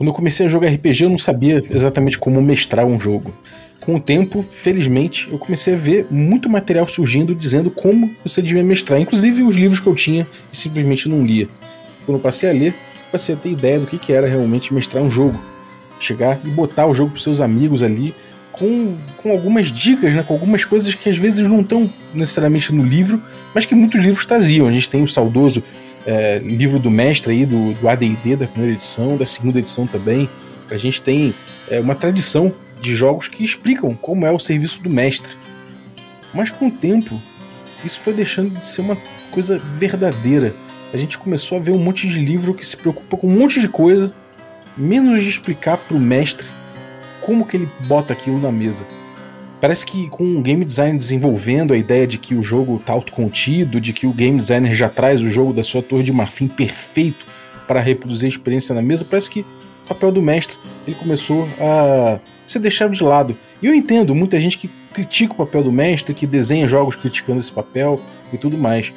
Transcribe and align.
Quando 0.00 0.08
eu 0.08 0.14
comecei 0.14 0.46
a 0.46 0.48
jogar 0.48 0.70
RPG, 0.70 1.04
eu 1.04 1.10
não 1.10 1.18
sabia 1.18 1.62
exatamente 1.70 2.18
como 2.18 2.40
mestrar 2.40 2.86
um 2.86 2.98
jogo. 2.98 3.34
Com 3.82 3.96
o 3.96 4.00
tempo, 4.00 4.42
felizmente, 4.50 5.28
eu 5.30 5.36
comecei 5.36 5.74
a 5.74 5.76
ver 5.76 6.06
muito 6.10 6.48
material 6.48 6.88
surgindo 6.88 7.34
dizendo 7.34 7.70
como 7.70 8.10
você 8.24 8.40
devia 8.40 8.64
mestrar, 8.64 8.98
inclusive 8.98 9.42
os 9.42 9.54
livros 9.54 9.78
que 9.78 9.86
eu 9.86 9.94
tinha 9.94 10.26
e 10.50 10.56
simplesmente 10.56 11.06
não 11.06 11.22
lia. 11.22 11.48
Quando 12.06 12.16
eu 12.16 12.22
passei 12.22 12.48
a 12.48 12.52
ler, 12.54 12.74
passei 13.12 13.34
a 13.34 13.38
ter 13.38 13.50
ideia 13.50 13.78
do 13.78 13.86
que, 13.86 14.10
era 14.10 14.26
realmente 14.26 14.72
mestrar 14.72 15.02
um 15.02 15.10
jogo. 15.10 15.38
Chegar 16.00 16.40
e 16.46 16.48
botar 16.48 16.86
o 16.86 16.94
jogo 16.94 17.10
para 17.10 17.20
seus 17.20 17.42
amigos 17.42 17.82
ali 17.82 18.14
com, 18.52 18.96
com 19.18 19.32
algumas 19.32 19.66
dicas, 19.70 20.14
né, 20.14 20.22
com 20.22 20.32
algumas 20.32 20.64
coisas 20.64 20.94
que 20.94 21.10
às 21.10 21.18
vezes 21.18 21.46
não 21.46 21.60
estão 21.60 21.92
necessariamente 22.14 22.72
no 22.72 22.84
livro, 22.84 23.22
mas 23.54 23.66
que 23.66 23.74
muitos 23.74 24.00
livros 24.00 24.24
traziam. 24.24 24.66
A 24.66 24.72
gente 24.72 24.88
tem 24.88 25.02
o 25.02 25.08
saudoso 25.08 25.62
é, 26.06 26.38
livro 26.38 26.78
do 26.78 26.90
mestre 26.90 27.32
aí, 27.32 27.46
do, 27.46 27.74
do 27.74 27.88
AD&D 27.88 28.36
da 28.36 28.46
primeira 28.46 28.74
edição, 28.74 29.16
da 29.16 29.26
segunda 29.26 29.58
edição 29.58 29.86
também. 29.86 30.28
A 30.70 30.76
gente 30.76 31.00
tem 31.00 31.34
é, 31.68 31.80
uma 31.80 31.94
tradição 31.94 32.52
de 32.80 32.94
jogos 32.94 33.28
que 33.28 33.44
explicam 33.44 33.94
como 33.94 34.26
é 34.26 34.32
o 34.32 34.38
serviço 34.38 34.82
do 34.82 34.90
mestre. 34.90 35.32
Mas 36.32 36.50
com 36.50 36.68
o 36.68 36.70
tempo, 36.70 37.20
isso 37.84 38.00
foi 38.00 38.12
deixando 38.12 38.58
de 38.58 38.64
ser 38.64 38.80
uma 38.80 38.96
coisa 39.30 39.58
verdadeira. 39.58 40.54
A 40.92 40.96
gente 40.96 41.18
começou 41.18 41.58
a 41.58 41.60
ver 41.60 41.72
um 41.72 41.78
monte 41.78 42.08
de 42.08 42.20
livro 42.20 42.54
que 42.54 42.66
se 42.66 42.76
preocupa 42.76 43.16
com 43.16 43.28
um 43.28 43.38
monte 43.38 43.60
de 43.60 43.68
coisa, 43.68 44.12
menos 44.76 45.22
de 45.22 45.28
explicar 45.28 45.76
para 45.76 45.96
o 45.96 46.00
mestre 46.00 46.46
como 47.20 47.46
que 47.46 47.56
ele 47.56 47.68
bota 47.86 48.12
aquilo 48.12 48.40
na 48.40 48.50
mesa. 48.50 48.84
Parece 49.60 49.84
que 49.84 50.08
com 50.08 50.38
o 50.38 50.42
game 50.42 50.64
design 50.64 50.96
desenvolvendo 50.96 51.74
a 51.74 51.76
ideia 51.76 52.06
de 52.06 52.16
que 52.16 52.34
o 52.34 52.42
jogo 52.42 52.76
está 52.76 52.94
autocontido, 52.94 53.80
de 53.80 53.92
que 53.92 54.06
o 54.06 54.12
game 54.12 54.38
designer 54.38 54.74
já 54.74 54.88
traz 54.88 55.20
o 55.20 55.28
jogo 55.28 55.52
da 55.52 55.62
sua 55.62 55.82
torre 55.82 56.02
de 56.02 56.12
marfim 56.12 56.48
perfeito 56.48 57.26
para 57.66 57.78
reproduzir 57.78 58.26
a 58.26 58.30
experiência 58.30 58.74
na 58.74 58.80
mesa, 58.80 59.04
parece 59.04 59.28
que 59.28 59.40
o 59.84 59.88
papel 59.88 60.10
do 60.10 60.22
mestre 60.22 60.56
ele 60.86 60.96
começou 60.96 61.46
a 61.60 62.18
ser 62.46 62.58
deixado 62.58 62.92
de 62.92 63.04
lado. 63.04 63.36
E 63.62 63.66
eu 63.66 63.74
entendo 63.74 64.14
muita 64.14 64.40
gente 64.40 64.56
que 64.56 64.68
critica 64.94 65.34
o 65.34 65.36
papel 65.36 65.62
do 65.62 65.70
mestre, 65.70 66.14
que 66.14 66.26
desenha 66.26 66.66
jogos 66.66 66.96
criticando 66.96 67.38
esse 67.38 67.52
papel 67.52 68.00
e 68.32 68.38
tudo 68.38 68.56
mais. 68.56 68.92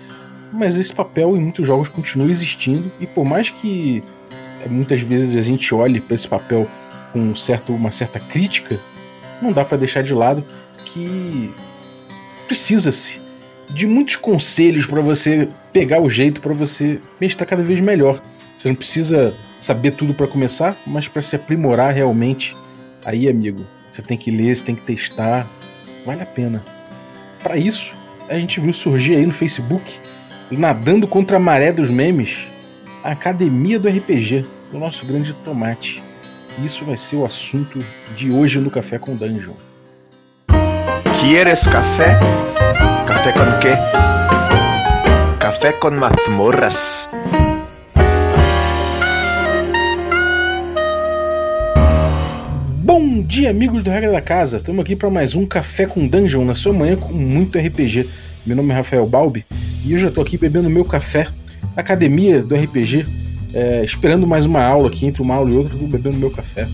Mas 0.52 0.78
esse 0.78 0.94
papel 0.94 1.36
em 1.36 1.42
muitos 1.42 1.68
jogos 1.68 1.90
continua 1.90 2.30
existindo 2.30 2.90
e 3.02 3.06
por 3.06 3.26
mais 3.26 3.50
que 3.50 4.02
eh, 4.64 4.70
muitas 4.70 5.02
vezes 5.02 5.36
a 5.36 5.42
gente 5.42 5.74
olhe 5.76 6.00
para 6.00 6.16
esse 6.16 6.28
papel 6.28 6.68
com 7.12 7.36
certo, 7.36 7.74
uma 7.74 7.92
certa 7.92 8.20
crítica, 8.20 8.80
não 9.44 9.52
dá 9.52 9.64
para 9.64 9.78
deixar 9.78 10.02
de 10.02 10.14
lado 10.14 10.44
que 10.86 11.54
precisa-se 12.48 13.22
de 13.70 13.88
muitos 13.88 14.16
conselhos 14.16 14.86
para 14.86 15.02
você 15.02 15.48
pegar 15.72 16.02
o 16.02 16.10
jeito 16.10 16.42
para 16.42 16.54
você 16.54 17.00
mestrar 17.20 17.48
cada 17.48 17.64
vez 17.64 17.80
melhor. 17.80 18.22
Você 18.58 18.68
não 18.68 18.76
precisa 18.76 19.34
saber 19.60 19.92
tudo 19.92 20.14
para 20.14 20.28
começar, 20.28 20.78
mas 20.86 21.08
para 21.08 21.22
se 21.22 21.36
aprimorar 21.36 21.94
realmente, 21.94 22.56
aí, 23.04 23.28
amigo, 23.28 23.66
você 23.92 24.02
tem 24.02 24.18
que 24.18 24.30
ler, 24.30 24.56
você 24.56 24.66
tem 24.66 24.76
que 24.76 24.82
testar, 24.82 25.48
vale 26.06 26.22
a 26.22 26.26
pena. 26.26 26.64
Para 27.42 27.58
isso, 27.58 27.96
a 28.30 28.36
gente 28.36 28.60
viu 28.60 28.74
surgir 28.74 29.16
aí 29.16 29.26
no 29.26 29.32
Facebook, 29.32 30.00
nadando 30.52 31.08
contra 31.08 31.38
a 31.38 31.40
maré 31.40 31.72
dos 31.72 31.90
memes, 31.90 32.38
a 33.04 33.12
Academia 33.12 33.80
do 33.80 33.88
RPG, 33.88 34.46
do 34.72 34.78
nosso 34.78 35.06
grande 35.06 35.34
tomate. 35.46 36.03
Isso 36.62 36.86
vai 36.86 36.96
ser 36.96 37.16
o 37.16 37.26
assunto 37.26 37.80
de 38.16 38.32
hoje 38.32 38.60
no 38.60 38.70
Café 38.70 39.00
com 39.00 39.16
Dungeon. 39.16 39.54
¿Quieres 41.20 41.68
café? 41.68 42.20
¿Café 43.08 43.34
con 43.34 43.60
qué? 43.60 43.76
Café 45.40 45.74
con 45.74 45.96
mazmorras. 45.98 47.10
Bom 52.84 53.24
dia, 53.24 53.50
amigos 53.50 53.84
do 53.84 53.90
Regra 53.90 54.12
da 54.12 54.22
Casa. 54.22 54.58
Estamos 54.58 54.82
aqui 54.82 54.96
para 54.96 55.10
mais 55.10 55.36
um 55.36 55.48
Café 55.48 55.88
com 55.88 56.08
Dungeon 56.08 56.46
na 56.46 56.54
sua 56.54 56.74
manhã 56.74 56.96
com 56.96 57.14
muito 57.14 57.58
RPG. 57.58 58.08
Meu 58.46 58.56
nome 58.56 58.72
é 58.72 58.76
Rafael 58.76 59.08
Balbi 59.08 59.44
e 59.84 59.94
eu 59.94 60.08
estou 60.08 60.22
aqui 60.22 60.38
bebendo 60.38 60.70
meu 60.70 60.86
café 60.86 61.28
na 61.76 61.82
academia 61.82 62.44
do 62.44 62.56
RPG, 62.56 63.23
é, 63.54 63.86
esperando 63.86 64.26
mais 64.26 64.46
uma 64.46 64.64
aula 64.64 64.88
aqui, 64.88 65.06
entre 65.06 65.22
uma 65.22 65.36
aula 65.36 65.52
e 65.52 65.54
outra, 65.54 65.76
eu 65.76 65.80
tô 65.80 65.86
bebendo 65.86 66.18
meu 66.18 66.32
café. 66.32 66.68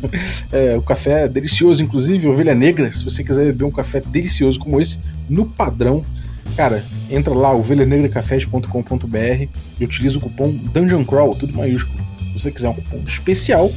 é, 0.52 0.76
o 0.76 0.82
café 0.82 1.24
é 1.24 1.28
delicioso, 1.28 1.82
inclusive, 1.82 2.28
ovelha 2.28 2.54
negra. 2.54 2.92
Se 2.92 3.02
você 3.04 3.24
quiser 3.24 3.46
beber 3.46 3.64
um 3.64 3.70
café 3.70 4.00
delicioso 4.00 4.58
como 4.58 4.80
esse, 4.80 4.98
no 5.28 5.46
padrão, 5.46 6.04
cara, 6.56 6.84
entra 7.10 7.32
lá, 7.32 7.54
ovelhanegracafés.com.br 7.54 9.48
e 9.80 9.84
utiliza 9.84 10.18
o 10.18 10.20
cupom 10.20 10.50
Dungeon 10.50 11.04
Crawl, 11.04 11.34
tudo 11.34 11.54
maiúsculo. 11.54 11.98
Se 12.18 12.40
você 12.40 12.50
quiser 12.50 12.68
um 12.68 12.74
cupom 12.74 12.98
especial, 13.06 13.72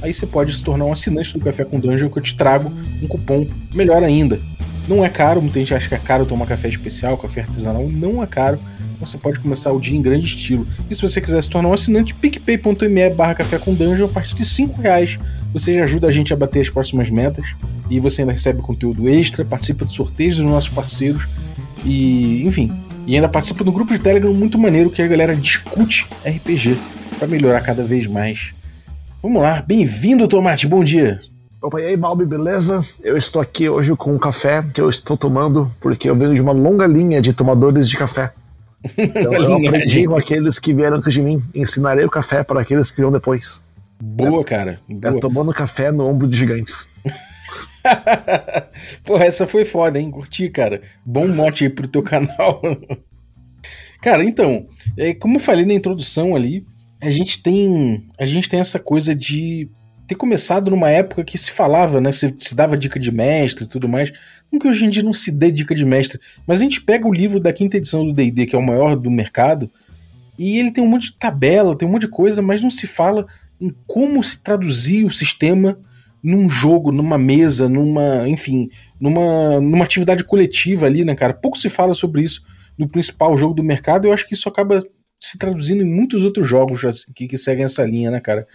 aí 0.00 0.14
você 0.14 0.26
pode 0.26 0.54
se 0.56 0.62
tornar 0.62 0.84
um 0.84 0.92
assinante 0.92 1.32
do 1.32 1.44
Café 1.44 1.64
com 1.64 1.80
Dungeon 1.80 2.08
que 2.10 2.18
eu 2.18 2.22
te 2.22 2.36
trago 2.36 2.72
um 3.02 3.08
cupom 3.08 3.46
melhor 3.74 4.04
ainda. 4.04 4.38
Não 4.86 5.04
é 5.04 5.08
caro, 5.08 5.40
muita 5.40 5.58
gente 5.58 5.74
acha 5.74 5.88
que 5.88 5.94
é 5.94 5.98
caro 5.98 6.26
tomar 6.26 6.46
café 6.46 6.68
especial, 6.68 7.16
café 7.16 7.40
artesanal, 7.40 7.88
não 7.88 8.22
é 8.22 8.26
caro 8.26 8.60
você 9.06 9.18
pode 9.18 9.38
começar 9.38 9.72
o 9.72 9.80
dia 9.80 9.96
em 9.96 10.02
grande 10.02 10.26
estilo. 10.26 10.66
E 10.90 10.94
se 10.94 11.02
você 11.02 11.20
quiser 11.20 11.42
se 11.42 11.48
tornar 11.48 11.68
um 11.68 11.72
assinante, 11.72 12.14
picpay.me 12.14 13.10
barra 13.10 13.34
café 13.34 13.58
com 13.58 13.74
dungeon, 13.74 14.06
a 14.06 14.08
partir 14.08 14.34
de 14.34 14.44
5 14.44 14.80
reais 14.80 15.18
você 15.52 15.74
já 15.74 15.84
ajuda 15.84 16.08
a 16.08 16.10
gente 16.10 16.32
a 16.32 16.36
bater 16.36 16.60
as 16.60 16.68
próximas 16.68 17.10
metas 17.10 17.54
e 17.88 18.00
você 18.00 18.22
ainda 18.22 18.32
recebe 18.32 18.60
conteúdo 18.60 19.08
extra, 19.08 19.44
participa 19.44 19.84
de 19.84 19.92
sorteios 19.92 20.36
dos 20.36 20.46
nossos 20.46 20.70
parceiros 20.70 21.28
e, 21.84 22.44
enfim, 22.44 22.72
e 23.06 23.14
ainda 23.14 23.28
participa 23.28 23.62
do 23.62 23.70
grupo 23.70 23.92
de 23.92 24.00
Telegram 24.00 24.32
muito 24.32 24.58
maneiro 24.58 24.90
que 24.90 25.00
a 25.00 25.06
galera 25.06 25.36
discute 25.36 26.06
RPG 26.26 26.76
para 27.18 27.28
melhorar 27.28 27.60
cada 27.60 27.84
vez 27.84 28.06
mais. 28.06 28.52
Vamos 29.22 29.40
lá, 29.40 29.62
bem-vindo, 29.62 30.26
Tomate, 30.26 30.66
bom 30.66 30.82
dia. 30.82 31.20
Opa, 31.64 31.80
e 31.80 31.86
aí, 31.86 31.96
Balbi, 31.96 32.26
beleza? 32.26 32.86
Eu 33.02 33.16
estou 33.16 33.40
aqui 33.40 33.70
hoje 33.70 33.96
com 33.96 34.12
um 34.12 34.18
café 34.18 34.62
que 34.62 34.78
eu 34.78 34.90
estou 34.90 35.16
tomando 35.16 35.74
porque 35.80 36.10
eu 36.10 36.14
venho 36.14 36.34
de 36.34 36.40
uma 36.42 36.52
longa 36.52 36.86
linha 36.86 37.22
de 37.22 37.32
tomadores 37.32 37.88
de 37.88 37.96
café. 37.96 38.32
Então, 38.98 39.32
eu 39.32 39.54
aprendi 39.54 40.06
com 40.06 40.14
aqueles 40.14 40.58
que 40.58 40.74
vieram 40.74 40.98
antes 40.98 41.10
de 41.10 41.22
mim. 41.22 41.42
Ensinarei 41.54 42.04
o 42.04 42.10
café 42.10 42.44
para 42.44 42.60
aqueles 42.60 42.90
que 42.90 42.98
virão 42.98 43.10
depois. 43.10 43.64
Boa, 43.98 44.42
é, 44.42 44.44
cara. 44.44 44.80
Boa. 44.86 45.16
É 45.16 45.18
tomando 45.18 45.54
café 45.54 45.90
no 45.90 46.06
ombro 46.06 46.28
de 46.28 46.36
gigantes. 46.36 46.86
Porra, 49.02 49.24
essa 49.24 49.46
foi 49.46 49.64
foda, 49.64 49.98
hein? 49.98 50.10
Curti, 50.10 50.50
cara. 50.50 50.82
Bom 51.02 51.26
mote 51.28 51.64
aí 51.64 51.70
pro 51.70 51.88
teu 51.88 52.02
canal. 52.02 52.60
cara, 54.02 54.22
então, 54.22 54.66
é, 54.98 55.14
como 55.14 55.36
eu 55.36 55.40
falei 55.40 55.64
na 55.64 55.72
introdução 55.72 56.36
ali, 56.36 56.66
a 57.00 57.08
gente 57.08 57.42
tem 57.42 58.06
a 58.18 58.26
gente 58.26 58.50
tem 58.50 58.60
essa 58.60 58.78
coisa 58.78 59.14
de 59.14 59.70
ter 60.06 60.14
começado 60.14 60.70
numa 60.70 60.90
época 60.90 61.24
que 61.24 61.38
se 61.38 61.50
falava, 61.50 62.00
né? 62.00 62.12
Se, 62.12 62.34
se 62.38 62.54
dava 62.54 62.76
dica 62.76 63.00
de 63.00 63.10
mestre 63.10 63.64
e 63.64 63.66
tudo 63.66 63.88
mais. 63.88 64.12
Não 64.50 64.58
que 64.58 64.68
hoje 64.68 64.84
em 64.84 64.90
dia 64.90 65.02
não 65.02 65.14
se 65.14 65.30
dê 65.30 65.50
dica 65.50 65.74
de 65.74 65.84
mestre, 65.84 66.20
mas 66.46 66.60
a 66.60 66.62
gente 66.62 66.80
pega 66.80 67.08
o 67.08 67.12
livro 67.12 67.40
da 67.40 67.52
quinta 67.52 67.76
edição 67.76 68.04
do 68.04 68.12
DD, 68.12 68.46
que 68.46 68.54
é 68.54 68.58
o 68.58 68.64
maior 68.64 68.96
do 68.96 69.10
mercado, 69.10 69.70
e 70.38 70.58
ele 70.58 70.70
tem 70.70 70.82
um 70.82 70.88
monte 70.88 71.10
de 71.10 71.16
tabela, 71.16 71.76
tem 71.76 71.88
um 71.88 71.90
monte 71.90 72.02
de 72.02 72.08
coisa, 72.08 72.42
mas 72.42 72.62
não 72.62 72.70
se 72.70 72.86
fala 72.86 73.26
em 73.60 73.74
como 73.86 74.22
se 74.22 74.42
traduzir 74.42 75.04
o 75.04 75.10
sistema 75.10 75.78
num 76.22 76.48
jogo, 76.48 76.90
numa 76.90 77.18
mesa, 77.18 77.68
numa, 77.68 78.28
enfim, 78.28 78.70
numa, 78.98 79.60
numa 79.60 79.84
atividade 79.84 80.24
coletiva 80.24 80.86
ali, 80.86 81.04
né, 81.04 81.14
cara? 81.14 81.34
Pouco 81.34 81.58
se 81.58 81.68
fala 81.68 81.94
sobre 81.94 82.22
isso 82.22 82.42
no 82.78 82.88
principal 82.88 83.36
jogo 83.36 83.54
do 83.54 83.62
mercado, 83.62 84.06
eu 84.06 84.12
acho 84.12 84.26
que 84.26 84.34
isso 84.34 84.48
acaba 84.48 84.82
se 85.20 85.38
traduzindo 85.38 85.82
em 85.82 85.90
muitos 85.90 86.24
outros 86.24 86.46
jogos 86.46 86.84
assim, 86.84 87.12
que, 87.14 87.28
que 87.28 87.38
seguem 87.38 87.64
essa 87.64 87.84
linha, 87.84 88.10
né, 88.10 88.20
cara? 88.20 88.46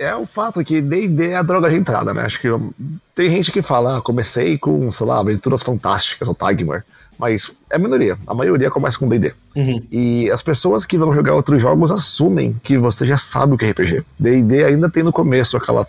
É 0.00 0.16
o 0.16 0.24
fato 0.24 0.64
que 0.64 0.80
D&D 0.80 1.28
é 1.28 1.36
a 1.36 1.42
droga 1.42 1.68
de 1.68 1.76
entrada, 1.76 2.14
né? 2.14 2.22
Acho 2.22 2.40
que 2.40 2.46
eu, 2.46 2.72
tem 3.14 3.28
gente 3.28 3.52
que 3.52 3.60
fala, 3.60 3.98
ah, 3.98 4.00
comecei 4.00 4.56
com, 4.56 4.90
sei 4.90 5.06
lá, 5.06 5.20
Aventuras 5.20 5.62
Fantásticas 5.62 6.26
ou 6.26 6.34
Tagmar, 6.34 6.86
mas 7.18 7.52
é 7.70 7.76
a 7.76 7.78
minoria. 7.78 8.16
A 8.26 8.32
maioria 8.32 8.70
começa 8.70 8.98
com 8.98 9.06
D&D. 9.06 9.34
Uhum. 9.54 9.82
E 9.92 10.30
as 10.30 10.40
pessoas 10.40 10.86
que 10.86 10.96
vão 10.96 11.12
jogar 11.12 11.34
outros 11.34 11.60
jogos 11.60 11.92
assumem 11.92 12.58
que 12.62 12.78
você 12.78 13.04
já 13.04 13.18
sabe 13.18 13.52
o 13.52 13.58
que 13.58 13.66
é 13.66 13.70
RPG. 13.72 14.02
D&D 14.18 14.64
ainda 14.64 14.88
tem 14.88 15.02
no 15.02 15.12
começo 15.12 15.58
aquela, 15.58 15.86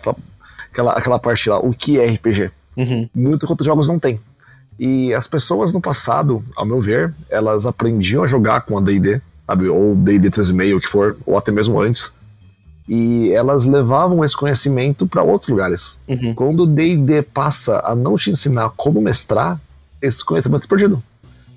aquela, 0.70 0.92
aquela 0.92 1.18
parte 1.18 1.48
lá, 1.48 1.58
o 1.58 1.72
que 1.72 1.98
é 1.98 2.04
RPG. 2.04 2.50
Uhum. 2.76 3.08
Muitos 3.14 3.48
outros 3.48 3.64
jogos 3.64 3.88
não 3.88 3.98
tem. 3.98 4.20
E 4.78 5.14
as 5.14 5.26
pessoas 5.26 5.72
no 5.72 5.80
passado, 5.80 6.44
ao 6.54 6.66
meu 6.66 6.82
ver, 6.82 7.14
elas 7.30 7.64
aprendiam 7.64 8.22
a 8.22 8.26
jogar 8.26 8.60
com 8.60 8.76
a 8.76 8.80
D&D, 8.82 9.22
sabe? 9.46 9.70
Ou 9.70 9.96
D&D 9.96 10.30
3.5, 10.30 10.76
o 10.76 10.80
que 10.80 10.88
for, 10.88 11.16
ou 11.24 11.38
até 11.38 11.50
mesmo 11.50 11.80
antes 11.80 12.12
e 12.88 13.30
elas 13.32 13.64
levavam 13.64 14.24
esse 14.24 14.36
conhecimento 14.36 15.06
para 15.06 15.22
outros 15.22 15.50
lugares. 15.50 16.00
Uhum. 16.08 16.34
Quando 16.34 16.64
o 16.64 16.66
D&D 16.66 17.22
passa 17.22 17.80
a 17.84 17.94
não 17.94 18.16
te 18.16 18.30
ensinar 18.30 18.70
como 18.76 19.00
mestrar, 19.00 19.60
esse 20.00 20.24
conhecimento 20.24 20.64
é 20.64 20.68
perdido. 20.68 21.02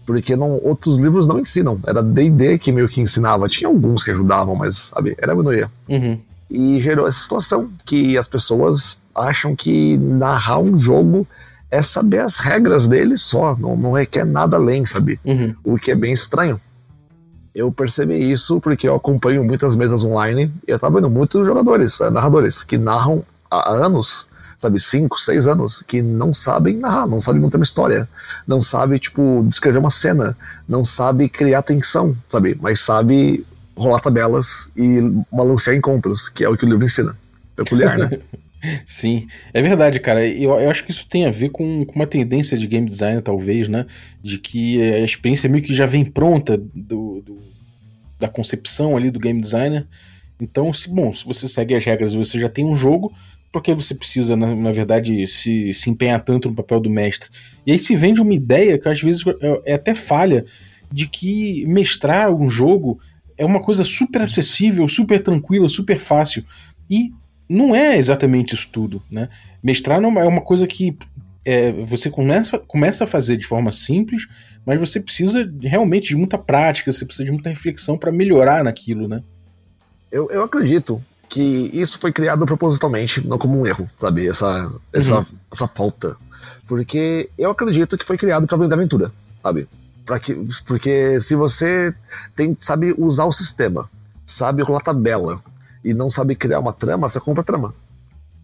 Porque 0.05 0.35
não, 0.35 0.59
outros 0.63 0.99
livros 0.99 1.27
não 1.27 1.39
ensinam. 1.39 1.79
Era 1.85 2.03
D&D 2.03 2.59
que 2.59 2.71
meio 2.71 2.87
que 2.87 3.01
ensinava. 3.01 3.47
Tinha 3.47 3.67
alguns 3.67 4.03
que 4.03 4.11
ajudavam, 4.11 4.55
mas, 4.55 4.77
sabe, 4.77 5.15
era 5.17 5.31
a 5.31 5.35
minoria. 5.35 5.69
Uhum. 5.89 6.19
E 6.49 6.79
gerou 6.79 7.07
essa 7.07 7.19
situação 7.19 7.69
que 7.83 8.15
as 8.17 8.27
pessoas 8.27 8.99
acham 9.15 9.55
que 9.55 9.97
narrar 9.97 10.59
um 10.59 10.77
jogo 10.77 11.27
é 11.71 11.81
saber 11.81 12.19
as 12.19 12.39
regras 12.39 12.85
dele 12.85 13.17
só, 13.17 13.55
não, 13.57 13.75
não 13.75 13.91
requer 13.93 14.25
nada 14.25 14.57
além, 14.57 14.85
sabe? 14.85 15.19
Uhum. 15.25 15.55
O 15.63 15.77
que 15.77 15.91
é 15.91 15.95
bem 15.95 16.13
estranho. 16.13 16.61
Eu 17.55 17.71
percebi 17.71 18.31
isso 18.31 18.59
porque 18.59 18.85
eu 18.85 18.95
acompanho 18.95 19.41
muitas 19.41 19.73
mesas 19.75 20.03
online 20.03 20.51
e 20.67 20.71
eu 20.71 20.77
tava 20.77 20.95
vendo 20.95 21.09
muitos 21.09 21.47
jogadores, 21.47 22.01
eh, 22.01 22.09
narradores, 22.09 22.63
que 22.63 22.77
narram 22.77 23.23
há 23.49 23.71
anos, 23.71 24.27
sabe, 24.57 24.77
cinco, 24.77 25.17
seis 25.17 25.47
anos, 25.47 25.81
que 25.81 26.01
não 26.01 26.33
sabem 26.33 26.75
narrar, 26.75 27.07
não 27.07 27.21
sabem 27.21 27.41
montar 27.41 27.57
uma 27.57 27.63
história, 27.63 28.09
não 28.45 28.61
sabem, 28.61 28.99
tipo, 28.99 29.41
descrever 29.47 29.77
uma 29.77 29.89
cena, 29.89 30.37
não 30.67 30.83
sabem 30.83 31.29
criar 31.29 31.61
tensão, 31.61 32.15
sabe, 32.27 32.57
mas 32.61 32.81
sabe 32.81 33.45
rolar 33.77 34.01
tabelas 34.01 34.69
e 34.75 34.99
balancear 35.31 35.77
encontros, 35.77 36.27
que 36.27 36.43
é 36.43 36.49
o 36.49 36.57
que 36.57 36.65
o 36.65 36.69
livro 36.69 36.83
ensina. 36.83 37.15
Peculiar, 37.55 37.97
né? 37.97 38.19
Sim, 38.85 39.27
é 39.53 39.61
verdade, 39.61 39.99
cara. 39.99 40.25
Eu, 40.25 40.59
eu 40.59 40.69
acho 40.69 40.83
que 40.85 40.91
isso 40.91 41.07
tem 41.07 41.25
a 41.25 41.31
ver 41.31 41.49
com, 41.49 41.85
com 41.85 41.95
uma 41.95 42.07
tendência 42.07 42.57
de 42.57 42.67
game 42.67 42.87
design, 42.87 43.21
talvez, 43.21 43.67
né? 43.67 43.85
De 44.23 44.37
que 44.37 44.81
a 44.81 44.99
experiência 44.99 45.49
meio 45.49 45.63
que 45.63 45.73
já 45.73 45.85
vem 45.85 46.05
pronta 46.05 46.57
do, 46.57 47.21
do 47.21 47.39
da 48.19 48.27
concepção 48.27 48.95
ali 48.95 49.11
do 49.11 49.19
game 49.19 49.41
designer. 49.41 49.85
Então, 50.39 50.71
se, 50.73 50.89
bom, 50.89 51.11
se 51.13 51.25
você 51.25 51.47
segue 51.47 51.75
as 51.75 51.83
regras 51.83 52.13
e 52.13 52.17
você 52.17 52.39
já 52.39 52.49
tem 52.49 52.65
um 52.65 52.75
jogo, 52.75 53.13
porque 53.51 53.73
você 53.73 53.95
precisa, 53.95 54.35
na, 54.35 54.53
na, 54.53 54.71
verdade, 54.71 55.25
se, 55.27 55.73
se 55.73 55.89
empenhar 55.89 56.23
tanto 56.23 56.49
no 56.49 56.55
papel 56.55 56.79
do 56.79 56.89
mestre? 56.89 57.29
E 57.65 57.71
aí 57.71 57.79
se 57.79 57.95
vende 57.95 58.21
uma 58.21 58.33
ideia 58.33 58.77
que 58.77 58.89
às 58.89 59.01
vezes 59.01 59.23
é, 59.41 59.71
é 59.71 59.73
até 59.75 59.95
falha 59.95 60.45
de 60.91 61.07
que 61.07 61.65
mestrar 61.65 62.33
um 62.33 62.49
jogo 62.49 62.99
é 63.37 63.45
uma 63.45 63.61
coisa 63.61 63.83
super 63.83 64.21
acessível, 64.21 64.87
super 64.87 65.21
tranquila, 65.21 65.69
super 65.69 65.99
fácil. 65.99 66.43
E 66.89 67.11
não 67.47 67.75
é 67.75 67.97
exatamente 67.97 68.53
isso 68.53 68.69
tudo, 68.71 69.01
né? 69.09 69.29
Mestrar 69.63 70.01
é 70.01 70.07
uma 70.07 70.41
coisa 70.41 70.65
que 70.67 70.97
é, 71.45 71.71
você 71.83 72.09
começa, 72.09 72.57
começa 72.57 73.03
a 73.03 73.07
fazer 73.07 73.37
de 73.37 73.45
forma 73.45 73.71
simples, 73.71 74.27
mas 74.65 74.79
você 74.79 74.99
precisa 74.99 75.49
realmente 75.61 76.09
de 76.09 76.15
muita 76.15 76.37
prática, 76.37 76.91
você 76.91 77.05
precisa 77.05 77.25
de 77.25 77.31
muita 77.31 77.49
reflexão 77.49 77.97
para 77.97 78.11
melhorar 78.11 78.63
naquilo, 78.63 79.07
né? 79.07 79.21
Eu, 80.11 80.29
eu 80.31 80.43
acredito 80.43 81.01
que 81.29 81.69
isso 81.73 81.99
foi 81.99 82.11
criado 82.11 82.45
propositalmente, 82.45 83.25
não 83.27 83.37
como 83.37 83.59
um 83.59 83.67
erro, 83.67 83.89
sabe? 83.99 84.27
Essa, 84.27 84.71
essa, 84.91 85.19
uhum. 85.19 85.25
essa 85.51 85.67
falta. 85.67 86.17
Porque 86.67 87.29
eu 87.37 87.51
acredito 87.51 87.97
que 87.97 88.05
foi 88.05 88.17
criado 88.17 88.47
para 88.47 88.57
vender 88.57 88.73
aventura, 88.73 89.11
sabe? 89.43 89.67
Pra 90.05 90.19
que, 90.19 90.35
porque 90.65 91.19
se 91.19 91.35
você 91.35 91.93
tem, 92.35 92.55
sabe 92.59 92.93
usar 92.97 93.25
o 93.25 93.31
sistema, 93.31 93.89
sabe 94.25 94.63
rolar 94.63 94.81
tabela, 94.81 95.41
e 95.85 95.93
não 95.93 96.09
sabe 96.09 96.35
criar 96.35 96.59
uma 96.59 96.73
trama, 96.73 97.07
você 97.07 97.19
compra 97.19 97.43
trama. 97.43 97.71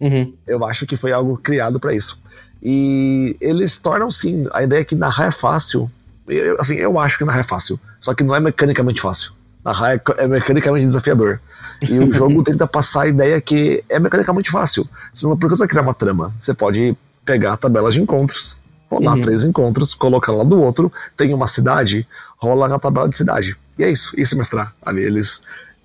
Uhum. 0.00 0.32
Eu 0.46 0.64
acho 0.64 0.86
que 0.86 0.96
foi 0.96 1.12
algo 1.12 1.36
criado 1.36 1.80
para 1.80 1.92
isso. 1.92 2.16
E 2.62 3.36
eles 3.40 3.76
tornam, 3.78 4.12
sim, 4.12 4.46
a 4.52 4.62
ideia 4.62 4.84
que 4.84 4.94
narrar 4.94 5.26
é 5.26 5.30
fácil. 5.32 5.90
Eu, 6.28 6.60
assim, 6.60 6.76
eu 6.76 7.00
acho 7.00 7.18
que 7.18 7.24
narrar 7.24 7.40
é 7.40 7.42
fácil, 7.44 7.80
só 7.98 8.14
que 8.14 8.22
não 8.22 8.34
é 8.34 8.38
mecanicamente 8.38 9.00
fácil. 9.00 9.32
Narrar 9.64 9.96
é, 9.96 10.02
é 10.18 10.28
mecanicamente 10.28 10.86
desafiador. 10.86 11.40
E 11.82 11.98
o 11.98 12.10
jogo 12.14 12.44
tenta 12.44 12.64
passar 12.64 13.02
a 13.02 13.08
ideia 13.08 13.40
que 13.40 13.82
é 13.88 13.98
mecanicamente 13.98 14.48
fácil. 14.48 14.88
Você 15.12 15.26
não 15.26 15.36
precisa 15.36 15.66
criar 15.66 15.82
uma 15.82 15.94
trama. 15.94 16.32
Você 16.38 16.54
pode 16.54 16.96
pegar 17.24 17.56
tabelas 17.56 17.94
de 17.94 18.00
encontros, 18.00 18.56
rolar 18.88 19.16
uhum. 19.16 19.22
três 19.22 19.44
encontros, 19.44 19.94
colocar 19.94 20.30
lá 20.30 20.44
do 20.44 20.60
outro, 20.60 20.92
tem 21.16 21.34
uma 21.34 21.48
cidade, 21.48 22.06
rola 22.36 22.68
na 22.68 22.78
tabela 22.78 23.08
de 23.08 23.16
cidade. 23.16 23.56
E 23.76 23.82
é 23.82 23.90
isso, 23.90 24.12
isso 24.16 24.36
é 24.36 24.38
mestrar. 24.38 24.72
Ali 24.80 25.02
eles 25.02 25.42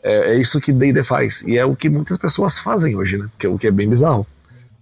é, 0.08 0.32
é 0.32 0.40
isso 0.40 0.62
que 0.62 0.72
D&D 0.72 1.04
faz. 1.04 1.42
E 1.44 1.58
é 1.58 1.66
o 1.66 1.76
que 1.76 1.90
muitas 1.90 2.18
pessoas 2.18 2.60
fazem 2.60 2.96
hoje, 2.96 3.18
né? 3.18 3.30
Que 3.38 3.46
é 3.46 3.50
o 3.50 3.58
que 3.58 3.68
é 3.68 3.72
bem 3.72 3.90
bizarro. 3.90 4.26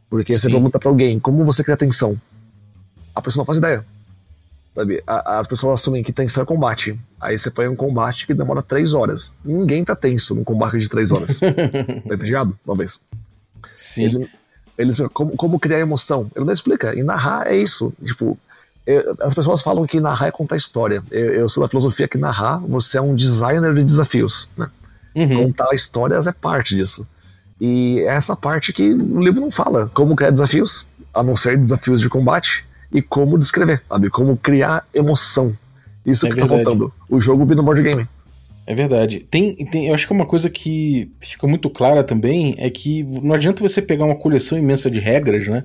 Porque 0.09 0.33
Sim. 0.33 0.39
você 0.39 0.49
pergunta 0.49 0.79
pra 0.79 0.89
alguém 0.89 1.19
como 1.19 1.43
você 1.43 1.63
cria 1.63 1.75
tensão. 1.75 2.19
A 3.13 3.21
pessoa 3.21 3.41
não 3.41 3.45
faz 3.45 3.57
ideia. 3.57 3.83
Sabe? 4.75 5.01
A, 5.07 5.39
as 5.39 5.47
pessoas 5.47 5.79
assumem 5.79 6.03
que 6.03 6.13
tensão 6.13 6.43
é 6.43 6.45
combate. 6.45 6.97
Aí 7.19 7.39
você 7.39 7.49
põe 7.49 7.67
um 7.67 7.75
combate 7.75 8.27
que 8.27 8.33
demora 8.33 8.61
três 8.61 8.93
horas. 8.93 9.33
Ninguém 9.43 9.83
tá 9.83 9.95
tenso 9.95 10.35
num 10.35 10.43
combate 10.43 10.77
de 10.77 10.89
três 10.89 11.11
horas. 11.11 11.39
tá 11.41 11.47
entendendo? 12.15 12.57
Talvez. 12.65 12.99
Sim. 13.75 14.03
Ele, 14.03 14.29
eles, 14.77 14.97
como, 15.13 15.35
como 15.35 15.59
criar 15.59 15.79
emoção? 15.79 16.29
Ele 16.35 16.45
não 16.45 16.53
explica. 16.53 16.93
E 16.93 17.01
narrar 17.01 17.47
é 17.47 17.57
isso. 17.57 17.93
Tipo, 18.03 18.37
eu, 18.85 19.15
as 19.21 19.33
pessoas 19.33 19.61
falam 19.61 19.87
que 19.87 19.99
narrar 19.99 20.27
é 20.27 20.31
contar 20.31 20.55
história. 20.55 21.01
Eu, 21.09 21.33
eu 21.33 21.49
sou 21.49 21.63
da 21.63 21.69
filosofia 21.69 22.07
que 22.07 22.17
narrar, 22.17 22.59
você 22.59 22.97
é 22.97 23.01
um 23.01 23.15
designer 23.15 23.73
de 23.73 23.83
desafios, 23.83 24.47
né? 24.55 24.69
Uhum. 25.15 25.45
Contar 25.45 25.73
histórias 25.73 26.27
é 26.27 26.31
parte 26.31 26.75
disso. 26.75 27.07
E 27.59 27.99
é 28.01 28.15
essa 28.15 28.35
parte 28.35 28.73
que 28.73 28.83
o 28.93 29.21
livro 29.21 29.41
não 29.41 29.51
fala. 29.51 29.89
Como 29.93 30.15
criar 30.15 30.31
desafios, 30.31 30.85
a 31.13 31.23
não 31.23 31.35
ser 31.35 31.57
desafios 31.57 32.01
de 32.01 32.09
combate, 32.09 32.65
e 32.91 33.01
como 33.01 33.37
descrever, 33.37 33.81
sabe? 33.87 34.09
Como 34.09 34.37
criar 34.37 34.85
emoção. 34.93 35.55
Isso 36.05 36.27
é 36.27 36.29
que 36.29 36.35
tá 36.35 36.45
verdade. 36.45 36.63
tá 36.63 36.69
faltando. 36.69 36.93
O 37.09 37.19
jogo 37.19 37.45
no 37.55 37.63
board 37.63 37.81
game. 37.81 38.07
É 38.67 38.73
verdade. 38.73 39.25
Tem, 39.29 39.53
tem, 39.65 39.87
eu 39.87 39.95
acho 39.95 40.07
que 40.07 40.13
uma 40.13 40.25
coisa 40.25 40.49
que 40.49 41.11
fica 41.19 41.45
muito 41.47 41.69
clara 41.69 42.03
também 42.03 42.55
é 42.57 42.69
que 42.69 43.03
não 43.03 43.33
adianta 43.33 43.61
você 43.61 43.81
pegar 43.81 44.05
uma 44.05 44.15
coleção 44.15 44.57
imensa 44.57 44.89
de 44.89 44.99
regras, 44.99 45.47
né? 45.47 45.63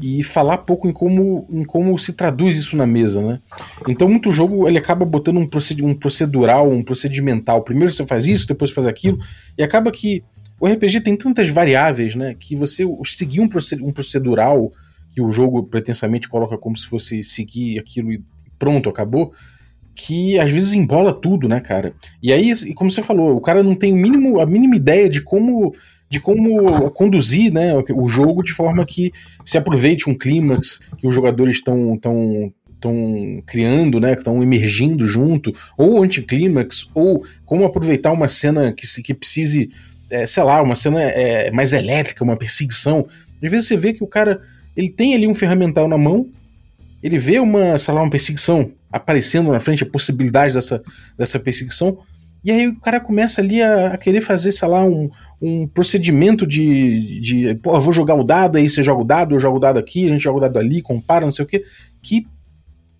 E 0.00 0.22
falar 0.22 0.58
pouco 0.58 0.88
em 0.88 0.92
como, 0.92 1.46
em 1.50 1.64
como 1.64 1.96
se 1.98 2.12
traduz 2.12 2.56
isso 2.56 2.76
na 2.76 2.86
mesa, 2.86 3.20
né? 3.20 3.40
Então, 3.86 4.08
muito 4.08 4.32
jogo 4.32 4.66
ele 4.66 4.78
acaba 4.78 5.04
botando 5.04 5.38
um, 5.38 5.46
proced 5.46 5.82
um 5.82 5.94
procedural, 5.94 6.70
um 6.70 6.82
procedimental. 6.82 7.62
Primeiro 7.62 7.92
você 7.92 8.06
faz 8.06 8.26
isso, 8.26 8.46
depois 8.46 8.70
faz 8.70 8.86
aquilo, 8.86 9.18
e 9.58 9.62
acaba 9.62 9.90
que 9.90 10.22
o 10.58 10.66
RPG 10.66 11.00
tem 11.00 11.16
tantas 11.16 11.48
variáveis, 11.48 12.14
né? 12.14 12.34
Que 12.38 12.54
você 12.54 12.84
seguir 13.04 13.40
um, 13.40 13.48
um 13.82 13.92
procedural 13.92 14.72
que 15.14 15.20
o 15.20 15.30
jogo 15.30 15.64
pretensamente 15.64 16.28
coloca 16.28 16.56
como 16.56 16.76
se 16.76 16.86
fosse 16.86 17.22
seguir 17.22 17.78
aquilo 17.78 18.12
e 18.12 18.22
pronto, 18.58 18.88
acabou. 18.88 19.32
Que 19.94 20.38
às 20.38 20.50
vezes 20.50 20.72
embola 20.72 21.12
tudo, 21.12 21.48
né, 21.48 21.60
cara? 21.60 21.94
E 22.22 22.32
aí, 22.32 22.50
como 22.74 22.90
você 22.90 23.02
falou, 23.02 23.36
o 23.36 23.40
cara 23.40 23.62
não 23.62 23.74
tem 23.74 23.92
o 23.92 23.96
mínimo, 23.96 24.40
a 24.40 24.46
mínima 24.46 24.74
ideia 24.74 25.08
de 25.08 25.20
como 25.20 25.74
de 26.12 26.20
como 26.20 26.90
conduzir 26.90 27.50
né, 27.50 27.72
o 27.94 28.06
jogo 28.06 28.42
de 28.42 28.52
forma 28.52 28.84
que 28.84 29.10
se 29.46 29.56
aproveite 29.56 30.10
um 30.10 30.14
clímax 30.14 30.78
que 30.98 31.06
os 31.06 31.14
jogadores 31.14 31.54
estão 31.54 31.96
tão, 31.96 32.52
estão 32.74 33.42
criando, 33.46 33.98
né, 33.98 34.12
que 34.12 34.20
estão 34.20 34.42
emergindo 34.42 35.06
junto, 35.06 35.54
ou 35.74 36.02
anticlímax, 36.02 36.86
ou 36.92 37.24
como 37.46 37.64
aproveitar 37.64 38.12
uma 38.12 38.28
cena 38.28 38.74
que, 38.74 38.86
que 39.02 39.14
precise, 39.14 39.70
é, 40.10 40.26
sei 40.26 40.42
lá, 40.42 40.60
uma 40.60 40.76
cena 40.76 41.00
é, 41.00 41.50
mais 41.50 41.72
elétrica, 41.72 42.22
uma 42.22 42.36
perseguição. 42.36 43.06
Às 43.42 43.50
vezes 43.50 43.68
você 43.68 43.76
vê 43.78 43.94
que 43.94 44.04
o 44.04 44.06
cara 44.06 44.42
ele 44.76 44.90
tem 44.90 45.14
ali 45.14 45.26
um 45.26 45.34
ferramental 45.34 45.88
na 45.88 45.96
mão, 45.96 46.28
ele 47.02 47.16
vê 47.16 47.38
uma, 47.38 47.78
sei 47.78 47.94
lá, 47.94 48.02
uma 48.02 48.10
perseguição 48.10 48.70
aparecendo 48.92 49.50
na 49.50 49.60
frente, 49.60 49.82
a 49.82 49.86
possibilidade 49.86 50.52
dessa, 50.52 50.82
dessa 51.16 51.40
perseguição, 51.40 51.96
e 52.44 52.50
aí 52.50 52.68
o 52.68 52.78
cara 52.80 53.00
começa 53.00 53.40
ali 53.40 53.62
a, 53.62 53.94
a 53.94 53.96
querer 53.96 54.20
fazer, 54.20 54.52
sei 54.52 54.68
lá, 54.68 54.84
um, 54.84 55.08
um 55.42 55.66
procedimento 55.66 56.46
de, 56.46 57.20
de 57.20 57.54
pô, 57.56 57.78
vou 57.80 57.92
jogar 57.92 58.14
o 58.14 58.22
dado, 58.22 58.58
aí 58.58 58.68
você 58.68 58.80
joga 58.80 59.02
o 59.02 59.04
dado, 59.04 59.34
eu 59.34 59.40
jogo 59.40 59.56
o 59.56 59.60
dado 59.60 59.76
aqui, 59.76 60.06
a 60.06 60.12
gente 60.12 60.22
joga 60.22 60.38
o 60.38 60.40
dado 60.40 60.56
ali, 60.56 60.80
compara, 60.80 61.24
não 61.24 61.32
sei 61.32 61.44
o 61.44 61.48
que, 61.48 61.64
que 62.00 62.28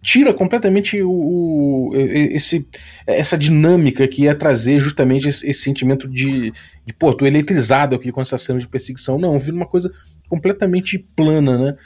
tira 0.02 0.34
completamente 0.34 1.00
o, 1.00 1.10
o, 1.10 1.90
esse, 1.94 2.66
essa 3.06 3.38
dinâmica 3.38 4.08
que 4.08 4.22
ia 4.22 4.34
trazer 4.34 4.80
justamente 4.80 5.28
esse, 5.28 5.48
esse, 5.48 5.60
sentimento 5.60 6.08
de, 6.08 6.50
de, 6.84 6.92
pô, 6.98 7.14
tô 7.14 7.24
eletrizado 7.24 7.94
aqui 7.94 8.10
com 8.10 8.20
essa 8.20 8.36
cena 8.36 8.58
de 8.58 8.66
perseguição. 8.66 9.16
Não, 9.16 9.38
vira 9.38 9.54
uma 9.54 9.66
coisa 9.66 9.92
completamente 10.28 10.98
plana, 10.98 11.56
né? 11.56 11.76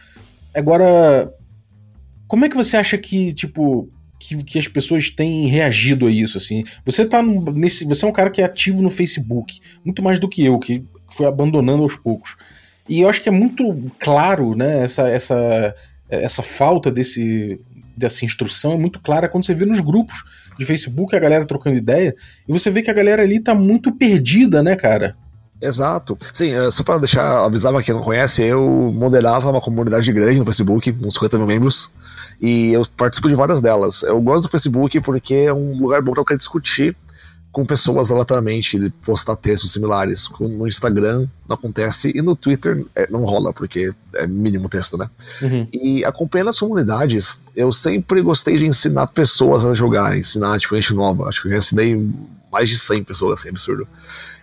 Agora, 0.55 1.31
como 2.27 2.47
é 2.47 2.49
que 2.49 2.57
você 2.57 2.79
acha 2.79 2.97
que, 2.97 3.35
tipo, 3.35 3.91
que, 4.19 4.43
que 4.43 4.59
as 4.59 4.69
pessoas 4.69 5.11
têm 5.11 5.47
reagido 5.47 6.07
a 6.07 6.11
isso, 6.11 6.39
assim. 6.39 6.65
Você 6.85 7.05
tá 7.05 7.23
nesse. 7.23 7.85
Você 7.85 8.05
é 8.05 8.09
um 8.09 8.13
cara 8.13 8.31
que 8.31 8.41
é 8.41 8.45
ativo 8.45 8.83
no 8.83 8.91
Facebook, 8.91 9.61
muito 9.85 10.03
mais 10.03 10.19
do 10.19 10.29
que 10.29 10.45
eu, 10.45 10.59
que 10.59 10.85
foi 11.09 11.27
abandonando 11.27 11.83
aos 11.83 11.97
poucos. 11.97 12.37
E 12.89 13.01
eu 13.01 13.09
acho 13.09 13.23
que 13.23 13.29
é 13.29 13.33
muito 13.33 13.75
claro, 13.99 14.55
né, 14.55 14.85
essa, 14.85 15.09
essa, 15.09 15.75
essa 16.09 16.43
falta 16.43 16.91
desse, 16.91 17.61
dessa 17.97 18.25
instrução 18.25 18.73
é 18.73 18.77
muito 18.77 19.01
clara 19.01 19.29
quando 19.29 19.45
você 19.45 19.55
vê 19.55 19.67
nos 19.67 19.81
grupos 19.81 20.25
de 20.57 20.65
Facebook 20.65 21.15
a 21.15 21.19
galera 21.19 21.45
trocando 21.45 21.77
ideia, 21.77 22.15
e 22.49 22.53
você 22.53 22.71
vê 22.71 22.83
que 22.83 22.91
a 22.91 22.95
galera 22.95 23.23
ali 23.23 23.41
tá 23.41 23.55
muito 23.55 23.93
perdida, 23.93 24.63
né, 24.63 24.77
cara? 24.77 25.17
Exato. 25.61 26.17
Sim, 26.33 26.53
é, 26.53 26.71
só 26.71 26.83
para 26.83 26.99
deixar 26.99 27.45
avisar 27.45 27.73
pra 27.73 27.83
quem 27.83 27.95
não 27.95 28.03
conhece, 28.03 28.43
eu 28.43 28.93
moderava 28.95 29.51
uma 29.51 29.61
comunidade 29.61 30.11
grande 30.13 30.39
no 30.39 30.45
Facebook, 30.45 30.95
uns 31.05 31.15
50 31.15 31.39
mil 31.39 31.47
membros. 31.47 31.93
E 32.41 32.73
eu 32.73 32.83
participo 32.97 33.29
de 33.29 33.35
várias 33.35 33.61
delas. 33.61 34.03
Eu 34.03 34.21
gosto 34.21 34.45
do 34.45 34.51
Facebook 34.51 35.01
porque 35.01 35.35
é 35.35 35.53
um 35.53 35.79
lugar 35.79 36.03
bom 36.03 36.13
para 36.13 36.37
discutir 36.37 36.97
com 37.57 37.65
pessoas 37.65 38.11
aleatoriamente, 38.11 38.93
postar 39.03 39.35
textos 39.35 39.73
similares. 39.73 40.29
No 40.39 40.69
Instagram 40.69 41.27
não 41.49 41.55
acontece 41.55 42.13
e 42.15 42.21
no 42.21 42.37
Twitter 42.37 42.85
é, 42.95 43.11
não 43.11 43.25
rola, 43.25 43.51
porque 43.51 43.95
é 44.15 44.27
mínimo 44.27 44.69
texto, 44.69 44.99
né? 44.99 45.09
Uhum. 45.41 45.67
E 45.73 46.05
acompanhando 46.05 46.51
as 46.51 46.61
comunidades, 46.61 47.41
eu 47.57 47.73
sempre 47.73 48.21
gostei 48.21 48.59
de 48.59 48.67
ensinar 48.67 49.07
pessoas 49.07 49.65
a 49.65 49.73
jogar, 49.73 50.19
ensinar, 50.19 50.59
tipo, 50.59 50.77
gente 50.77 50.93
nova. 50.93 51.31
Acho 51.31 51.41
que 51.41 51.49
eu 51.49 51.53
já 51.53 51.57
ensinei 51.57 52.11
mais 52.53 52.69
de 52.69 52.79
100 52.79 53.05
pessoas, 53.05 53.41
assim, 53.41 53.49
absurdo. 53.49 53.89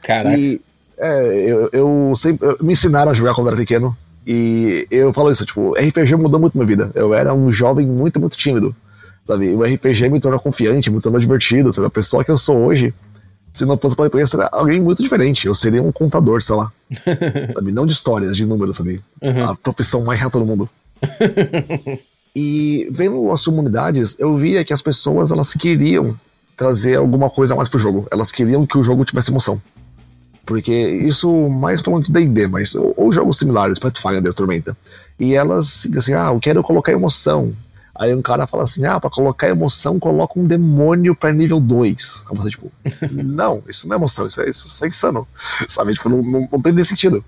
Caraca. 0.01 0.35
E 0.35 0.59
é, 0.97 1.51
eu, 1.51 1.69
eu 1.71 2.13
sempre. 2.15 2.47
Eu, 2.47 2.57
me 2.61 2.73
ensinaram 2.73 3.11
a 3.11 3.13
jogar 3.13 3.35
quando 3.35 3.47
era 3.47 3.57
pequeno. 3.57 3.95
E 4.25 4.87
eu 4.89 5.11
falo 5.11 5.29
isso, 5.31 5.45
tipo, 5.45 5.73
RPG 5.73 6.15
mudou 6.15 6.39
muito 6.39 6.57
minha 6.57 6.65
vida. 6.65 6.91
Eu 6.95 7.13
era 7.13 7.33
um 7.33 7.51
jovem 7.51 7.85
muito, 7.85 8.19
muito 8.19 8.37
tímido. 8.37 8.75
Sabe? 9.27 9.53
O 9.53 9.63
RPG 9.63 10.09
me 10.09 10.19
torna 10.19 10.39
confiante, 10.39 10.89
me 10.89 11.01
torna 11.01 11.19
divertido, 11.19 11.71
sabe? 11.71 11.87
A 11.87 11.89
pessoa 11.89 12.23
que 12.23 12.31
eu 12.31 12.37
sou 12.37 12.57
hoje, 12.65 12.93
se 13.53 13.65
não 13.65 13.77
fosse 13.77 13.95
pela 13.95 14.07
RPG, 14.07 14.27
seria 14.27 14.49
alguém 14.51 14.81
muito 14.81 15.03
diferente. 15.03 15.47
Eu 15.47 15.53
seria 15.53 15.81
um 15.81 15.91
contador, 15.91 16.41
sei 16.41 16.55
lá. 16.55 16.71
sabe? 17.53 17.71
Não 17.71 17.85
de 17.85 17.93
histórias, 17.93 18.35
de 18.35 18.45
números, 18.45 18.77
sabe? 18.77 19.01
Uhum. 19.21 19.45
A 19.45 19.55
profissão 19.55 20.03
mais 20.03 20.19
reta 20.19 20.39
do 20.39 20.45
mundo. 20.45 20.69
e 22.35 22.87
vendo 22.91 23.31
as 23.31 23.43
comunidades, 23.43 24.17
eu 24.19 24.35
via 24.37 24.63
que 24.63 24.73
as 24.73 24.81
pessoas, 24.81 25.31
elas 25.31 25.53
queriam 25.53 26.15
trazer 26.55 26.97
alguma 26.97 27.29
coisa 27.29 27.53
a 27.53 27.57
mais 27.57 27.69
pro 27.69 27.79
jogo. 27.79 28.07
Elas 28.11 28.31
queriam 28.31 28.65
que 28.65 28.77
o 28.77 28.83
jogo 28.83 29.05
tivesse 29.05 29.31
emoção. 29.31 29.61
Porque 30.45 30.73
isso, 30.73 31.49
mais 31.49 31.79
falando 31.81 32.05
de 32.05 32.11
D&D, 32.11 32.47
mas 32.47 32.75
ou, 32.75 32.93
ou 32.97 33.11
jogos 33.11 33.37
similares, 33.37 33.79
Pathfinder, 33.79 34.33
Tormenta. 34.33 34.75
E 35.19 35.35
elas, 35.35 35.87
assim, 35.95 36.13
ah, 36.13 36.31
eu 36.33 36.39
quero 36.39 36.61
colocar 36.61 36.91
emoção. 36.91 37.55
Aí 37.95 38.13
um 38.13 38.21
cara 38.21 38.45
fala 38.47 38.63
assim: 38.63 38.85
ah, 38.85 38.99
pra 38.99 39.09
colocar 39.09 39.47
emoção, 39.47 39.99
coloca 39.99 40.39
um 40.39 40.43
demônio 40.43 41.15
pra 41.15 41.31
nível 41.31 41.59
2. 41.59 42.25
Aí 42.29 42.37
você, 42.37 42.49
tipo, 42.49 42.71
não, 43.11 43.63
isso 43.69 43.87
não 43.87 43.95
é 43.95 43.97
emoção, 43.97 44.27
isso 44.27 44.41
é, 44.41 44.49
isso 44.49 44.83
é 44.83 44.87
insano. 44.87 45.27
Sabe? 45.67 45.93
Tipo, 45.93 46.09
não, 46.09 46.21
não, 46.21 46.49
não 46.51 46.61
tem 46.61 46.73
nem 46.73 46.83
sentido. 46.83 47.23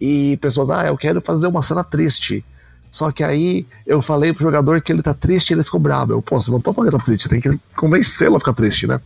E 0.00 0.36
pessoas, 0.38 0.70
ah, 0.70 0.86
eu 0.86 0.96
quero 0.96 1.20
fazer 1.20 1.46
uma 1.46 1.62
cena 1.62 1.84
triste. 1.84 2.44
Só 2.90 3.12
que 3.12 3.22
aí 3.22 3.66
eu 3.86 4.02
falei 4.02 4.32
pro 4.32 4.42
jogador 4.42 4.80
que 4.80 4.90
ele 4.90 5.02
tá 5.02 5.14
triste 5.14 5.50
e 5.50 5.54
ele 5.54 5.62
ficou 5.62 5.78
bravo. 5.78 6.12
Eu, 6.12 6.22
pô, 6.22 6.40
você 6.40 6.50
não 6.50 6.60
pode 6.60 6.74
falar 6.74 6.90
que 6.90 6.96
tá 6.96 7.04
triste, 7.04 7.28
tem 7.28 7.40
que 7.40 7.60
convencê-lo 7.76 8.34
a 8.34 8.40
ficar 8.40 8.54
triste, 8.54 8.86
né? 8.86 9.00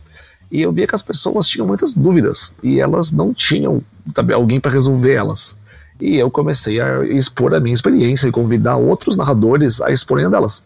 E 0.51 0.61
eu 0.61 0.71
via 0.71 0.87
que 0.87 0.95
as 0.95 1.03
pessoas 1.03 1.47
tinham 1.47 1.67
muitas 1.67 1.93
dúvidas 1.93 2.53
e 2.61 2.79
elas 2.79 3.11
não 3.11 3.33
tinham 3.33 3.81
sabe, 4.15 4.33
alguém 4.33 4.59
para 4.59 4.71
resolver 4.71 5.13
elas. 5.13 5.57
E 5.99 6.17
eu 6.17 6.29
comecei 6.29 6.79
a 6.81 7.05
expor 7.05 7.53
a 7.55 7.59
minha 7.59 7.73
experiência 7.73 8.27
e 8.27 8.31
convidar 8.31 8.77
outros 8.77 9.15
narradores 9.15 9.81
a 9.81 9.91
exporem 9.91 10.29
delas. 10.29 10.63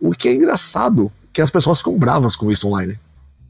O 0.00 0.12
que 0.12 0.28
é 0.28 0.34
engraçado 0.34 1.12
que 1.32 1.40
as 1.40 1.50
pessoas 1.50 1.78
ficam 1.78 1.96
bravas 1.96 2.34
com 2.34 2.50
isso 2.50 2.66
online. 2.68 2.98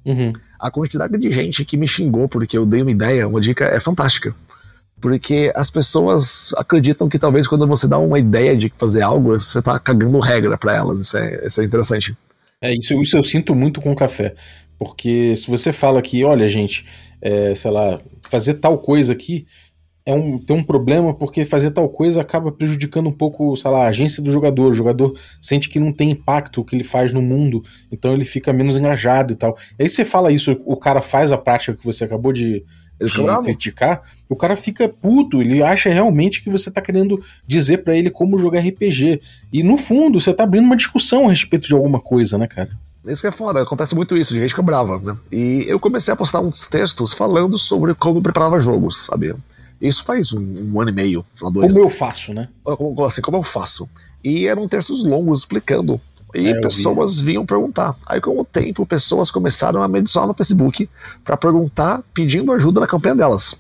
Uhum. 0.04 0.32
A 0.58 0.70
quantidade 0.70 1.16
de 1.16 1.30
gente 1.30 1.64
que 1.64 1.76
me 1.76 1.87
xingou 1.87 2.28
porque 2.28 2.58
eu 2.58 2.66
dei 2.66 2.82
uma 2.82 2.90
ideia, 2.90 3.28
uma 3.28 3.40
dica, 3.40 3.64
é 3.64 3.80
fantástica. 3.80 4.34
Porque 5.00 5.50
as 5.54 5.70
pessoas 5.70 6.52
acreditam 6.56 7.08
que 7.08 7.18
talvez 7.18 7.46
quando 7.46 7.66
você 7.66 7.88
dá 7.88 7.99
uma 7.99 8.18
ideia 8.18 8.54
de 8.56 8.70
fazer 8.76 9.00
algo, 9.00 9.30
você 9.30 9.62
tá 9.62 9.78
cagando 9.78 10.18
regra 10.18 10.58
para 10.58 10.76
elas. 10.76 11.00
Isso 11.00 11.16
é, 11.16 11.46
isso 11.46 11.60
é 11.60 11.64
interessante. 11.64 12.16
É, 12.60 12.75
isso, 12.75 13.00
isso 13.00 13.16
eu 13.16 13.22
sinto 13.22 13.54
muito 13.54 13.80
com 13.80 13.90
o 13.90 13.96
café. 13.96 14.34
Porque 14.80 15.37
se 15.37 15.50
você 15.50 15.72
fala 15.72 16.00
que, 16.00 16.25
olha, 16.25 16.49
gente, 16.49 16.87
é, 17.20 17.54
sei 17.54 17.70
lá, 17.70 18.00
fazer 18.22 18.54
tal 18.54 18.78
coisa 18.78 19.12
aqui 19.12 19.46
é 20.06 20.14
um, 20.14 20.38
tem 20.38 20.56
um 20.56 20.62
problema 20.62 21.12
porque 21.12 21.44
fazer 21.44 21.72
tal 21.72 21.87
coisa 21.87 22.22
acaba 22.22 22.50
prejudicando 22.50 23.06
um 23.06 23.12
pouco, 23.12 23.54
sei 23.58 23.70
lá, 23.70 23.84
a 23.84 23.88
agência 23.88 24.22
do 24.22 24.32
jogador. 24.32 24.70
O 24.70 24.75
jogador 24.75 25.14
sente 25.38 25.68
que 25.68 25.78
não 25.78 25.92
tem 25.92 26.10
impacto 26.10 26.62
o 26.62 26.64
que 26.64 26.75
ele 26.75 26.82
faz 26.82 27.12
no 27.12 27.20
mundo, 27.20 27.62
então 27.92 28.14
ele 28.14 28.25
fica 28.25 28.54
menos 28.54 28.75
engajado 28.75 29.34
e 29.34 29.37
tal. 29.37 29.54
E 29.78 29.82
aí 29.82 29.90
você 29.90 30.02
fala 30.02 30.32
isso, 30.32 30.58
o 30.64 30.76
cara 30.78 31.02
faz 31.02 31.30
a 31.30 31.37
prática 31.37 31.75
que 31.75 31.84
você 31.84 32.04
acabou 32.04 32.32
de, 32.32 32.64
de 32.99 33.42
criticar, 33.44 34.00
o 34.30 34.34
cara 34.34 34.56
fica 34.56 34.88
puto, 34.88 35.42
ele 35.42 35.62
acha 35.62 35.90
realmente 35.90 36.42
que 36.42 36.49
você 36.49 36.70
tá 36.70 36.80
querendo 36.80 37.22
dizer 37.46 37.84
para 37.84 37.94
ele 37.94 38.08
como 38.08 38.38
jogar 38.38 38.60
RPG. 38.60 39.20
E 39.52 39.62
no 39.62 39.76
fundo, 39.76 40.18
você 40.18 40.32
tá 40.32 40.44
abrindo 40.44 40.64
uma 40.64 40.76
discussão 40.76 41.26
a 41.26 41.30
respeito 41.30 41.68
de 41.68 41.75
alguma 41.75 42.00
coisa, 42.00 42.38
né, 42.38 42.46
cara? 42.46 42.70
Isso 43.07 43.23
que 43.23 43.28
é 43.28 43.33
foda, 43.33 43.62
acontece 43.62 43.95
muito 43.95 44.16
isso, 44.16 44.35
de 44.35 44.40
gente 44.40 44.54
que 44.54 44.61
é 44.61 44.64
brava, 44.64 44.99
né? 44.99 45.16
E 45.33 45.64
eu 45.66 45.80
comecei 45.80 46.12
a 46.12 46.16
postar 46.16 46.40
uns 46.40 46.66
textos 46.66 47.12
falando 47.12 47.57
sobre 47.57 47.95
como 47.95 48.19
eu 48.19 48.23
preparava 48.23 48.61
jogos, 48.61 49.07
sabe? 49.07 49.35
Isso 49.80 50.04
faz 50.04 50.35
um, 50.35 50.54
um 50.73 50.80
ano 50.80 50.90
e 50.90 50.92
meio, 50.92 51.25
dois. 51.50 51.73
Como 51.73 51.87
eu 51.87 51.90
faço, 51.90 52.35
né? 52.35 52.49
Como, 52.62 53.04
assim, 53.04 53.23
como 53.23 53.38
eu 53.38 53.42
faço. 53.42 53.88
E 54.23 54.47
eram 54.47 54.69
textos 54.69 55.02
longos 55.02 55.40
explicando. 55.40 55.99
E 56.35 56.49
é, 56.49 56.61
pessoas 56.61 57.21
vinham 57.21 57.47
perguntar. 57.47 57.97
Aí, 58.07 58.21
com 58.21 58.38
o 58.38 58.45
tempo, 58.45 58.85
pessoas 58.85 59.30
começaram 59.30 59.83
a 59.83 59.88
me 59.88 59.99
adicionar 59.99 60.26
no 60.26 60.35
Facebook 60.35 60.88
para 61.25 61.37
perguntar, 61.37 62.02
pedindo 62.12 62.52
ajuda 62.52 62.80
na 62.80 62.87
campanha 62.87 63.16
delas. 63.16 63.57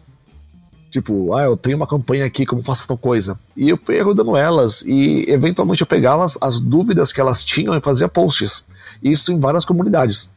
Tipo, 0.90 1.32
ah, 1.34 1.44
eu 1.44 1.56
tenho 1.56 1.76
uma 1.76 1.86
campanha 1.86 2.24
aqui, 2.24 2.44
como 2.44 2.62
faço 2.62 2.86
tal 2.86 2.98
coisa? 2.98 3.38
E 3.56 3.68
eu 3.68 3.76
fui 3.76 3.98
ajudando 4.00 4.36
elas 4.36 4.82
e, 4.82 5.24
eventualmente, 5.28 5.80
eu 5.80 5.86
pegava 5.86 6.24
as, 6.24 6.36
as 6.40 6.60
dúvidas 6.60 7.12
que 7.12 7.20
elas 7.20 7.42
tinham 7.42 7.76
e 7.76 7.80
fazia 7.80 8.08
posts. 8.08 8.64
Isso 9.02 9.32
em 9.32 9.38
várias 9.38 9.64
comunidades. 9.64 10.30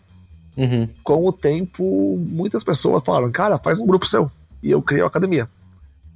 Uhum. 0.56 0.88
Com 1.04 1.26
o 1.26 1.32
tempo, 1.32 2.18
muitas 2.18 2.64
pessoas 2.64 3.04
falaram, 3.04 3.32
cara, 3.32 3.58
faz 3.58 3.80
um 3.80 3.86
grupo 3.86 4.06
seu. 4.06 4.30
E 4.62 4.72
eu 4.72 4.82
criei 4.82 5.04
a 5.04 5.08
academia. 5.08 5.50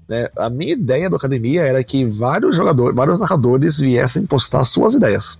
Né? 0.07 0.29
A 0.37 0.49
minha 0.49 0.73
ideia 0.73 1.09
da 1.09 1.17
academia 1.17 1.63
era 1.63 1.83
que 1.83 2.05
vários 2.05 2.55
jogadores, 2.55 2.95
vários 2.95 3.19
narradores 3.19 3.79
viessem 3.79 4.25
postar 4.25 4.63
suas 4.63 4.93
ideias. 4.93 5.39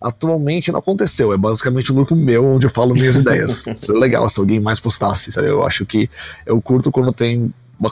Atualmente 0.00 0.72
não 0.72 0.80
aconteceu, 0.80 1.32
é 1.32 1.36
basicamente 1.36 1.92
um 1.92 1.94
grupo 1.94 2.16
meu 2.16 2.44
onde 2.44 2.66
eu 2.66 2.70
falo 2.70 2.92
minhas 2.92 3.14
ideias. 3.16 3.64
Seria 3.76 4.00
legal 4.00 4.28
se 4.28 4.40
alguém 4.40 4.58
mais 4.58 4.80
postasse, 4.80 5.30
sabe? 5.30 5.46
Eu 5.46 5.62
acho 5.62 5.86
que 5.86 6.10
eu 6.44 6.60
curto 6.60 6.90
quando 6.90 7.12
tem 7.12 7.54
uma 7.78 7.90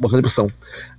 contribuição. 0.00 0.48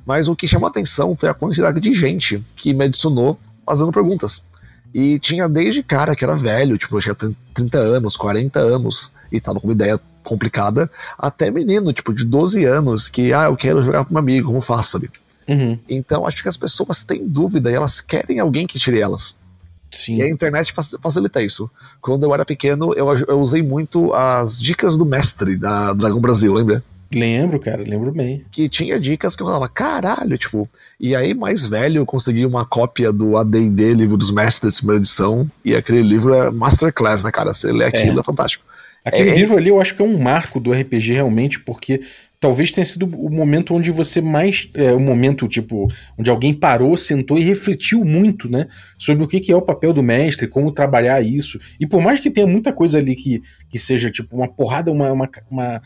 Mas 0.05 0.27
o 0.27 0.35
que 0.35 0.47
chamou 0.47 0.67
a 0.67 0.69
atenção 0.69 1.15
foi 1.15 1.29
a 1.29 1.33
quantidade 1.33 1.79
de 1.79 1.93
gente 1.93 2.43
que 2.55 2.73
me 2.73 2.85
adicionou 2.85 3.37
fazendo 3.65 3.91
perguntas. 3.91 4.45
E 4.93 5.19
tinha 5.19 5.47
desde 5.47 5.81
cara 5.81 6.15
que 6.15 6.23
era 6.23 6.35
velho, 6.35 6.77
tipo, 6.77 6.97
eu 6.97 7.01
tinha 7.01 7.35
30 7.53 7.77
anos, 7.77 8.17
40 8.17 8.59
anos, 8.59 9.11
e 9.31 9.39
tava 9.39 9.59
com 9.59 9.67
uma 9.67 9.73
ideia 9.73 9.99
complicada, 10.23 10.89
até 11.17 11.49
menino, 11.49 11.93
tipo, 11.93 12.13
de 12.13 12.25
12 12.25 12.65
anos, 12.65 13.09
que, 13.09 13.33
ah, 13.33 13.45
eu 13.45 13.55
quero 13.55 13.81
jogar 13.81 14.05
com 14.05 14.13
um 14.13 14.17
amigo, 14.17 14.47
como 14.47 14.61
faço, 14.61 14.91
sabe? 14.91 15.09
Uhum. 15.47 15.77
Então, 15.89 16.25
acho 16.25 16.41
que 16.41 16.49
as 16.49 16.57
pessoas 16.57 17.03
têm 17.03 17.27
dúvida 17.27 17.71
e 17.71 17.73
elas 17.73 17.99
querem 17.99 18.39
alguém 18.39 18.67
que 18.67 18.79
tire 18.79 18.99
elas. 18.99 19.35
Sim. 19.91 20.17
E 20.17 20.21
a 20.21 20.29
internet 20.29 20.73
facilita 20.73 21.41
isso. 21.41 21.69
Quando 22.01 22.23
eu 22.23 22.33
era 22.33 22.45
pequeno, 22.45 22.93
eu, 22.93 23.13
eu 23.27 23.39
usei 23.39 23.61
muito 23.61 24.13
as 24.13 24.61
dicas 24.61 24.97
do 24.97 25.05
mestre 25.05 25.57
da 25.57 25.93
Dragão 25.93 26.21
Brasil, 26.21 26.53
lembra? 26.53 26.81
Lembro, 27.13 27.59
cara, 27.59 27.83
lembro 27.85 28.11
bem. 28.11 28.45
Que 28.51 28.69
tinha 28.69 28.99
dicas 28.99 29.35
que 29.35 29.43
eu 29.43 29.47
falava, 29.47 29.67
caralho, 29.67 30.37
tipo. 30.37 30.69
E 30.99 31.15
aí, 31.15 31.33
mais 31.33 31.65
velho, 31.65 31.99
eu 31.99 32.05
consegui 32.05 32.45
uma 32.45 32.65
cópia 32.65 33.11
do 33.11 33.35
ADD, 33.35 33.93
livro 33.93 34.17
dos 34.17 34.31
mestres, 34.31 34.77
primeira 34.77 34.99
edição. 34.99 35.49
E 35.63 35.75
aquele 35.75 36.01
livro 36.01 36.33
é 36.33 36.49
Masterclass, 36.49 37.23
né, 37.23 37.31
cara? 37.31 37.53
Você 37.53 37.71
lê 37.71 37.85
aquilo, 37.85 38.17
é, 38.17 38.21
é 38.21 38.23
fantástico. 38.23 38.63
Aquele 39.03 39.31
é, 39.31 39.35
livro 39.35 39.57
ali 39.57 39.69
eu 39.69 39.81
acho 39.81 39.95
que 39.95 40.01
é 40.01 40.05
um 40.05 40.17
marco 40.17 40.59
do 40.59 40.71
RPG 40.71 41.13
realmente, 41.13 41.59
porque 41.59 42.01
talvez 42.39 42.71
tenha 42.71 42.85
sido 42.85 43.05
o 43.05 43.29
momento 43.29 43.73
onde 43.75 43.91
você 43.91 44.21
mais. 44.21 44.69
É, 44.73 44.93
o 44.93 44.99
momento, 44.99 45.47
tipo, 45.47 45.91
onde 46.17 46.29
alguém 46.29 46.53
parou, 46.53 46.95
sentou 46.95 47.37
e 47.37 47.41
refletiu 47.41 48.05
muito, 48.05 48.49
né? 48.49 48.67
Sobre 48.97 49.23
o 49.23 49.27
que, 49.27 49.39
que 49.39 49.51
é 49.51 49.55
o 49.55 49.61
papel 49.61 49.91
do 49.91 50.01
mestre, 50.01 50.47
como 50.47 50.71
trabalhar 50.71 51.21
isso. 51.21 51.59
E 51.79 51.85
por 51.85 52.01
mais 52.01 52.19
que 52.19 52.31
tenha 52.31 52.47
muita 52.47 52.71
coisa 52.71 52.97
ali 52.97 53.15
que, 53.15 53.41
que 53.69 53.77
seja, 53.77 54.09
tipo, 54.09 54.35
uma 54.35 54.47
porrada, 54.47 54.91
uma, 54.91 55.11
uma, 55.11 55.29
uma 55.49 55.81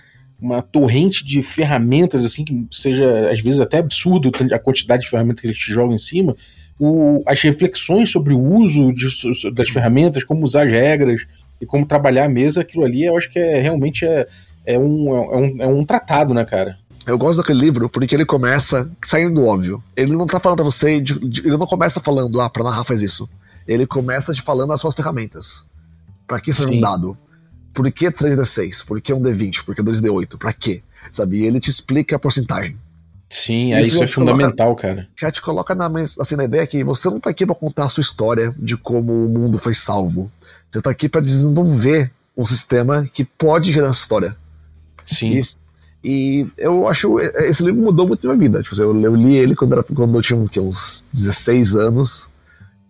uma 0.45 0.61
torrente 0.61 1.25
de 1.25 1.41
ferramentas, 1.41 2.23
assim, 2.23 2.45
que 2.45 2.67
seja 2.71 3.31
às 3.31 3.39
vezes 3.41 3.59
até 3.59 3.79
absurdo 3.79 4.31
a 4.53 4.59
quantidade 4.59 5.03
de 5.03 5.09
ferramentas 5.09 5.41
que 5.41 5.47
eles 5.47 5.57
te 5.57 5.73
jogam 5.73 5.95
em 5.95 5.97
cima, 5.97 6.35
o, 6.79 7.23
as 7.25 7.41
reflexões 7.41 8.11
sobre 8.11 8.33
o 8.33 8.39
uso 8.39 8.93
de, 8.93 9.07
das 9.51 9.69
ferramentas, 9.69 10.23
como 10.23 10.43
usar 10.43 10.65
as 10.65 10.71
regras, 10.71 11.25
e 11.59 11.65
como 11.65 11.85
trabalhar 11.85 12.25
a 12.25 12.29
mesa, 12.29 12.61
aquilo 12.61 12.83
ali 12.83 13.05
eu 13.05 13.17
acho 13.17 13.29
que 13.29 13.39
é 13.39 13.59
realmente 13.59 14.05
é, 14.05 14.27
é, 14.65 14.77
um, 14.77 15.15
é, 15.15 15.37
um, 15.37 15.61
é 15.63 15.67
um 15.67 15.85
tratado, 15.85 16.33
né, 16.33 16.45
cara? 16.45 16.77
Eu 17.07 17.17
gosto 17.17 17.37
daquele 17.37 17.59
livro 17.59 17.89
porque 17.89 18.13
ele 18.13 18.25
começa 18.25 18.91
saindo 19.03 19.35
do 19.35 19.45
óbvio. 19.45 19.83
Ele 19.95 20.13
não 20.13 20.25
tá 20.25 20.39
falando 20.39 20.57
pra 20.57 20.65
você, 20.65 20.99
de, 20.99 21.17
de, 21.19 21.41
ele 21.41 21.57
não 21.57 21.67
começa 21.67 21.99
falando, 21.99 22.41
ah, 22.41 22.49
pra 22.49 22.63
narrar 22.63 22.83
faz 22.83 23.01
isso. 23.01 23.29
Ele 23.67 23.87
começa 23.87 24.33
te 24.33 24.41
falando 24.41 24.73
as 24.73 24.81
suas 24.81 24.93
ferramentas. 24.93 25.67
Pra 26.27 26.39
que 26.39 26.49
isso 26.49 26.63
é 26.63 26.71
um 26.71 26.79
dado? 26.79 27.17
Por 27.75 27.91
que 27.91 28.09
3D6? 28.09 28.85
Por 28.85 29.01
que 29.01 29.13
um 29.13 29.21
D20? 29.21 29.65
Por 29.65 29.75
que 29.75 29.83
2D8? 29.83 30.37
Pra 30.37 30.53
quê? 30.53 30.81
Sabe? 31.11 31.39
E 31.39 31.45
ele 31.45 31.59
te 31.59 31.69
explica 31.69 32.15
a 32.15 32.19
porcentagem. 32.19 32.77
Sim, 33.29 33.77
isso, 33.77 33.95
isso 33.95 34.03
é 34.03 34.07
fundamental, 34.07 34.67
coloca, 34.67 34.87
cara. 34.87 35.07
Já 35.19 35.29
te 35.29 35.41
coloca 35.41 35.75
na, 35.75 35.87
assim, 36.19 36.35
na 36.35 36.45
ideia 36.45 36.65
que 36.65 36.83
você 36.83 37.09
não 37.09 37.19
tá 37.19 37.29
aqui 37.29 37.45
pra 37.45 37.53
contar 37.53 37.85
a 37.85 37.89
sua 37.89 38.01
história 38.01 38.55
de 38.57 38.77
como 38.77 39.11
o 39.11 39.27
mundo 39.27 39.59
foi 39.59 39.73
salvo. 39.73 40.31
Você 40.71 40.77
está 40.77 40.89
aqui 40.89 41.09
para 41.09 41.21
desenvolver 41.21 42.11
um 42.37 42.45
sistema 42.45 43.05
que 43.13 43.25
pode 43.25 43.73
gerar 43.73 43.89
história. 43.89 44.37
Sim. 45.05 45.41
E, 46.03 46.41
e, 46.41 46.47
eu 46.57 46.87
acho. 46.87 47.19
Esse 47.19 47.63
livro 47.63 47.81
mudou 47.81 48.07
muito 48.07 48.25
a 48.25 48.33
minha 48.33 48.49
vida. 48.49 48.63
Tipo, 48.63 48.81
eu, 48.81 49.01
eu 49.01 49.15
li 49.15 49.35
ele 49.35 49.55
quando, 49.55 49.73
era, 49.73 49.83
quando 49.83 50.17
eu 50.17 50.21
tinha 50.21 50.39
uns 50.61 51.05
16 51.11 51.75
anos 51.75 52.31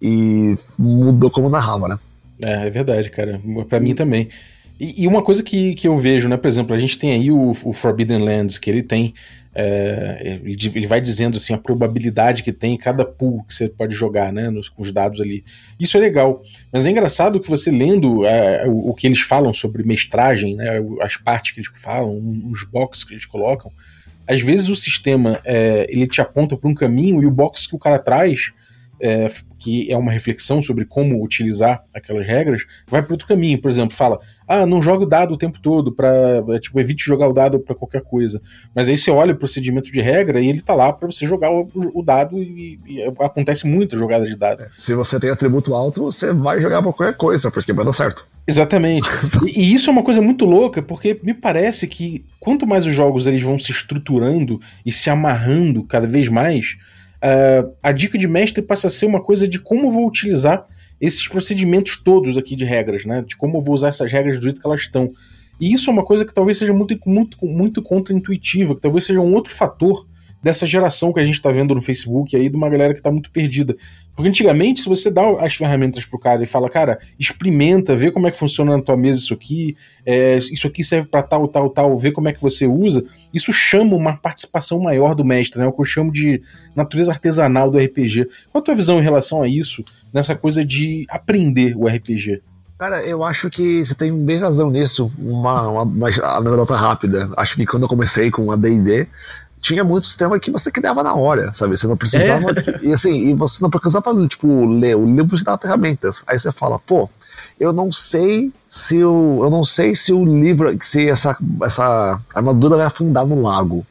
e 0.01 0.55
mudou 0.77 1.31
como 1.31 1.49
narrava, 1.49 1.87
né? 1.87 1.99
É, 2.41 2.67
é 2.67 2.69
verdade, 2.69 3.09
cara. 3.09 3.41
Para 3.69 3.79
mim 3.79 3.95
também. 3.95 4.29
E, 4.79 5.03
e, 5.03 5.07
uma 5.07 5.21
coisa 5.21 5.41
que, 5.41 5.73
que 5.73 5.87
eu 5.87 5.95
vejo, 5.95 6.27
né? 6.27 6.37
Por 6.37 6.47
exemplo, 6.47 6.75
a 6.75 6.79
gente 6.79 6.97
tem 6.97 7.11
aí 7.11 7.31
o, 7.31 7.51
o 7.51 7.73
Forbidden 7.73 8.19
Lands, 8.19 8.57
que 8.57 8.69
ele 8.69 8.83
tem 8.83 9.13
é, 9.57 10.41
ele 10.43 10.85
vai 10.85 10.99
dizendo 10.99 11.37
assim 11.37 11.53
a 11.53 11.57
probabilidade 11.57 12.43
que 12.43 12.51
tem 12.51 12.73
em 12.73 12.77
cada 12.77 13.05
pool 13.05 13.41
que 13.45 13.53
você 13.53 13.69
pode 13.69 13.95
jogar, 13.95 14.33
né, 14.33 14.49
nos, 14.49 14.67
com 14.67 14.81
os 14.81 14.91
dados 14.91 15.21
ali. 15.21 15.45
Isso 15.79 15.95
é 15.95 15.99
legal, 16.01 16.43
mas 16.73 16.85
é 16.85 16.91
engraçado 16.91 17.39
que 17.39 17.49
você 17.49 17.71
lendo 17.71 18.25
é, 18.25 18.67
o, 18.67 18.89
o, 18.89 18.93
que 18.93 19.07
eles 19.07 19.21
falam 19.21 19.53
sobre 19.53 19.81
mestragem, 19.83 20.57
né, 20.57 20.83
as 21.01 21.15
partes 21.15 21.51
que 21.51 21.61
eles 21.61 21.69
falam, 21.73 22.21
os 22.51 22.65
boxes 22.65 23.05
que 23.05 23.13
eles 23.13 23.25
colocam, 23.25 23.71
às 24.27 24.41
vezes 24.41 24.67
o 24.67 24.75
sistema 24.75 25.39
é, 25.45 25.87
ele 25.89 26.05
te 26.05 26.19
aponta 26.19 26.57
para 26.57 26.69
um 26.69 26.73
caminho 26.73 27.23
e 27.23 27.25
o 27.25 27.31
box 27.31 27.65
que 27.65 27.75
o 27.75 27.79
cara 27.79 27.97
traz 27.97 28.51
é, 28.99 29.27
que 29.59 29.91
é 29.91 29.97
uma 29.97 30.11
reflexão 30.11 30.61
sobre 30.61 30.85
como 30.85 31.23
utilizar 31.23 31.83
aquelas 31.93 32.25
regras, 32.25 32.63
vai 32.87 33.01
para 33.01 33.13
outro 33.13 33.27
caminho. 33.27 33.61
Por 33.61 33.69
exemplo, 33.69 33.95
fala: 33.95 34.19
ah, 34.47 34.65
não 34.65 34.81
joga 34.81 35.03
o 35.03 35.07
dado 35.07 35.33
o 35.33 35.37
tempo 35.37 35.59
todo, 35.59 35.91
para 35.91 36.43
é, 36.49 36.59
tipo, 36.59 36.79
evite 36.79 37.03
jogar 37.03 37.27
o 37.27 37.33
dado 37.33 37.59
para 37.59 37.75
qualquer 37.75 38.01
coisa. 38.01 38.41
Mas 38.73 38.87
aí 38.87 38.97
você 38.97 39.11
olha 39.11 39.33
o 39.33 39.37
procedimento 39.37 39.91
de 39.91 40.01
regra 40.01 40.39
e 40.39 40.47
ele 40.47 40.61
tá 40.61 40.73
lá 40.73 40.91
para 40.93 41.07
você 41.07 41.25
jogar 41.25 41.51
o, 41.51 41.67
o 41.93 42.03
dado 42.03 42.41
e, 42.41 42.79
e, 42.85 43.03
acontece 43.19 43.67
muita 43.67 43.97
jogada 43.97 44.25
de 44.25 44.35
dado. 44.35 44.63
É, 44.63 44.67
se 44.79 44.93
você 44.93 45.19
tem 45.19 45.29
atributo 45.29 45.73
alto, 45.73 46.03
você 46.03 46.31
vai 46.31 46.59
jogar 46.59 46.81
pra 46.81 46.93
qualquer 46.93 47.17
coisa, 47.17 47.51
porque 47.51 47.73
vai 47.73 47.85
dar 47.85 47.93
certo. 47.93 48.25
Exatamente. 48.47 49.09
e, 49.45 49.61
e, 49.61 49.73
isso 49.73 49.89
é 49.89 49.93
uma 49.93 50.03
coisa 50.03 50.21
muito 50.21 50.45
louca, 50.45 50.81
porque 50.81 51.19
me 51.23 51.33
parece 51.33 51.87
que 51.87 52.25
quanto 52.39 52.67
mais 52.67 52.85
os 52.85 52.93
jogos 52.93 53.27
eles 53.27 53.41
vão 53.41 53.57
se 53.57 53.71
estruturando 53.71 54.59
e 54.85 54.91
se 54.91 55.09
amarrando 55.09 55.83
cada 55.83 56.07
vez 56.07 56.29
mais, 56.29 56.77
uh, 57.17 57.73
a 57.81 57.91
dica 57.91 58.17
de 58.17 58.27
mestre 58.27 58.61
passa 58.61 58.87
a 58.87 58.89
ser 58.89 59.05
uma 59.05 59.21
coisa 59.21 59.47
de 59.47 59.59
como 59.59 59.87
eu 59.87 59.91
vou 59.91 60.07
utilizar 60.07 60.65
esses 60.99 61.27
procedimentos 61.27 61.97
todos 61.97 62.37
aqui 62.37 62.55
de 62.55 62.63
regras, 62.65 63.05
né? 63.05 63.23
De 63.25 63.35
como 63.35 63.57
eu 63.57 63.61
vou 63.61 63.75
usar 63.75 63.89
essas 63.89 64.11
regras 64.11 64.37
do 64.37 64.43
jeito 64.43 64.61
que 64.61 64.67
elas 64.67 64.81
estão. 64.81 65.11
E 65.59 65.73
isso 65.73 65.89
é 65.89 65.93
uma 65.93 66.03
coisa 66.03 66.25
que 66.25 66.33
talvez 66.33 66.57
seja 66.57 66.73
muito, 66.73 66.97
muito, 67.05 67.45
muito 67.45 67.81
contra-intuitiva, 67.81 68.75
que 68.75 68.81
talvez 68.81 69.05
seja 69.05 69.19
um 69.19 69.33
outro 69.33 69.53
fator 69.53 70.07
dessa 70.45 70.67
geração 70.67 71.11
que 71.11 71.19
a 71.19 71.23
gente 71.23 71.33
está 71.33 71.51
vendo 71.51 71.73
no 71.73 71.81
Facebook 71.81 72.35
aí, 72.35 72.49
de 72.49 72.55
uma 72.55 72.69
galera 72.69 72.93
que 72.93 72.99
está 72.99 73.09
muito 73.09 73.31
perdida. 73.31 73.75
Porque 74.15 74.29
antigamente, 74.29 74.81
se 74.81 74.87
você 74.87 75.09
dá 75.09 75.23
as 75.43 75.55
ferramentas 75.55 76.05
pro 76.05 76.19
cara 76.19 76.43
e 76.43 76.45
fala, 76.45 76.69
cara, 76.69 76.99
experimenta, 77.17 77.95
vê 77.95 78.11
como 78.11 78.27
é 78.27 78.31
que 78.31 78.37
funciona 78.37 78.77
na 78.77 78.83
tua 78.83 78.95
mesa 78.95 79.17
isso 79.17 79.33
aqui, 79.33 79.75
é, 80.05 80.37
isso 80.37 80.67
aqui 80.67 80.83
serve 80.83 81.07
para 81.07 81.23
tal, 81.23 81.47
tal, 81.47 81.67
tal, 81.71 81.97
vê 81.97 82.11
como 82.11 82.29
é 82.29 82.31
que 82.31 82.39
você 82.39 82.67
usa, 82.67 83.03
isso 83.33 83.51
chama 83.51 83.95
uma 83.95 84.15
participação 84.17 84.79
maior 84.79 85.15
do 85.15 85.25
mestre, 85.25 85.59
né? 85.59 85.65
O 85.65 85.71
que 85.71 85.81
eu 85.81 85.85
chamo 85.85 86.11
de 86.11 86.39
natureza 86.75 87.11
artesanal 87.11 87.71
do 87.71 87.79
RPG. 87.79 88.25
Qual 88.51 88.61
a 88.61 88.63
tua 88.63 88.75
visão 88.75 88.99
em 88.99 89.03
relação 89.03 89.41
a 89.41 89.47
isso, 89.47 89.83
nessa 90.13 90.35
coisa 90.35 90.63
de 90.63 91.07
aprender 91.09 91.75
o 91.75 91.87
RPG? 91.87 92.43
Cara, 92.77 93.01
eu 93.03 93.23
acho 93.23 93.49
que 93.49 93.83
você 93.83 93.95
tem 93.95 94.13
bem 94.13 94.37
razão 94.37 94.69
nisso. 94.69 95.09
Uma, 95.17 95.67
uma, 95.69 95.83
uma 95.83 96.09
anedota 96.37 96.75
rápida. 96.75 97.31
Acho 97.37 97.55
que 97.55 97.65
quando 97.65 97.83
eu 97.83 97.89
comecei 97.89 98.29
com 98.29 98.51
a 98.51 98.57
D&D, 98.57 99.07
tinha 99.65 99.83
muito 99.83 100.05
sistema 100.05 100.39
que 100.39 100.51
você 100.51 100.69
criava 100.71 101.01
na 101.01 101.15
hora, 101.15 101.51
sabe? 101.51 101.75
Você 101.75 101.87
não 101.87 101.97
precisava. 101.97 102.51
É. 102.51 102.75
E 102.85 102.93
assim, 102.93 103.29
e 103.29 103.33
você 103.33 103.63
não 103.63 103.69
precisava, 103.69 104.13
tipo, 104.27 104.65
ler. 104.65 104.95
O 104.95 105.05
livro 105.05 105.35
te 105.35 105.43
dava 105.43 105.57
ferramentas. 105.57 106.23
Aí 106.27 106.37
você 106.37 106.51
fala, 106.51 106.77
pô, 106.77 107.09
eu 107.59 107.73
não 107.73 107.91
sei 107.91 108.51
se 108.69 109.03
o. 109.03 109.39
Eu 109.43 109.49
não 109.49 109.63
sei 109.63 109.95
se 109.95 110.13
o 110.13 110.23
livro. 110.23 110.77
Se 110.83 111.09
essa, 111.09 111.35
essa 111.63 112.21
armadura 112.33 112.77
vai 112.77 112.85
afundar 112.85 113.25
no 113.25 113.41
lago. 113.41 113.85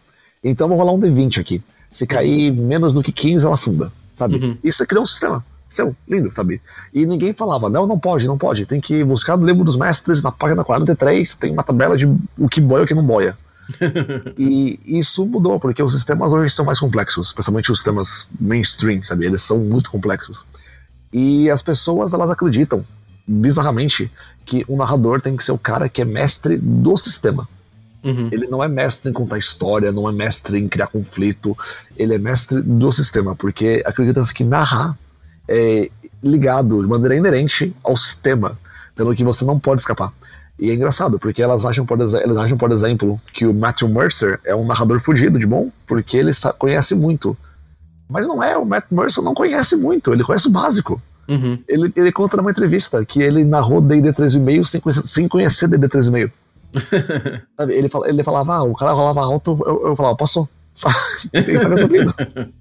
Então 0.44 0.66
eu 0.66 0.68
vou 0.68 0.78
rolar 0.78 0.92
um 0.92 1.00
D20 1.00 1.40
aqui. 1.40 1.60
Se 1.90 2.06
cair 2.06 2.52
menos 2.52 2.94
do 2.94 3.02
que 3.02 3.10
15, 3.10 3.44
ela 3.44 3.56
afunda. 3.56 3.90
Sabe? 4.14 4.36
Uhum. 4.36 4.56
E 4.62 4.70
você 4.70 4.86
criou 4.86 5.02
um 5.02 5.06
sistema. 5.06 5.44
Seu, 5.68 5.96
lindo, 6.08 6.32
sabe? 6.32 6.62
E 6.92 7.04
ninguém 7.04 7.32
falava, 7.32 7.68
não, 7.68 7.84
não 7.84 7.98
pode, 7.98 8.28
não 8.28 8.38
pode. 8.38 8.64
Tem 8.64 8.80
que 8.80 9.02
buscar 9.02 9.36
no 9.36 9.44
livro 9.44 9.64
dos 9.64 9.76
mestres, 9.76 10.22
na 10.22 10.30
página 10.30 10.62
43, 10.62 11.34
tem 11.34 11.50
uma 11.50 11.64
tabela 11.64 11.96
de 11.96 12.06
o 12.38 12.48
que 12.48 12.60
boia 12.60 12.82
e 12.82 12.84
o 12.84 12.86
que 12.86 12.94
não 12.94 13.02
boia. 13.02 13.36
E 14.38 14.78
isso 14.84 15.24
mudou, 15.26 15.58
porque 15.58 15.82
os 15.82 15.92
sistemas 15.92 16.32
hoje 16.32 16.54
são 16.54 16.64
mais 16.64 16.78
complexos, 16.78 17.28
especialmente 17.28 17.70
os 17.72 17.78
sistemas 17.78 18.28
mainstream, 18.38 19.02
sabe? 19.02 19.26
Eles 19.26 19.42
são 19.42 19.58
muito 19.58 19.90
complexos. 19.90 20.44
E 21.12 21.48
as 21.50 21.62
pessoas, 21.62 22.12
elas 22.12 22.30
acreditam, 22.30 22.84
bizarramente, 23.26 24.10
que 24.44 24.64
o 24.68 24.76
narrador 24.76 25.20
tem 25.20 25.36
que 25.36 25.44
ser 25.44 25.52
o 25.52 25.58
cara 25.58 25.88
que 25.88 26.02
é 26.02 26.04
mestre 26.04 26.56
do 26.58 26.96
sistema. 26.96 27.48
Uhum. 28.02 28.28
Ele 28.30 28.46
não 28.48 28.62
é 28.62 28.68
mestre 28.68 29.10
em 29.10 29.14
contar 29.14 29.38
história, 29.38 29.90
não 29.90 30.08
é 30.08 30.12
mestre 30.12 30.58
em 30.58 30.68
criar 30.68 30.88
conflito, 30.88 31.56
ele 31.96 32.14
é 32.14 32.18
mestre 32.18 32.60
do 32.60 32.92
sistema, 32.92 33.34
porque 33.34 33.82
acredita-se 33.86 34.34
que 34.34 34.44
narrar 34.44 34.98
é 35.48 35.90
ligado 36.22 36.82
de 36.82 36.88
maneira 36.88 37.16
inerente 37.16 37.74
ao 37.82 37.96
sistema, 37.96 38.58
pelo 38.94 39.14
que 39.14 39.24
você 39.24 39.44
não 39.44 39.58
pode 39.58 39.80
escapar. 39.80 40.12
E 40.58 40.70
é 40.70 40.74
engraçado, 40.74 41.18
porque 41.18 41.42
elas 41.42 41.64
acham, 41.64 41.84
por, 41.84 42.00
elas 42.00 42.36
acham, 42.36 42.56
por 42.56 42.70
exemplo, 42.70 43.20
que 43.32 43.44
o 43.44 43.52
Matthew 43.52 43.88
Mercer 43.88 44.40
é 44.44 44.54
um 44.54 44.64
narrador 44.64 45.00
fugido 45.00 45.38
de 45.38 45.46
bom, 45.46 45.70
porque 45.86 46.16
ele 46.16 46.30
conhece 46.58 46.94
muito. 46.94 47.36
Mas 48.08 48.28
não 48.28 48.42
é, 48.42 48.56
o 48.56 48.64
Matt 48.64 48.84
Mercer 48.90 49.24
não 49.24 49.34
conhece 49.34 49.76
muito, 49.76 50.12
ele 50.12 50.22
conhece 50.22 50.46
o 50.46 50.50
básico. 50.50 51.02
Uhum. 51.26 51.58
Ele, 51.66 51.92
ele 51.96 52.12
conta 52.12 52.36
numa 52.36 52.50
entrevista 52.50 53.04
que 53.04 53.22
ele 53.22 53.44
narrou 53.44 53.80
D&D 53.80 54.12
3.5 54.12 54.64
sem 54.64 54.80
conhecer, 54.80 55.06
sem 55.06 55.28
conhecer 55.28 55.68
D&D 55.68 55.88
3.5. 55.88 56.30
ele, 57.70 57.88
fala, 57.88 58.08
ele 58.08 58.22
falava, 58.22 58.56
ah, 58.56 58.62
o 58.62 58.74
cara 58.74 58.92
rolava 58.92 59.22
alto, 59.22 59.58
eu, 59.66 59.88
eu 59.88 59.96
falava, 59.96 60.16
passou. 60.16 60.48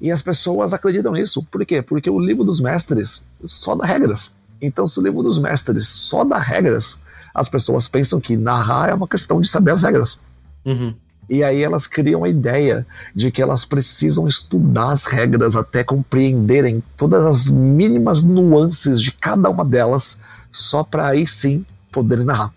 e 0.00 0.10
as 0.10 0.22
pessoas 0.22 0.72
acreditam 0.72 1.12
nisso. 1.12 1.42
Por 1.50 1.64
quê? 1.64 1.82
Porque 1.82 2.10
o 2.10 2.20
livro 2.20 2.44
dos 2.44 2.60
mestres 2.60 3.24
só 3.44 3.74
dá 3.74 3.86
regras. 3.86 4.34
Então, 4.60 4.86
se 4.86 4.98
o 4.98 5.02
livro 5.02 5.22
dos 5.22 5.38
mestres 5.38 5.88
só 5.88 6.24
dá 6.24 6.38
regras, 6.38 6.98
as 7.34 7.48
pessoas 7.48 7.88
pensam 7.88 8.20
que 8.20 8.36
narrar 8.36 8.90
é 8.90 8.94
uma 8.94 9.08
questão 9.08 9.40
de 9.40 9.48
saber 9.48 9.72
as 9.72 9.82
regras. 9.82 10.18
Uhum. 10.64 10.94
E 11.28 11.44
aí 11.44 11.62
elas 11.62 11.86
criam 11.86 12.24
a 12.24 12.28
ideia 12.28 12.84
de 13.14 13.30
que 13.30 13.40
elas 13.40 13.64
precisam 13.64 14.26
estudar 14.26 14.90
as 14.90 15.06
regras 15.06 15.54
até 15.54 15.84
compreenderem 15.84 16.82
todas 16.96 17.24
as 17.24 17.48
mínimas 17.48 18.24
nuances 18.24 19.00
de 19.00 19.12
cada 19.12 19.48
uma 19.48 19.64
delas, 19.64 20.18
só 20.50 20.82
para 20.82 21.06
aí 21.06 21.24
sim 21.26 21.64
poderem 21.92 22.24
narrar. 22.24 22.52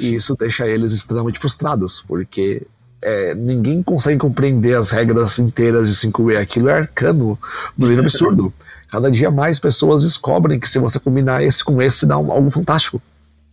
E 0.00 0.14
isso 0.14 0.34
deixa 0.34 0.66
eles 0.66 0.94
extremamente 0.94 1.38
frustrados, 1.38 2.00
porque 2.00 2.66
é, 3.02 3.34
ninguém 3.34 3.82
consegue 3.82 4.18
compreender 4.18 4.76
as 4.76 4.90
regras 4.90 5.38
inteiras 5.38 5.88
de 5.88 5.94
5E. 5.94 6.38
Aquilo 6.38 6.70
é 6.70 6.78
arcano 6.78 7.38
do 7.76 7.86
livro 7.86 8.04
absurdo. 8.04 8.52
Cada 8.90 9.10
dia 9.10 9.30
mais 9.30 9.58
pessoas 9.58 10.02
descobrem 10.02 10.58
que 10.58 10.68
se 10.68 10.78
você 10.78 10.98
combinar 10.98 11.42
esse 11.42 11.64
com 11.64 11.80
esse, 11.80 12.06
dá 12.06 12.18
um, 12.18 12.32
algo 12.32 12.50
fantástico. 12.50 13.00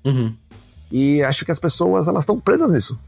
Uhum. 0.03 0.33
E 0.91 1.21
acho 1.23 1.45
que 1.45 1.51
as 1.51 1.59
pessoas 1.59 2.07
elas 2.07 2.23
estão 2.23 2.39
presas 2.39 2.71
nisso. 2.71 2.99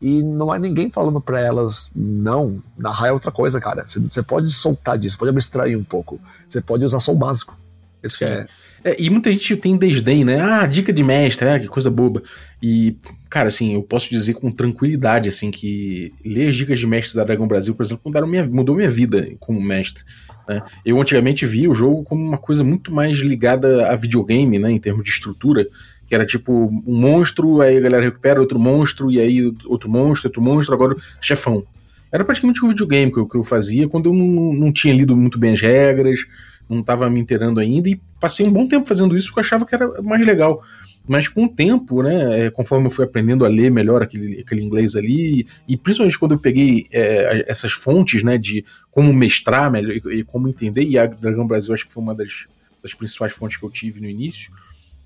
E 0.00 0.22
não 0.22 0.52
há 0.52 0.58
ninguém 0.58 0.90
falando 0.90 1.20
para 1.20 1.40
elas, 1.40 1.90
não, 1.94 2.62
narrar 2.78 3.08
é 3.08 3.12
outra 3.12 3.30
coisa, 3.30 3.60
cara. 3.60 3.84
Você 3.86 4.22
pode 4.22 4.50
soltar 4.52 4.98
disso, 4.98 5.18
pode 5.18 5.30
abstrair 5.30 5.78
um 5.78 5.84
pouco. 5.84 6.20
Você 6.48 6.60
pode 6.60 6.84
usar 6.84 7.00
só 7.00 7.12
o 7.12 7.16
básico. 7.16 7.58
Isso 8.02 8.18
que 8.18 8.24
é. 8.24 8.46
é. 8.84 8.96
E 8.98 9.08
muita 9.10 9.32
gente 9.32 9.56
tem 9.56 9.76
desdém, 9.76 10.24
né? 10.24 10.40
Ah, 10.40 10.66
dica 10.66 10.92
de 10.92 11.02
mestre, 11.02 11.48
ah, 11.48 11.58
que 11.58 11.66
coisa 11.66 11.90
boba. 11.90 12.22
E, 12.62 12.96
cara, 13.28 13.48
assim, 13.48 13.74
eu 13.74 13.82
posso 13.82 14.10
dizer 14.10 14.34
com 14.34 14.50
tranquilidade, 14.50 15.28
assim, 15.28 15.50
que 15.50 16.12
ler 16.24 16.48
as 16.48 16.54
dicas 16.54 16.78
de 16.78 16.86
mestre 16.86 17.16
da 17.16 17.24
Dragon 17.24 17.46
Brasil, 17.46 17.74
por 17.74 17.84
exemplo, 17.84 18.26
minha, 18.26 18.46
mudou 18.46 18.74
minha 18.74 18.90
vida 18.90 19.28
como 19.40 19.60
mestre. 19.60 20.04
Né? 20.48 20.62
Eu 20.84 21.00
antigamente 21.00 21.44
via 21.44 21.70
o 21.70 21.74
jogo 21.74 22.04
como 22.04 22.24
uma 22.24 22.38
coisa 22.38 22.62
muito 22.62 22.92
mais 22.92 23.18
ligada 23.18 23.90
a 23.90 23.96
videogame, 23.96 24.58
né, 24.58 24.70
em 24.70 24.78
termos 24.78 25.02
de 25.02 25.10
estrutura, 25.10 25.66
que 26.06 26.14
era 26.14 26.24
tipo 26.24 26.52
um 26.86 27.00
monstro, 27.00 27.60
aí 27.60 27.78
a 27.78 27.80
galera 27.80 28.04
recupera 28.04 28.40
outro 28.40 28.58
monstro, 28.58 29.10
e 29.10 29.18
aí 29.18 29.52
outro 29.66 29.90
monstro, 29.90 30.28
outro 30.28 30.42
monstro, 30.42 30.74
agora 30.74 30.96
chefão. 31.20 31.64
Era 32.12 32.24
praticamente 32.24 32.64
um 32.64 32.68
videogame 32.68 33.12
que 33.12 33.18
eu, 33.18 33.26
que 33.26 33.36
eu 33.36 33.42
fazia 33.42 33.88
quando 33.88 34.08
eu 34.08 34.14
não, 34.14 34.52
não 34.52 34.72
tinha 34.72 34.94
lido 34.94 35.16
muito 35.16 35.38
bem 35.38 35.52
as 35.52 35.60
regras, 35.60 36.20
não 36.68 36.80
estava 36.80 37.10
me 37.10 37.20
inteirando 37.20 37.60
ainda, 37.60 37.88
e 37.88 38.00
passei 38.20 38.46
um 38.46 38.52
bom 38.52 38.66
tempo 38.66 38.88
fazendo 38.88 39.16
isso 39.16 39.28
porque 39.28 39.40
eu 39.40 39.44
achava 39.44 39.66
que 39.66 39.74
era 39.74 40.00
mais 40.02 40.24
legal. 40.24 40.62
Mas 41.06 41.28
com 41.28 41.44
o 41.44 41.48
tempo, 41.48 42.02
né, 42.02 42.46
é, 42.46 42.50
conforme 42.50 42.86
eu 42.86 42.90
fui 42.90 43.04
aprendendo 43.04 43.44
a 43.44 43.48
ler 43.48 43.70
melhor 43.70 44.02
aquele, 44.02 44.40
aquele 44.40 44.62
inglês 44.62 44.96
ali, 44.96 45.46
e 45.68 45.76
principalmente 45.76 46.18
quando 46.18 46.32
eu 46.32 46.38
peguei 46.38 46.86
é, 46.90 47.44
essas 47.48 47.72
fontes, 47.72 48.22
né, 48.24 48.36
de 48.36 48.64
como 48.90 49.12
mestrar 49.12 49.70
melhor 49.70 49.92
e, 49.92 50.18
e, 50.18 50.24
como 50.24 50.48
entender, 50.48 50.82
e 50.82 50.98
a 50.98 51.06
Dragão 51.06 51.46
Brasil 51.46 51.72
acho 51.72 51.86
que 51.86 51.92
foi 51.92 52.02
uma 52.02 52.14
das, 52.14 52.46
das 52.82 52.92
principais 52.92 53.32
fontes 53.32 53.56
que 53.56 53.64
eu 53.64 53.70
tive 53.70 54.00
no 54.00 54.08
início, 54.08 54.52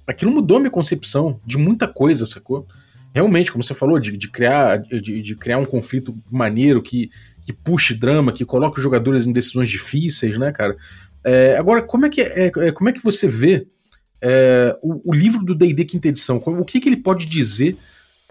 aquilo 0.07 0.31
mudou 0.31 0.57
a 0.57 0.61
minha 0.61 0.71
concepção 0.71 1.39
de 1.45 1.59
muita 1.59 1.87
coisa, 1.87 2.25
sacou? 2.25 2.67
Realmente, 3.13 3.51
como 3.51 3.63
você 3.63 3.75
falou, 3.75 3.99
de, 3.99 4.17
de 4.17 4.29
criar, 4.29 4.79
de, 4.79 5.21
de, 5.21 5.35
criar 5.35 5.59
um 5.59 5.67
conflito 5.67 6.17
maneiro 6.31 6.81
que, 6.81 7.11
que 7.43 7.53
puxe 7.53 7.93
drama, 7.93 8.33
que 8.33 8.45
coloque 8.45 8.79
os 8.79 8.83
jogadores 8.83 9.27
em 9.27 9.33
decisões 9.33 9.69
difíceis, 9.69 10.39
né, 10.39 10.53
cara? 10.53 10.77
É, 11.25 11.57
agora, 11.57 11.83
como 11.83 12.07
é, 12.07 12.09
que, 12.09 12.21
é, 12.21 12.53
é 12.57 12.73
como 12.73 12.89
é 12.89 12.93
que 12.93 13.03
você 13.03 13.27
vê 13.27 13.67
é, 14.23 14.77
o, 14.83 15.11
o, 15.11 15.15
livro 15.15 15.45
do 15.45 15.55
D&D 15.55 15.85
quinta 15.85 16.09
edição, 16.09 16.43
o 16.45 16.65
que, 16.65 16.81
que 16.81 16.89
ele 16.89 16.97
pode 16.97 17.27
dizer 17.27 17.77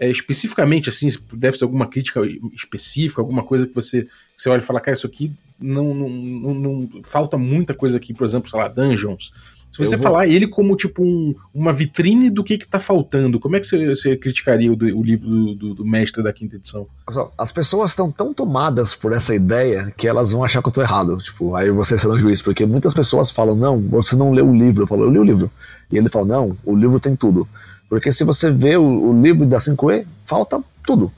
é, 0.00 0.10
especificamente, 0.10 0.88
assim, 0.88 1.08
deve 1.34 1.58
ser 1.58 1.64
alguma 1.64 1.86
crítica 1.86 2.20
específica, 2.54 3.20
alguma 3.20 3.42
coisa 3.42 3.66
que 3.66 3.74
você, 3.74 4.08
você 4.36 4.48
olha 4.48 4.60
e 4.60 4.64
fala, 4.64 4.80
cara, 4.80 4.96
isso 4.96 5.06
aqui 5.06 5.30
não, 5.60 5.94
não, 5.94 6.08
não, 6.08 6.54
não 6.54 7.02
falta 7.02 7.36
muita 7.36 7.74
coisa 7.74 7.98
aqui, 7.98 8.14
por 8.14 8.24
exemplo, 8.24 8.48
sei 8.48 8.58
lá, 8.58 8.66
Dungeons, 8.66 9.30
se 9.70 9.78
você 9.78 9.96
vou... 9.96 10.02
falar 10.02 10.26
ele 10.26 10.48
como 10.48 10.74
tipo 10.74 11.02
um, 11.02 11.34
uma 11.54 11.72
vitrine 11.72 12.28
do 12.28 12.42
que, 12.42 12.58
que 12.58 12.66
tá 12.66 12.80
faltando, 12.80 13.38
como 13.38 13.54
é 13.54 13.60
que 13.60 13.66
você, 13.66 13.88
você 13.88 14.16
criticaria 14.16 14.72
o, 14.72 14.74
o 14.74 15.02
livro 15.02 15.28
do, 15.28 15.54
do, 15.54 15.74
do, 15.74 15.84
mestre 15.84 16.22
da 16.22 16.32
quinta 16.32 16.56
edição? 16.56 16.86
As 17.38 17.52
pessoas 17.52 17.90
estão 17.90 18.10
tão 18.10 18.34
tomadas 18.34 18.94
por 18.94 19.12
essa 19.12 19.34
ideia 19.34 19.92
que 19.96 20.08
elas 20.08 20.32
vão 20.32 20.42
achar 20.42 20.60
que 20.60 20.68
eu 20.68 20.72
tô 20.72 20.82
errado. 20.82 21.18
Tipo, 21.18 21.54
aí 21.54 21.70
você 21.70 21.96
será 21.96 22.14
um 22.14 22.18
juiz, 22.18 22.42
porque 22.42 22.66
muitas 22.66 22.92
pessoas 22.92 23.30
falam, 23.30 23.54
não, 23.54 23.80
você 23.80 24.16
não 24.16 24.32
leu 24.32 24.48
o 24.48 24.54
livro. 24.54 24.82
Eu 24.82 24.86
falo, 24.88 25.04
eu 25.04 25.10
li 25.10 25.18
o 25.18 25.24
livro. 25.24 25.50
E 25.90 25.96
ele 25.96 26.08
fala, 26.08 26.26
não, 26.26 26.56
o 26.64 26.74
livro 26.74 26.98
tem 26.98 27.14
tudo. 27.14 27.46
Porque 27.90 28.12
se 28.12 28.22
você 28.22 28.52
vê 28.52 28.76
o, 28.76 29.10
o 29.10 29.20
livro 29.20 29.44
da 29.44 29.58
5E, 29.58 30.06
falta 30.24 30.62
tudo. 30.86 31.12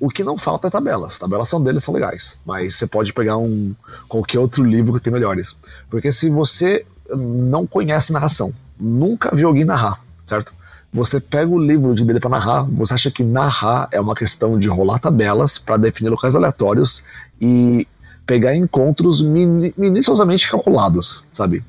o 0.00 0.08
que 0.08 0.24
não 0.24 0.36
falta 0.36 0.66
é 0.66 0.70
tabelas. 0.70 1.16
Tabelas 1.18 1.48
são 1.48 1.62
deles, 1.62 1.84
são 1.84 1.94
legais. 1.94 2.36
Mas 2.44 2.74
você 2.74 2.86
pode 2.86 3.12
pegar 3.12 3.36
um 3.36 3.72
qualquer 4.08 4.40
outro 4.40 4.64
livro 4.64 4.92
que 4.94 5.00
tem 5.00 5.12
melhores. 5.12 5.56
Porque 5.88 6.10
se 6.10 6.28
você 6.28 6.84
não 7.16 7.64
conhece 7.64 8.12
narração, 8.12 8.52
nunca 8.78 9.34
viu 9.34 9.46
alguém 9.46 9.64
narrar, 9.64 10.02
certo? 10.26 10.52
Você 10.92 11.20
pega 11.20 11.48
o 11.48 11.58
livro 11.58 11.94
de 11.94 12.04
dele 12.04 12.18
para 12.18 12.30
narrar, 12.30 12.64
você 12.64 12.94
acha 12.94 13.10
que 13.12 13.22
narrar 13.22 13.88
é 13.92 14.00
uma 14.00 14.14
questão 14.14 14.58
de 14.58 14.68
rolar 14.68 14.98
tabelas 14.98 15.58
para 15.58 15.76
definir 15.76 16.08
locais 16.08 16.34
aleatórios 16.34 17.04
e 17.40 17.86
pegar 18.26 18.56
encontros 18.56 19.20
minuciosamente 19.20 20.50
calculados, 20.50 21.26
sabe? 21.32 21.64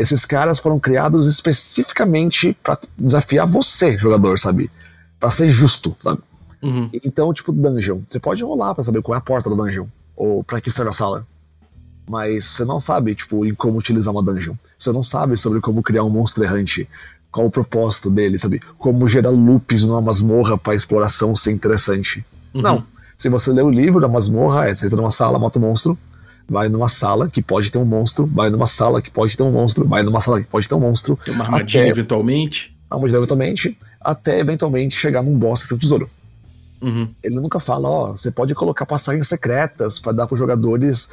Esses 0.00 0.24
caras 0.24 0.58
foram 0.58 0.80
criados 0.80 1.26
especificamente 1.26 2.56
para 2.62 2.78
desafiar 2.96 3.46
você, 3.46 3.98
jogador, 3.98 4.38
sabe? 4.38 4.70
Para 5.18 5.30
ser 5.30 5.50
justo, 5.50 5.94
sabe? 6.02 6.22
Uhum. 6.62 6.88
Então, 7.04 7.34
tipo, 7.34 7.52
dungeon. 7.52 8.00
Você 8.06 8.18
pode 8.18 8.42
rolar 8.42 8.74
para 8.74 8.82
saber 8.82 9.02
qual 9.02 9.14
é 9.14 9.18
a 9.18 9.22
porta 9.22 9.50
da 9.50 9.56
dungeon, 9.56 9.86
ou 10.16 10.42
para 10.42 10.58
que 10.58 10.70
serve 10.70 10.88
a 10.88 10.92
sala. 10.92 11.26
Mas 12.08 12.46
você 12.46 12.64
não 12.64 12.80
sabe, 12.80 13.14
tipo, 13.14 13.44
em 13.44 13.52
como 13.52 13.78
utilizar 13.78 14.12
uma 14.12 14.22
dungeon. 14.22 14.54
Você 14.78 14.90
não 14.90 15.02
sabe 15.02 15.36
sobre 15.36 15.60
como 15.60 15.82
criar 15.82 16.02
um 16.02 16.10
monstro 16.10 16.42
errante 16.42 16.88
qual 17.30 17.46
o 17.46 17.50
propósito 17.50 18.10
dele, 18.10 18.38
sabe? 18.38 18.60
Como 18.78 19.06
gerar 19.06 19.30
loops 19.30 19.84
numa 19.84 20.00
masmorra 20.00 20.56
para 20.56 20.74
exploração 20.74 21.36
ser 21.36 21.52
interessante. 21.52 22.24
Uhum. 22.54 22.62
Não. 22.62 22.84
Se 23.18 23.28
você 23.28 23.52
lê 23.52 23.60
o 23.60 23.68
livro 23.68 24.00
da 24.00 24.08
masmorra, 24.08 24.68
é, 24.68 24.74
você 24.74 24.86
entra 24.86 24.96
numa 24.96 25.10
sala, 25.10 25.38
mata 25.38 25.58
um 25.58 25.62
monstro, 25.62 25.96
vai 26.48 26.68
numa 26.68 26.88
sala 26.88 27.28
que 27.28 27.42
pode 27.42 27.70
ter 27.70 27.78
um 27.78 27.84
monstro, 27.84 28.26
vai 28.26 28.50
numa 28.50 28.66
sala 28.66 29.00
que 29.00 29.10
pode 29.10 29.36
ter 29.36 29.42
um 29.42 29.50
monstro, 29.50 29.86
vai 29.86 30.02
numa 30.02 30.20
sala 30.20 30.40
que 30.40 30.46
pode 30.46 30.68
ter 30.68 30.74
um 30.74 30.80
monstro. 30.80 31.18
Tem 31.24 31.34
uma 31.34 31.44
armadilha 31.44 31.82
até, 31.82 31.90
eventualmente. 31.90 32.76
Uma 32.90 32.96
armadilha 32.96 33.18
eventualmente, 33.18 33.78
até 34.00 34.38
eventualmente 34.40 34.96
chegar 34.96 35.22
num 35.22 35.38
boss 35.38 35.70
um 35.72 35.78
tesouro. 35.78 36.10
Uhum. 36.80 37.08
Ele 37.22 37.34
nunca 37.36 37.60
fala, 37.60 37.88
ó, 37.88 38.10
você 38.12 38.30
pode 38.30 38.54
colocar 38.54 38.86
passagens 38.86 39.28
secretas 39.28 39.98
para 39.98 40.12
dar 40.12 40.26
para 40.26 40.34
os 40.34 40.38
jogadores 40.38 41.10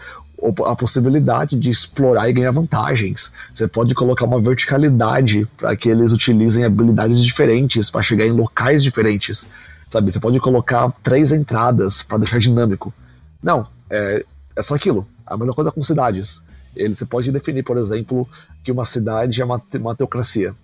a 0.65 0.75
possibilidade 0.75 1.57
de 1.57 1.69
explorar 1.69 2.29
e 2.29 2.33
ganhar 2.33 2.51
vantagens. 2.51 3.33
Você 3.53 3.67
pode 3.67 3.93
colocar 3.93 4.25
uma 4.25 4.39
verticalidade 4.39 5.45
para 5.57 5.75
que 5.75 5.89
eles 5.89 6.11
utilizem 6.11 6.63
habilidades 6.63 7.19
diferentes 7.21 7.89
para 7.89 8.03
chegar 8.03 8.25
em 8.25 8.31
locais 8.31 8.83
diferentes. 8.83 9.47
Sabe, 9.89 10.11
você 10.11 10.19
pode 10.19 10.39
colocar 10.39 10.91
três 11.03 11.31
entradas 11.31 12.03
para 12.03 12.19
deixar 12.19 12.39
dinâmico. 12.39 12.93
Não, 13.41 13.65
é, 13.89 14.23
é 14.55 14.61
só 14.61 14.75
aquilo. 14.75 15.07
A 15.27 15.37
mesma 15.37 15.53
coisa 15.53 15.71
com 15.71 15.83
cidades. 15.83 16.41
Ele, 16.75 16.93
você 16.93 17.05
pode 17.05 17.31
definir, 17.31 17.63
por 17.63 17.77
exemplo, 17.77 18.27
que 18.63 18.71
uma 18.71 18.85
cidade 18.85 19.41
é 19.41 19.45
uma, 19.45 19.61
uma 19.75 19.95
teocracia. 19.95 20.55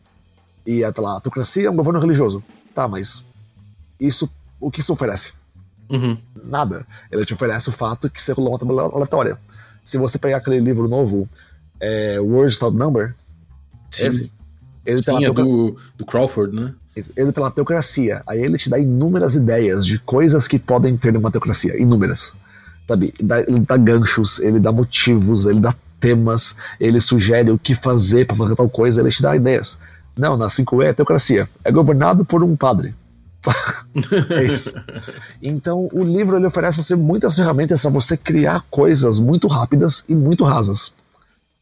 E 0.65 0.83
até 0.83 1.01
lá, 1.01 1.17
a 1.17 1.21
teocracia 1.21 1.67
é 1.67 1.69
um 1.69 1.75
governo 1.75 1.99
religioso. 1.99 2.43
Tá, 2.73 2.87
mas 2.87 3.25
isso, 3.99 4.33
o 4.59 4.71
que 4.71 4.79
isso 4.79 4.93
oferece? 4.93 5.33
Uhum. 5.89 6.17
Nada. 6.43 6.85
Ele 7.11 7.25
te 7.25 7.33
oferece 7.33 7.69
o 7.69 7.71
fato 7.71 8.09
que 8.09 8.21
você 8.21 8.31
rolou 8.31 8.53
uma 8.53 8.59
tabela 8.59 8.83
aleatória 8.83 9.37
se 9.83 9.97
você 9.97 10.17
pegar 10.17 10.37
aquele 10.37 10.59
livro 10.59 10.87
novo, 10.87 11.27
é, 11.79 12.19
Words 12.19 12.55
Without 12.55 12.77
Number, 12.77 13.13
Sim. 13.91 14.07
esse, 14.07 14.31
ele 14.85 15.03
Sim, 15.03 15.17
tem 15.17 15.25
é 15.25 15.31
do, 15.31 15.77
do 15.97 16.05
Crawford, 16.05 16.55
né? 16.55 16.73
Ele 16.95 17.31
tem 17.31 17.43
uma 17.43 17.51
teocracia. 17.51 18.21
Aí 18.27 18.39
ele 18.39 18.57
te 18.57 18.69
dá 18.69 18.77
inúmeras 18.77 19.33
ideias 19.33 19.83
de 19.85 19.97
coisas 19.97 20.47
que 20.47 20.59
podem 20.59 20.95
ter 20.95 21.11
numa 21.11 21.31
teocracia. 21.31 21.75
Inúmeras. 21.81 22.35
Sabe? 22.87 23.13
Ele 23.17 23.59
dá, 23.61 23.77
ganchos, 23.77 24.39
ele 24.39 24.59
dá 24.59 24.71
motivos, 24.71 25.45
ele 25.45 25.59
dá 25.59 25.73
temas, 25.99 26.57
ele 26.79 26.99
sugere 26.99 27.49
o 27.49 27.57
que 27.57 27.73
fazer 27.73 28.25
para 28.25 28.35
fazer 28.35 28.55
tal 28.55 28.69
coisa, 28.69 29.01
ele 29.01 29.09
te 29.09 29.21
dá 29.21 29.35
ideias. 29.35 29.79
Não, 30.17 30.37
na 30.37 30.47
5E 30.47 30.85
é 30.85 30.93
teocracia. 30.93 31.49
É 31.63 31.71
governado 31.71 32.25
por 32.25 32.43
um 32.43 32.55
padre. 32.55 32.93
é 34.29 34.43
isso. 34.43 34.81
Então, 35.41 35.89
o 35.91 36.03
livro 36.03 36.37
ele 36.37 36.45
oferece 36.45 36.79
assim, 36.79 36.95
muitas 36.95 37.35
ferramentas 37.35 37.81
para 37.81 37.89
você 37.89 38.15
criar 38.15 38.63
coisas 38.69 39.19
muito 39.19 39.47
rápidas 39.47 40.03
e 40.07 40.15
muito 40.15 40.43
rasas. 40.43 40.93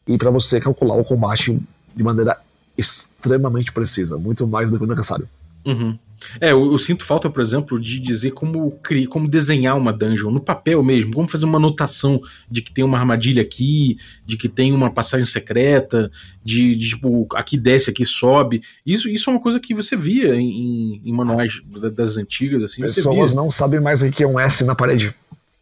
E 0.07 0.17
para 0.17 0.29
você 0.29 0.59
calcular 0.59 0.95
o 0.95 1.03
combate 1.03 1.59
de 1.95 2.03
maneira 2.03 2.37
extremamente 2.77 3.71
precisa, 3.71 4.17
muito 4.17 4.47
mais 4.47 4.71
do 4.71 4.79
que 4.79 4.85
necessário. 4.85 5.27
Uhum. 5.65 5.97
É, 6.39 6.51
eu, 6.51 6.71
eu, 6.71 6.77
sinto 6.77 7.03
falta, 7.03 7.29
por 7.29 7.41
exemplo, 7.41 7.79
de 7.79 7.99
dizer 7.99 8.31
como, 8.31 8.71
criar, 8.83 9.07
como 9.07 9.27
desenhar 9.27 9.77
uma 9.77 9.91
dungeon 9.91 10.31
no 10.31 10.39
papel 10.39 10.83
mesmo, 10.83 11.13
como 11.13 11.27
fazer 11.27 11.45
uma 11.45 11.57
anotação 11.57 12.21
de 12.49 12.61
que 12.61 12.71
tem 12.71 12.83
uma 12.83 12.97
armadilha 12.97 13.41
aqui, 13.41 13.97
de 14.25 14.37
que 14.37 14.47
tem 14.47 14.73
uma 14.73 14.89
passagem 14.89 15.25
secreta, 15.25 16.11
de, 16.43 16.75
de 16.75 16.89
tipo, 16.89 17.27
aqui 17.33 17.57
desce, 17.57 17.89
aqui 17.89 18.05
sobe. 18.05 18.61
Isso, 18.85 19.09
isso 19.09 19.29
é 19.29 19.33
uma 19.33 19.41
coisa 19.41 19.59
que 19.59 19.73
você 19.73 19.95
via 19.95 20.35
em, 20.35 21.01
em 21.03 21.13
manuais 21.13 21.61
das 21.93 22.17
antigas, 22.17 22.63
assim. 22.63 22.81
Pessoas 22.81 23.33
não 23.33 23.49
sabem 23.49 23.79
mais 23.79 24.01
o 24.01 24.11
que 24.11 24.23
é 24.23 24.27
um 24.27 24.39
S 24.39 24.63
na 24.63 24.75
parede. 24.75 25.13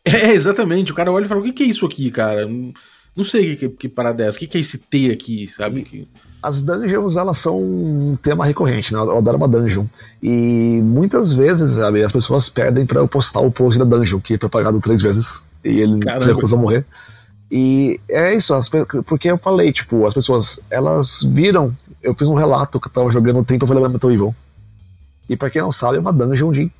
É, 0.03 0.31
exatamente. 0.31 0.91
O 0.91 0.95
cara 0.95 1.11
olha 1.11 1.25
e 1.25 1.27
fala: 1.27 1.41
o 1.41 1.53
que 1.53 1.63
é 1.63 1.65
isso 1.65 1.85
aqui, 1.85 2.09
cara? 2.09 2.47
Não 3.15 3.23
sei 3.23 3.55
que, 3.55 3.69
que 3.69 3.89
parada 3.89 4.23
é 4.23 4.27
essa. 4.27 4.37
O 4.37 4.39
que 4.39 4.57
é 4.57 4.61
esse 4.61 4.77
T 4.77 5.11
aqui, 5.11 5.47
sabe? 5.47 5.87
E 5.91 6.07
as 6.41 6.61
dungeons, 6.61 7.17
elas 7.17 7.37
são 7.37 7.61
um 7.61 8.15
tema 8.15 8.45
recorrente, 8.45 8.93
né? 8.93 8.99
Eu 8.99 9.17
adoro 9.17 9.37
uma 9.37 9.47
dungeon. 9.47 9.85
E 10.23 10.79
muitas 10.81 11.33
vezes, 11.33 11.71
sabe, 11.71 12.01
as 12.03 12.11
pessoas 12.11 12.47
pedem 12.47 12.85
para 12.85 12.99
eu 12.99 13.07
postar 13.07 13.41
o 13.41 13.51
post 13.51 13.77
da 13.77 13.85
dungeon, 13.85 14.19
que 14.21 14.37
foi 14.37 14.49
pagado 14.49 14.79
três 14.79 15.01
vezes, 15.01 15.45
e 15.63 15.79
ele 15.79 15.99
Caramba. 15.99 16.21
se 16.21 16.27
recusa 16.27 16.55
a 16.55 16.59
morrer. 16.59 16.85
E 17.51 17.99
é 18.07 18.33
isso, 18.33 18.53
as, 18.53 18.69
porque 19.05 19.29
eu 19.29 19.37
falei, 19.37 19.73
tipo, 19.73 20.05
as 20.05 20.13
pessoas, 20.13 20.59
elas 20.69 21.23
viram, 21.23 21.75
eu 22.01 22.13
fiz 22.13 22.27
um 22.27 22.35
relato 22.35 22.79
que 22.79 22.87
eu 22.87 22.91
tava 22.91 23.09
jogando 23.09 23.39
o 23.39 23.45
Temple 23.45 23.65
of 23.65 23.73
Elemental 23.73 24.11
Evil. 24.11 24.35
E 25.27 25.35
pra 25.35 25.49
quem 25.49 25.61
não 25.61 25.71
sabe, 25.71 25.97
é 25.97 25.99
uma 25.99 26.13
dungeon 26.13 26.51
de 26.51 26.71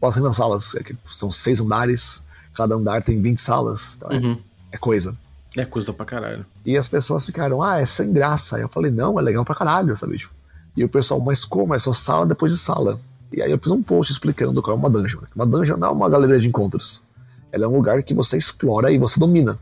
400 0.00 0.34
salas, 0.34 0.74
é 0.76 0.82
são 1.10 1.30
seis 1.30 1.60
andares, 1.60 2.22
cada 2.54 2.76
andar 2.76 3.02
tem 3.02 3.20
20 3.20 3.38
salas, 3.40 3.96
tá? 3.96 4.08
uhum. 4.08 4.38
é 4.70 4.78
coisa. 4.78 5.14
É 5.56 5.64
coisa 5.64 5.92
pra 5.92 6.06
caralho. 6.06 6.46
E 6.64 6.76
as 6.76 6.88
pessoas 6.88 7.26
ficaram, 7.26 7.62
ah, 7.62 7.80
é 7.80 7.86
sem 7.86 8.12
graça. 8.12 8.56
Aí 8.56 8.62
eu 8.62 8.68
falei, 8.68 8.90
não, 8.90 9.18
é 9.18 9.22
legal 9.22 9.44
pra 9.44 9.54
caralho, 9.54 9.96
sabe? 9.96 10.18
Tipo, 10.18 10.32
e 10.76 10.84
o 10.84 10.88
pessoal, 10.88 11.20
mas 11.20 11.44
como? 11.44 11.74
É 11.74 11.78
só 11.78 11.92
sala 11.92 12.26
depois 12.26 12.52
de 12.52 12.58
sala. 12.58 12.98
E 13.32 13.42
aí 13.42 13.50
eu 13.50 13.58
fiz 13.58 13.70
um 13.70 13.82
post 13.82 14.12
explicando 14.12 14.62
qual 14.62 14.76
é 14.76 14.78
uma 14.78 14.90
dungeon. 14.90 15.20
Uma 15.34 15.46
dungeon 15.46 15.76
não 15.76 15.88
é 15.88 15.90
uma 15.90 16.08
galeria 16.08 16.38
de 16.38 16.48
encontros. 16.48 17.02
Ela 17.50 17.64
é 17.64 17.68
um 17.68 17.76
lugar 17.76 18.02
que 18.02 18.14
você 18.14 18.36
explora 18.36 18.90
e 18.90 18.98
você 18.98 19.20
domina. 19.20 19.58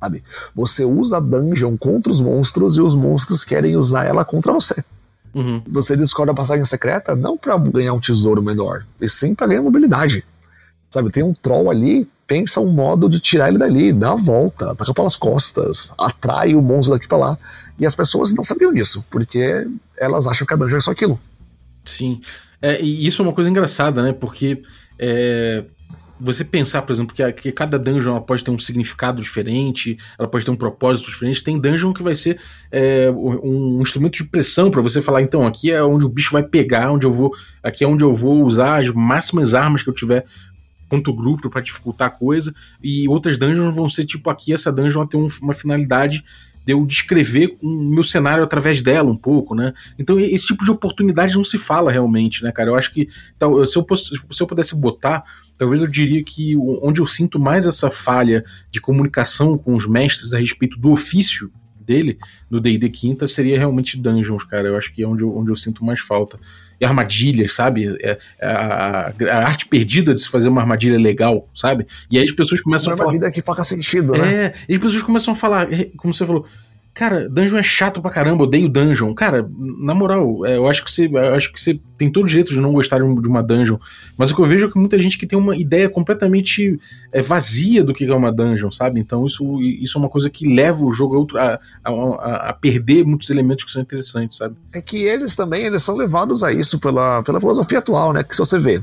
Sabe? 0.00 0.24
Você 0.54 0.84
usa 0.84 1.18
a 1.18 1.20
dungeon 1.20 1.76
contra 1.76 2.10
os 2.10 2.20
monstros 2.20 2.76
e 2.76 2.80
os 2.80 2.96
monstros 2.96 3.44
querem 3.44 3.76
usar 3.76 4.04
ela 4.04 4.24
contra 4.24 4.52
você. 4.52 4.84
Uhum. 5.34 5.62
Você 5.68 5.96
descobre 5.96 6.32
a 6.32 6.34
passagem 6.34 6.64
secreta 6.64 7.14
não 7.14 7.38
para 7.38 7.56
ganhar 7.56 7.94
um 7.94 8.00
tesouro 8.00 8.42
menor, 8.42 8.84
e 9.00 9.08
sim 9.08 9.34
para 9.34 9.46
ganhar 9.46 9.62
mobilidade. 9.62 10.24
Sabe, 10.90 11.10
tem 11.10 11.22
um 11.22 11.32
troll 11.32 11.70
ali 11.70 12.06
pensa 12.26 12.60
um 12.60 12.70
modo 12.70 13.08
de 13.08 13.20
tirar 13.20 13.48
ele 13.48 13.58
dali, 13.58 13.92
dá 13.92 14.12
a 14.12 14.16
volta, 14.16 14.72
ataca 14.72 14.94
pelas 14.94 15.16
costas, 15.16 15.92
atrai 15.98 16.54
o 16.54 16.62
monstro 16.62 16.94
daqui 16.94 17.08
para 17.08 17.18
lá. 17.18 17.38
E 17.78 17.86
as 17.86 17.94
pessoas 17.94 18.32
não 18.32 18.44
sabiam 18.44 18.72
disso, 18.72 19.04
porque 19.10 19.66
elas 19.96 20.26
acham 20.26 20.46
que 20.46 20.54
a 20.54 20.56
dungeon 20.56 20.78
é 20.78 20.80
só 20.80 20.90
aquilo. 20.92 21.18
Sim. 21.84 22.20
É, 22.60 22.80
e 22.80 23.06
isso 23.06 23.22
é 23.22 23.24
uma 23.24 23.32
coisa 23.32 23.50
engraçada, 23.50 24.02
né? 24.02 24.12
Porque 24.12 24.62
é, 24.98 25.64
você 26.20 26.44
pensar, 26.44 26.82
por 26.82 26.92
exemplo, 26.92 27.14
que, 27.14 27.22
a, 27.22 27.32
que, 27.32 27.50
cada 27.50 27.76
dungeon 27.76 28.20
pode 28.20 28.44
ter 28.44 28.52
um 28.52 28.58
significado 28.58 29.20
diferente, 29.20 29.98
ela 30.16 30.28
pode 30.28 30.44
ter 30.44 30.50
um 30.52 30.56
propósito 30.56 31.10
diferente. 31.10 31.42
Tem 31.42 31.60
dungeon 31.60 31.92
que 31.92 32.02
vai 32.02 32.14
ser 32.14 32.38
é, 32.70 33.10
um 33.10 33.80
instrumento 33.82 34.14
de 34.14 34.24
pressão 34.24 34.70
para 34.70 34.80
você 34.80 35.02
falar, 35.02 35.22
então, 35.22 35.44
aqui 35.44 35.72
é 35.72 35.82
onde 35.82 36.04
o 36.04 36.08
bicho 36.08 36.32
vai 36.32 36.44
pegar, 36.44 36.92
onde 36.92 37.04
eu 37.04 37.12
vou. 37.12 37.34
Aqui 37.62 37.82
é 37.82 37.88
onde 37.88 38.04
eu 38.04 38.14
vou 38.14 38.44
usar 38.44 38.80
as 38.80 38.88
máximas 38.90 39.54
armas 39.54 39.82
que 39.82 39.90
eu 39.90 39.94
tiver 39.94 40.24
quanto 40.92 41.10
grupo 41.10 41.48
para 41.48 41.62
dificultar 41.62 42.08
a 42.08 42.10
coisa, 42.10 42.54
e 42.82 43.08
outras 43.08 43.38
dungeons 43.38 43.74
vão 43.74 43.88
ser 43.88 44.04
tipo 44.04 44.28
aqui, 44.28 44.52
essa 44.52 44.70
dungeon 44.70 45.06
ter 45.06 45.16
um, 45.16 45.26
uma 45.40 45.54
finalidade 45.54 46.22
de 46.66 46.72
eu 46.74 46.84
descrever 46.84 47.56
o 47.62 47.66
meu 47.66 48.04
cenário 48.04 48.44
através 48.44 48.82
dela 48.82 49.10
um 49.10 49.16
pouco, 49.16 49.54
né? 49.54 49.72
Então 49.98 50.20
esse 50.20 50.46
tipo 50.46 50.66
de 50.66 50.70
oportunidade 50.70 51.34
não 51.34 51.42
se 51.42 51.56
fala 51.56 51.90
realmente, 51.90 52.44
né, 52.44 52.52
cara? 52.52 52.68
Eu 52.68 52.74
acho 52.74 52.92
que 52.92 53.08
tal, 53.38 53.64
se, 53.64 53.78
eu, 53.78 53.86
se 53.96 54.42
eu 54.42 54.46
pudesse 54.46 54.78
botar, 54.78 55.24
talvez 55.56 55.80
eu 55.80 55.88
diria 55.88 56.22
que 56.22 56.54
onde 56.82 57.00
eu 57.00 57.06
sinto 57.06 57.40
mais 57.40 57.64
essa 57.64 57.90
falha 57.90 58.44
de 58.70 58.78
comunicação 58.78 59.56
com 59.56 59.74
os 59.74 59.88
mestres 59.88 60.34
a 60.34 60.38
respeito 60.38 60.78
do 60.78 60.90
ofício 60.90 61.50
dele 61.80 62.18
no 62.50 62.60
D&D 62.60 62.90
quinta 62.90 63.26
seria 63.26 63.58
realmente 63.58 63.96
dungeons, 63.96 64.44
cara. 64.44 64.68
Eu 64.68 64.76
acho 64.76 64.92
que 64.92 65.02
é 65.02 65.08
onde 65.08 65.22
eu, 65.22 65.34
onde 65.34 65.50
eu 65.50 65.56
sinto 65.56 65.82
mais 65.82 66.00
falta 66.00 66.38
armadilhas, 66.84 67.54
sabe? 67.54 67.96
É, 68.00 68.18
é, 68.40 68.46
a, 68.46 69.12
a, 69.30 69.46
arte 69.46 69.66
perdida 69.66 70.14
de 70.14 70.20
se 70.20 70.28
fazer 70.28 70.48
uma 70.48 70.60
armadilha 70.60 70.98
legal, 70.98 71.48
sabe? 71.54 71.86
E 72.10 72.18
aí 72.18 72.24
as 72.24 72.32
pessoas 72.32 72.60
começam 72.60 72.90
uma 72.90 72.94
a 72.94 72.96
falar. 72.98 73.10
armadilha 73.10 73.32
que 73.32 73.42
faça 73.42 73.64
sentido, 73.64 74.12
né? 74.12 74.34
É, 74.34 74.54
e 74.68 74.74
as 74.74 74.80
pessoas 74.80 75.02
começam 75.02 75.32
a 75.32 75.36
falar, 75.36 75.68
como 75.96 76.12
você 76.12 76.26
falou, 76.26 76.46
Cara, 76.94 77.26
dungeon 77.26 77.56
é 77.56 77.62
chato 77.62 78.02
pra 78.02 78.10
caramba, 78.10 78.44
odeio 78.44 78.68
dungeon. 78.68 79.14
Cara, 79.14 79.48
na 79.58 79.94
moral, 79.94 80.44
é, 80.44 80.58
eu 80.58 80.68
acho 80.68 80.84
que 80.84 80.92
você, 80.92 81.10
acho 81.34 81.50
que 81.50 81.58
você 81.58 81.80
tem 81.96 82.12
todo 82.12 82.28
jeito 82.28 82.52
de 82.52 82.60
não 82.60 82.72
gostar 82.72 82.98
de 82.98 83.28
uma 83.28 83.42
dungeon. 83.42 83.78
Mas 84.16 84.30
o 84.30 84.34
que 84.34 84.42
eu 84.42 84.44
vejo 84.44 84.66
é 84.66 84.70
que 84.70 84.78
muita 84.78 85.00
gente 85.00 85.16
que 85.16 85.26
tem 85.26 85.38
uma 85.38 85.56
ideia 85.56 85.88
completamente 85.88 86.78
é, 87.10 87.22
vazia 87.22 87.82
do 87.82 87.94
que 87.94 88.04
é 88.04 88.14
uma 88.14 88.30
dungeon, 88.30 88.70
sabe? 88.70 89.00
Então 89.00 89.24
isso, 89.24 89.62
isso 89.62 89.96
é 89.96 90.00
uma 90.00 90.10
coisa 90.10 90.28
que 90.28 90.46
leva 90.46 90.84
o 90.84 90.92
jogo 90.92 91.26
a, 91.38 91.58
a, 91.82 91.90
a, 91.90 92.50
a 92.50 92.52
perder 92.52 93.06
muitos 93.06 93.30
elementos 93.30 93.64
que 93.64 93.70
são 93.70 93.80
interessantes, 93.80 94.36
sabe? 94.36 94.54
É 94.74 94.82
que 94.82 94.98
eles 95.02 95.34
também 95.34 95.64
eles 95.64 95.82
são 95.82 95.96
levados 95.96 96.44
a 96.44 96.52
isso 96.52 96.78
pela, 96.78 97.22
pela 97.22 97.40
filosofia 97.40 97.78
atual, 97.78 98.12
né? 98.12 98.22
Que 98.22 98.36
se 98.36 98.40
você 98.40 98.58
vê, 98.58 98.82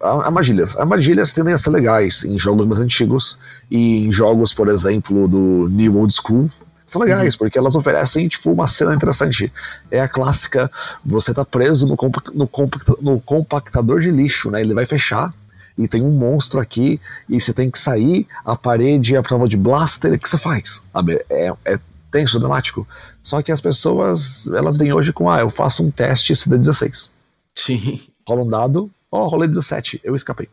armadilhas. 0.00 0.76
Armadilhas 0.76 1.32
tendem 1.32 1.54
a 1.54 1.58
ser 1.58 1.70
legais 1.70 2.24
em 2.24 2.38
jogos 2.38 2.66
mais 2.66 2.80
antigos 2.80 3.38
e 3.70 4.04
em 4.04 4.12
jogos, 4.12 4.52
por 4.52 4.68
exemplo, 4.68 5.26
do 5.26 5.68
New 5.70 5.96
Old 5.96 6.14
School 6.14 6.50
são 6.92 7.02
legais, 7.02 7.34
uhum. 7.34 7.38
porque 7.38 7.58
elas 7.58 7.74
oferecem, 7.74 8.28
tipo, 8.28 8.50
uma 8.52 8.66
cena 8.66 8.94
interessante. 8.94 9.52
É 9.90 10.00
a 10.00 10.08
clássica, 10.08 10.70
você 11.04 11.32
tá 11.32 11.44
preso 11.44 11.86
no, 11.86 11.96
compa 11.96 12.22
no, 12.34 12.46
compa 12.46 12.78
no 13.00 13.20
compactador 13.20 14.00
de 14.00 14.10
lixo, 14.10 14.50
né? 14.50 14.60
Ele 14.60 14.74
vai 14.74 14.86
fechar, 14.86 15.34
e 15.76 15.88
tem 15.88 16.02
um 16.02 16.10
monstro 16.10 16.60
aqui, 16.60 17.00
e 17.28 17.40
você 17.40 17.52
tem 17.52 17.70
que 17.70 17.78
sair, 17.78 18.26
a 18.44 18.54
parede 18.56 19.14
é 19.14 19.18
a 19.18 19.22
prova 19.22 19.48
de 19.48 19.56
blaster, 19.56 20.12
o 20.12 20.18
que 20.18 20.28
você 20.28 20.38
faz? 20.38 20.84
Sabe? 20.92 21.24
É, 21.30 21.52
é 21.64 21.78
tenso, 22.10 22.38
dramático. 22.38 22.86
Só 23.22 23.40
que 23.42 23.50
as 23.50 23.60
pessoas, 23.60 24.46
elas 24.48 24.76
vêm 24.76 24.92
hoje 24.92 25.12
com, 25.12 25.30
ah, 25.30 25.40
eu 25.40 25.50
faço 25.50 25.82
um 25.82 25.90
teste 25.90 26.34
CD16. 26.34 27.08
Sim. 27.54 28.00
Rola 28.28 28.42
um 28.42 28.48
dado, 28.48 28.90
ó, 29.10 29.24
oh, 29.24 29.28
rolei 29.28 29.48
17, 29.48 30.00
eu 30.04 30.14
escapei. 30.14 30.48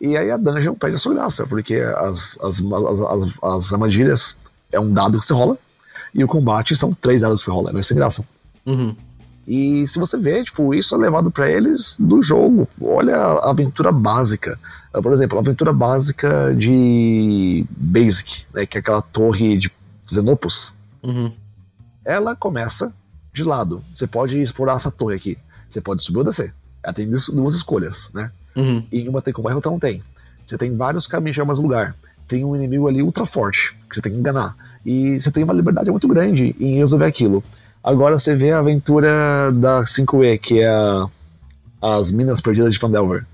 E 0.00 0.16
aí 0.16 0.30
a 0.30 0.36
dungeon 0.36 0.74
perde 0.74 0.94
a 0.94 0.98
sua 0.98 1.14
graça, 1.14 1.46
porque 1.46 1.76
as, 1.76 2.38
as, 2.42 2.60
as, 2.60 3.00
as, 3.00 3.42
as 3.42 3.72
armadilhas 3.72 4.38
é 4.72 4.80
um 4.80 4.92
dado 4.92 5.18
que 5.18 5.24
você 5.24 5.34
rola, 5.34 5.56
e 6.14 6.22
o 6.24 6.28
combate 6.28 6.74
são 6.76 6.92
três 6.92 7.20
dados 7.20 7.40
que 7.40 7.46
você 7.46 7.50
rola, 7.50 7.70
é 7.70 7.72
meio 7.72 7.84
sem 7.84 7.96
graça. 7.96 8.24
Uhum. 8.64 8.94
E 9.50 9.88
se 9.88 9.98
você 9.98 10.18
vê, 10.18 10.44
tipo, 10.44 10.74
isso 10.74 10.94
é 10.94 10.98
levado 10.98 11.30
para 11.30 11.50
eles 11.50 11.96
do 11.98 12.22
jogo. 12.22 12.68
Olha 12.78 13.16
a 13.16 13.50
aventura 13.50 13.90
básica. 13.90 14.60
Ah, 14.92 15.00
por 15.00 15.10
exemplo, 15.10 15.38
a 15.38 15.40
aventura 15.40 15.72
básica 15.72 16.54
de 16.54 17.64
Basic, 17.70 18.44
né, 18.52 18.66
que 18.66 18.76
é 18.76 18.80
aquela 18.80 19.00
torre 19.00 19.56
de 19.56 19.72
Xenopus. 20.06 20.74
Uhum. 21.02 21.32
Ela 22.04 22.36
começa 22.36 22.92
de 23.32 23.42
lado. 23.42 23.82
Você 23.90 24.06
pode 24.06 24.38
explorar 24.38 24.74
essa 24.74 24.90
torre 24.90 25.16
aqui. 25.16 25.38
Você 25.66 25.80
pode 25.80 26.04
subir 26.04 26.18
ou 26.18 26.24
descer. 26.24 26.54
Ela 26.82 26.92
tem 26.92 27.08
duas 27.08 27.54
escolhas, 27.54 28.10
né? 28.12 28.30
Uhum. 28.54 28.84
E 28.92 29.08
uma 29.08 29.22
tem 29.22 29.32
como 29.32 29.48
e 29.48 29.54
outra 29.54 29.70
não 29.70 29.78
tem. 29.78 30.02
Você 30.44 30.58
tem 30.58 30.76
vários 30.76 31.06
caminhos 31.06 31.36
de 31.36 31.42
mais 31.42 31.58
lugar 31.58 31.94
tem 32.28 32.44
um 32.44 32.54
inimigo 32.54 32.86
ali 32.86 33.02
ultra 33.02 33.24
forte, 33.24 33.74
que 33.88 33.96
você 33.96 34.02
tem 34.02 34.12
que 34.12 34.18
enganar. 34.18 34.54
E 34.84 35.18
você 35.18 35.30
tem 35.30 35.42
uma 35.42 35.54
liberdade 35.54 35.90
muito 35.90 36.06
grande 36.06 36.54
em 36.60 36.76
resolver 36.76 37.06
aquilo. 37.06 37.42
Agora 37.82 38.18
você 38.18 38.34
vê 38.34 38.52
a 38.52 38.58
aventura 38.58 39.50
da 39.52 39.82
5E, 39.82 40.38
que 40.38 40.60
é 40.60 40.68
a, 40.68 41.06
as 41.80 42.10
Minas 42.10 42.40
Perdidas 42.40 42.74
de 42.74 42.78
Fandelver. 42.78 43.26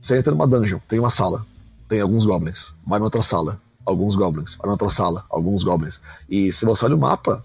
Você 0.00 0.16
entra 0.18 0.32
numa 0.32 0.46
dungeon, 0.46 0.78
tem 0.88 0.98
uma 0.98 1.10
sala, 1.10 1.44
tem 1.88 2.00
alguns 2.00 2.24
goblins. 2.24 2.74
Vai 2.86 2.98
na 2.98 3.04
outra 3.04 3.22
sala, 3.22 3.60
alguns 3.84 4.16
goblins. 4.16 4.54
Vai 4.54 4.66
na 4.66 4.72
outra 4.72 4.88
sala, 4.88 5.24
alguns 5.28 5.62
goblins. 5.62 6.00
E 6.28 6.52
se 6.52 6.64
você 6.64 6.86
olha 6.86 6.96
o 6.96 6.98
mapa, 6.98 7.44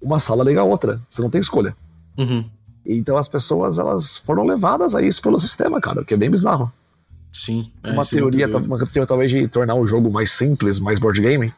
uma 0.00 0.18
sala 0.18 0.44
liga 0.44 0.60
a 0.60 0.64
outra. 0.64 1.00
Você 1.08 1.20
não 1.22 1.30
tem 1.30 1.40
escolha. 1.40 1.74
Uhum. 2.16 2.44
Então 2.86 3.16
as 3.16 3.28
pessoas 3.28 3.78
elas 3.78 4.16
foram 4.16 4.44
levadas 4.44 4.94
a 4.94 5.02
isso 5.02 5.20
pelo 5.20 5.38
sistema, 5.38 5.80
cara, 5.80 6.04
que 6.04 6.14
é 6.14 6.16
bem 6.16 6.30
bizarro. 6.30 6.72
Sim. 7.32 7.70
É, 7.82 7.92
uma, 7.92 8.04
teoria, 8.04 8.44
é 8.44 8.56
uma 8.56 8.78
teoria 8.78 9.06
talvez 9.06 9.30
de 9.30 9.46
tornar 9.48 9.74
o 9.74 9.86
jogo 9.86 10.10
mais 10.10 10.30
simples, 10.30 10.78
mais 10.78 10.98
board 10.98 11.20
game. 11.20 11.52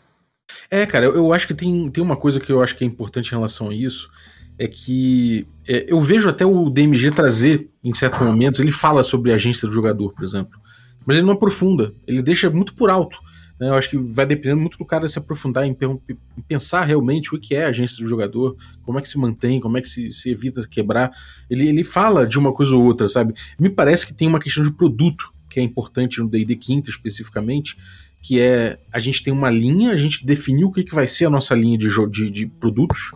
É, 0.70 0.84
cara, 0.86 1.06
eu, 1.06 1.14
eu, 1.14 1.32
acho 1.32 1.46
que 1.46 1.54
tem, 1.54 1.88
tem 1.90 2.02
uma 2.02 2.16
coisa 2.16 2.38
que 2.38 2.52
eu 2.52 2.62
acho 2.62 2.76
que 2.76 2.84
é 2.84 2.86
importante 2.86 3.28
em 3.28 3.36
relação 3.36 3.70
a 3.70 3.74
isso. 3.74 4.10
É 4.58 4.68
que 4.68 5.46
é, 5.66 5.86
eu 5.88 6.00
vejo 6.00 6.28
até 6.28 6.44
o 6.44 6.68
DMG 6.68 7.10
trazer, 7.10 7.70
em 7.82 7.92
certos 7.92 8.20
momentos, 8.20 8.60
ele 8.60 8.70
fala 8.70 9.02
sobre 9.02 9.32
a 9.32 9.34
agência 9.34 9.66
do 9.66 9.74
jogador, 9.74 10.12
por 10.12 10.22
exemplo. 10.22 10.60
Mas 11.06 11.16
ele 11.16 11.26
não 11.26 11.34
aprofunda, 11.34 11.94
ele 12.06 12.22
deixa 12.22 12.48
muito 12.50 12.74
por 12.74 12.90
alto. 12.90 13.18
Né? 13.58 13.68
Eu 13.68 13.74
acho 13.74 13.90
que 13.90 13.96
vai 13.96 14.26
dependendo 14.26 14.60
muito 14.60 14.78
do 14.78 14.84
cara 14.84 15.08
se 15.08 15.18
aprofundar 15.18 15.64
em, 15.64 15.70
em, 15.70 16.42
pensar 16.46 16.84
realmente 16.84 17.34
o 17.34 17.38
que 17.38 17.54
é 17.54 17.64
a 17.64 17.68
agência 17.68 18.02
do 18.02 18.08
jogador, 18.08 18.56
como 18.82 18.98
é 18.98 19.02
que 19.02 19.08
se 19.08 19.18
mantém, 19.18 19.60
como 19.60 19.78
é 19.78 19.80
que 19.80 19.88
se, 19.88 20.10
se 20.10 20.30
evita 20.30 20.66
quebrar. 20.68 21.10
Ele, 21.48 21.68
ele 21.68 21.84
fala 21.84 22.26
de 22.26 22.38
uma 22.38 22.52
coisa 22.52 22.76
ou 22.76 22.82
outra, 22.82 23.08
sabe? 23.08 23.34
Me 23.58 23.70
parece 23.70 24.06
que 24.06 24.14
tem 24.14 24.28
uma 24.28 24.38
questão 24.38 24.62
de 24.62 24.72
produto 24.72 25.32
que 25.52 25.60
é 25.60 25.62
importante 25.62 26.20
no 26.20 26.28
D&D 26.28 26.56
quinto 26.56 26.90
especificamente, 26.90 27.76
que 28.20 28.40
é 28.40 28.78
a 28.92 29.00
gente 29.00 29.22
tem 29.22 29.32
uma 29.32 29.50
linha, 29.50 29.90
a 29.90 29.96
gente 29.96 30.24
definiu 30.24 30.68
o 30.68 30.72
que, 30.72 30.84
que 30.84 30.94
vai 30.94 31.06
ser 31.06 31.26
a 31.26 31.30
nossa 31.30 31.54
linha 31.54 31.76
de, 31.76 31.88
de, 32.10 32.30
de 32.30 32.46
produtos, 32.46 33.10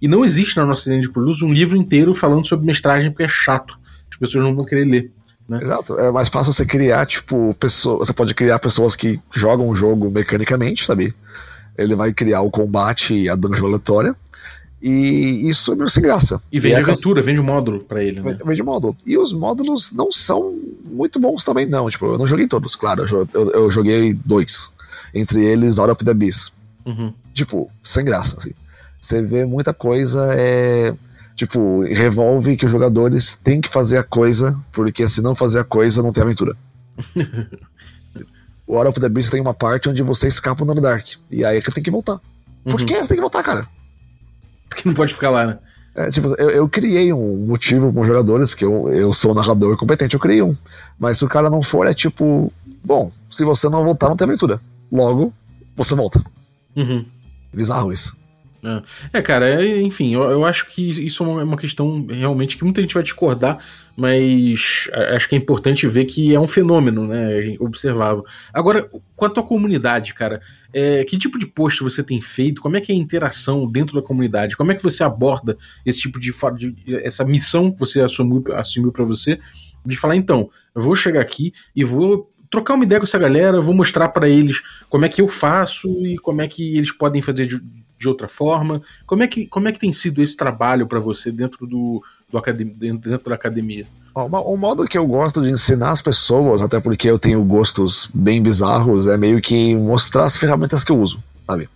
e 0.00 0.08
não 0.08 0.24
existe 0.24 0.56
na 0.56 0.64
nossa 0.64 0.88
linha 0.88 1.02
de 1.02 1.10
produtos 1.10 1.42
um 1.42 1.52
livro 1.52 1.76
inteiro 1.76 2.14
falando 2.14 2.46
sobre 2.46 2.66
mestragem 2.66 3.10
porque 3.10 3.24
é 3.24 3.28
chato, 3.28 3.78
as 4.10 4.16
pessoas 4.16 4.44
não 4.44 4.54
vão 4.54 4.64
querer 4.64 4.84
ler. 4.84 5.12
Né? 5.48 5.60
Exato, 5.62 5.98
é 5.98 6.12
mais 6.12 6.28
fácil 6.28 6.52
você 6.52 6.64
criar, 6.64 7.04
tipo, 7.06 7.54
pessoas, 7.58 8.06
você 8.06 8.12
pode 8.12 8.34
criar 8.34 8.58
pessoas 8.60 8.94
que 8.94 9.20
jogam 9.34 9.68
o 9.68 9.74
jogo 9.74 10.10
mecanicamente, 10.10 10.84
sabe? 10.84 11.12
Ele 11.76 11.96
vai 11.96 12.12
criar 12.12 12.42
o 12.42 12.50
combate 12.50 13.14
e 13.14 13.28
a 13.28 13.34
dungeon 13.34 13.66
aleatória, 13.66 14.14
e 14.82 15.46
isso 15.48 15.72
é 15.72 15.76
meio 15.76 15.88
sem 15.90 16.02
graça. 16.02 16.40
E 16.50 16.58
vende 16.58 16.76
e 16.76 16.78
aventura, 16.78 17.20
vende 17.20 17.40
módulo 17.42 17.80
para 17.80 18.02
ele. 18.02 18.20
Né? 18.20 18.38
Vende 18.44 18.62
módulo. 18.62 18.96
E 19.04 19.18
os 19.18 19.32
módulos 19.32 19.92
não 19.92 20.10
são 20.10 20.58
muito 20.84 21.20
bons 21.20 21.44
também, 21.44 21.66
não. 21.66 21.90
Tipo, 21.90 22.06
eu 22.06 22.18
não 22.18 22.26
joguei 22.26 22.46
todos, 22.46 22.74
claro. 22.76 23.04
Eu, 23.34 23.50
eu 23.50 23.70
joguei 23.70 24.14
dois. 24.14 24.72
Entre 25.14 25.44
eles, 25.44 25.78
Out 25.78 25.92
of 25.92 26.04
the 26.04 26.14
Beast. 26.14 26.54
Uhum. 26.86 27.12
Tipo, 27.34 27.70
sem 27.82 28.04
graça, 28.04 28.38
assim. 28.38 28.52
Você 29.00 29.22
vê 29.22 29.44
muita 29.44 29.74
coisa, 29.74 30.30
é. 30.32 30.94
Tipo, 31.36 31.82
revolve 31.82 32.56
que 32.56 32.66
os 32.66 32.72
jogadores 32.72 33.34
têm 33.34 33.60
que 33.60 33.68
fazer 33.68 33.98
a 33.98 34.02
coisa, 34.02 34.58
porque 34.72 35.06
se 35.08 35.22
não 35.22 35.34
fazer 35.34 35.60
a 35.60 35.64
coisa, 35.64 36.02
não 36.02 36.12
tem 36.12 36.22
aventura. 36.22 36.56
o 38.66 38.76
Out 38.76 38.88
of 38.88 39.00
the 39.00 39.08
Beast 39.08 39.30
tem 39.30 39.40
uma 39.40 39.54
parte 39.54 39.88
onde 39.88 40.02
você 40.02 40.28
escapa 40.28 40.64
no 40.64 40.74
Dark. 40.80 41.06
E 41.30 41.44
aí 41.44 41.58
é 41.58 41.60
que 41.60 41.70
tem 41.70 41.82
que 41.82 41.90
voltar. 41.90 42.18
Por 42.64 42.80
uhum. 42.80 42.86
que 42.86 42.94
você 42.94 43.08
tem 43.08 43.16
que 43.16 43.22
voltar, 43.22 43.42
cara? 43.42 43.66
Porque 44.70 44.88
não 44.88 44.94
pode 44.94 45.12
ficar 45.12 45.30
lá, 45.30 45.46
né? 45.46 45.58
É, 45.96 46.08
tipo, 46.08 46.28
eu, 46.38 46.50
eu, 46.50 46.68
criei 46.68 47.12
um 47.12 47.46
motivo 47.46 47.92
com 47.92 48.00
os 48.00 48.06
jogadores, 48.06 48.54
que 48.54 48.64
eu, 48.64 48.88
eu 48.88 49.12
sou 49.12 49.34
narrador 49.34 49.76
competente, 49.76 50.14
eu 50.14 50.20
criei 50.20 50.40
um. 50.40 50.56
Mas 50.98 51.18
se 51.18 51.24
o 51.24 51.28
cara 51.28 51.50
não 51.50 51.60
for, 51.60 51.86
é 51.86 51.92
tipo, 51.92 52.52
bom, 52.82 53.10
se 53.28 53.44
você 53.44 53.68
não 53.68 53.84
voltar, 53.84 54.08
não 54.08 54.16
tem 54.16 54.24
aventura. 54.24 54.60
Logo, 54.90 55.32
você 55.76 55.94
volta. 55.94 56.22
Uhum. 56.76 57.04
Bizarro 57.52 57.92
isso. 57.92 58.16
É, 58.62 59.18
é 59.18 59.22
cara, 59.22 59.62
é, 59.62 59.80
enfim, 59.80 60.14
eu, 60.14 60.22
eu, 60.22 60.44
acho 60.44 60.66
que 60.66 60.88
isso 60.88 61.24
é 61.24 61.44
uma 61.44 61.56
questão 61.56 62.06
realmente 62.06 62.56
que 62.56 62.64
muita 62.64 62.82
gente 62.82 62.94
vai 62.94 63.02
discordar, 63.02 63.58
mas 63.96 64.88
acho 65.14 65.28
que 65.28 65.34
é 65.34 65.38
importante 65.38 65.86
ver 65.86 66.04
que 66.04 66.34
é 66.34 66.40
um 66.40 66.48
fenômeno, 66.48 67.06
né? 67.06 67.56
Observável. 67.58 68.24
Agora, 68.52 68.88
quanto 69.16 69.40
à 69.40 69.42
comunidade, 69.42 70.14
cara, 70.14 70.40
é, 70.72 71.04
que 71.04 71.18
tipo 71.18 71.38
de 71.38 71.46
post 71.46 71.82
você 71.82 72.02
tem 72.02 72.20
feito? 72.20 72.60
Como 72.60 72.76
é 72.76 72.80
que 72.80 72.92
é 72.92 72.94
a 72.94 72.98
interação 72.98 73.70
dentro 73.70 74.00
da 74.00 74.06
comunidade? 74.06 74.56
Como 74.56 74.72
é 74.72 74.74
que 74.74 74.82
você 74.82 75.02
aborda 75.02 75.56
esse 75.84 75.98
tipo 75.98 76.20
de, 76.20 76.32
de 76.56 76.96
essa 76.96 77.24
missão 77.24 77.70
que 77.70 77.78
você 77.78 78.00
assumiu, 78.00 78.44
assumiu 78.54 78.92
para 78.92 79.04
você? 79.04 79.38
De 79.84 79.96
falar, 79.96 80.16
então, 80.16 80.50
eu 80.74 80.82
vou 80.82 80.94
chegar 80.94 81.20
aqui 81.20 81.52
e 81.74 81.82
vou 81.84 82.30
trocar 82.50 82.74
uma 82.74 82.84
ideia 82.84 83.00
com 83.00 83.06
essa 83.06 83.18
galera, 83.18 83.60
vou 83.60 83.74
mostrar 83.74 84.08
para 84.08 84.28
eles 84.28 84.60
como 84.88 85.04
é 85.04 85.08
que 85.08 85.22
eu 85.22 85.28
faço 85.28 85.88
e 86.04 86.18
como 86.18 86.42
é 86.42 86.48
que 86.48 86.76
eles 86.76 86.90
podem 86.90 87.22
fazer 87.22 87.46
de, 87.46 87.62
de 88.00 88.08
outra 88.08 88.26
forma. 88.26 88.80
Como 89.06 89.22
é 89.22 89.28
que, 89.28 89.46
como 89.46 89.68
é 89.68 89.72
que 89.72 89.78
tem 89.78 89.92
sido 89.92 90.22
esse 90.22 90.34
trabalho 90.34 90.86
para 90.86 90.98
você 90.98 91.30
dentro 91.30 91.66
do, 91.66 92.02
do 92.30 92.38
academia, 92.38 92.74
dentro 92.74 93.28
da 93.28 93.34
academia? 93.34 93.86
O 94.14 94.56
modo 94.56 94.86
que 94.86 94.98
eu 94.98 95.06
gosto 95.06 95.42
de 95.42 95.50
ensinar 95.50 95.90
as 95.90 96.02
pessoas, 96.02 96.62
até 96.62 96.80
porque 96.80 97.08
eu 97.08 97.18
tenho 97.18 97.44
gostos 97.44 98.10
bem 98.12 98.42
bizarros, 98.42 99.06
é 99.06 99.16
meio 99.16 99.40
que 99.40 99.76
mostrar 99.76 100.24
as 100.24 100.36
ferramentas 100.36 100.82
que 100.82 100.90
eu 100.90 100.98
uso, 100.98 101.22
sabe? 101.46 101.68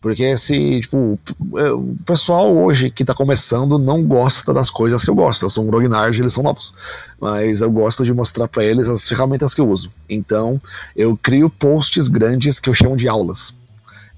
Porque 0.00 0.36
se, 0.36 0.80
tipo, 0.80 1.18
é, 1.56 1.70
o 1.70 1.96
pessoal 2.04 2.56
hoje 2.56 2.90
que 2.90 3.04
tá 3.04 3.14
começando 3.14 3.78
não 3.78 4.02
gosta 4.02 4.52
das 4.52 4.70
coisas 4.70 5.04
que 5.04 5.10
eu 5.10 5.14
gosto. 5.14 5.44
Eu 5.44 5.50
sou 5.50 5.64
um 5.64 5.66
Grognard, 5.66 6.20
eles 6.20 6.32
são 6.32 6.42
novos. 6.42 6.72
Mas 7.20 7.60
eu 7.60 7.70
gosto 7.70 8.04
de 8.04 8.14
mostrar 8.14 8.46
para 8.46 8.64
eles 8.64 8.88
as 8.88 9.08
ferramentas 9.08 9.54
que 9.54 9.60
eu 9.60 9.68
uso. 9.68 9.90
Então, 10.08 10.60
eu 10.94 11.16
crio 11.16 11.50
posts 11.50 12.06
grandes 12.06 12.60
que 12.60 12.70
eu 12.70 12.74
chamo 12.74 12.96
de 12.96 13.08
aulas. 13.08 13.52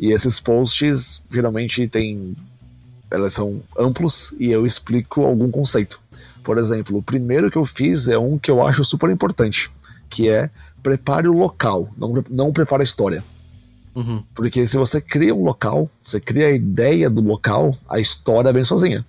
E 0.00 0.12
esses 0.12 0.40
posts 0.40 1.22
geralmente 1.30 1.86
têm. 1.86 2.34
Elas 3.10 3.34
são 3.34 3.62
amplos 3.78 4.34
e 4.38 4.50
eu 4.50 4.64
explico 4.64 5.24
algum 5.24 5.50
conceito. 5.50 6.00
Por 6.42 6.56
exemplo, 6.56 6.96
o 6.96 7.02
primeiro 7.02 7.50
que 7.50 7.58
eu 7.58 7.66
fiz 7.66 8.08
é 8.08 8.16
um 8.16 8.38
que 8.38 8.50
eu 8.50 8.66
acho 8.66 8.82
super 8.82 9.10
importante, 9.10 9.70
que 10.08 10.28
é 10.28 10.48
prepare 10.82 11.28
o 11.28 11.36
local, 11.36 11.88
não, 11.98 12.24
não 12.30 12.52
prepare 12.52 12.82
a 12.82 12.84
história. 12.84 13.22
Uhum. 13.94 14.22
Porque 14.34 14.66
se 14.66 14.78
você 14.78 15.00
cria 15.00 15.34
um 15.34 15.44
local, 15.44 15.90
você 16.00 16.18
cria 16.18 16.46
a 16.46 16.52
ideia 16.52 17.10
do 17.10 17.20
local, 17.20 17.76
a 17.88 17.98
história 17.98 18.52
vem 18.52 18.64
sozinha, 18.64 19.04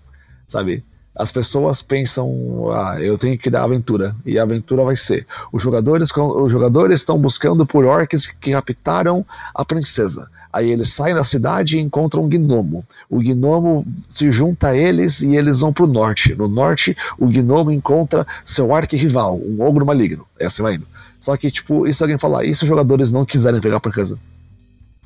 sabe? 0.47 0.83
As 1.15 1.31
pessoas 1.31 1.81
pensam, 1.81 2.71
ah, 2.71 2.97
eu 2.99 3.17
tenho 3.17 3.37
que 3.37 3.43
criar 3.43 3.63
aventura. 3.63 4.15
E 4.25 4.39
a 4.39 4.43
aventura 4.43 4.83
vai 4.83 4.95
ser: 4.95 5.25
os 5.53 5.61
jogadores, 5.61 6.09
os 6.15 6.51
jogadores 6.51 6.99
estão 7.01 7.17
buscando 7.17 7.65
por 7.65 7.85
orcs 7.85 8.25
que 8.25 8.51
raptaram 8.51 9.25
a 9.53 9.63
princesa. 9.63 10.29
Aí 10.51 10.69
eles 10.69 10.89
saem 10.89 11.15
da 11.15 11.23
cidade 11.23 11.77
e 11.77 11.81
encontram 11.81 12.23
um 12.23 12.29
gnomo. 12.29 12.85
O 13.09 13.19
gnomo 13.19 13.85
se 14.07 14.29
junta 14.31 14.69
a 14.69 14.75
eles 14.75 15.21
e 15.21 15.35
eles 15.35 15.61
vão 15.61 15.71
pro 15.71 15.87
norte. 15.87 16.35
No 16.35 16.47
norte, 16.47 16.95
o 17.17 17.27
gnomo 17.27 17.71
encontra 17.71 18.27
seu 18.43 18.73
arqui-rival, 18.73 19.39
um 19.39 19.61
ogro 19.61 19.85
maligno. 19.85 20.25
É 20.39 20.45
assim 20.45 20.61
vai 20.61 20.75
indo. 20.75 20.87
Só 21.19 21.37
que, 21.37 21.51
tipo, 21.51 21.87
e 21.87 21.93
se 21.93 22.03
alguém 22.03 22.17
falar, 22.17 22.43
e 22.43 22.53
se 22.53 22.63
os 22.63 22.69
jogadores 22.69 23.11
não 23.11 23.25
quiserem 23.25 23.61
pegar 23.61 23.79
por 23.79 23.93
casa? 23.93 24.19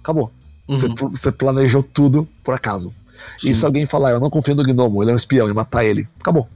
Acabou. 0.02 0.32
Você, 0.68 0.88
uhum. 0.88 0.96
você 1.10 1.32
planejou 1.32 1.84
tudo 1.84 2.28
por 2.44 2.56
acaso. 2.56 2.94
Sim. 3.38 3.52
E 3.52 3.56
se 3.56 3.66
alguém 3.66 3.86
falar, 3.86 4.12
eu 4.12 4.20
não 4.20 4.30
confio 4.30 4.56
no 4.56 4.64
gnomo, 4.64 5.04
ele 5.04 5.12
é 5.12 5.14
um 5.14 5.18
espião, 5.18 5.50
e 5.50 5.54
matar 5.54 5.84
ele, 5.84 6.08
acabou. 6.20 6.48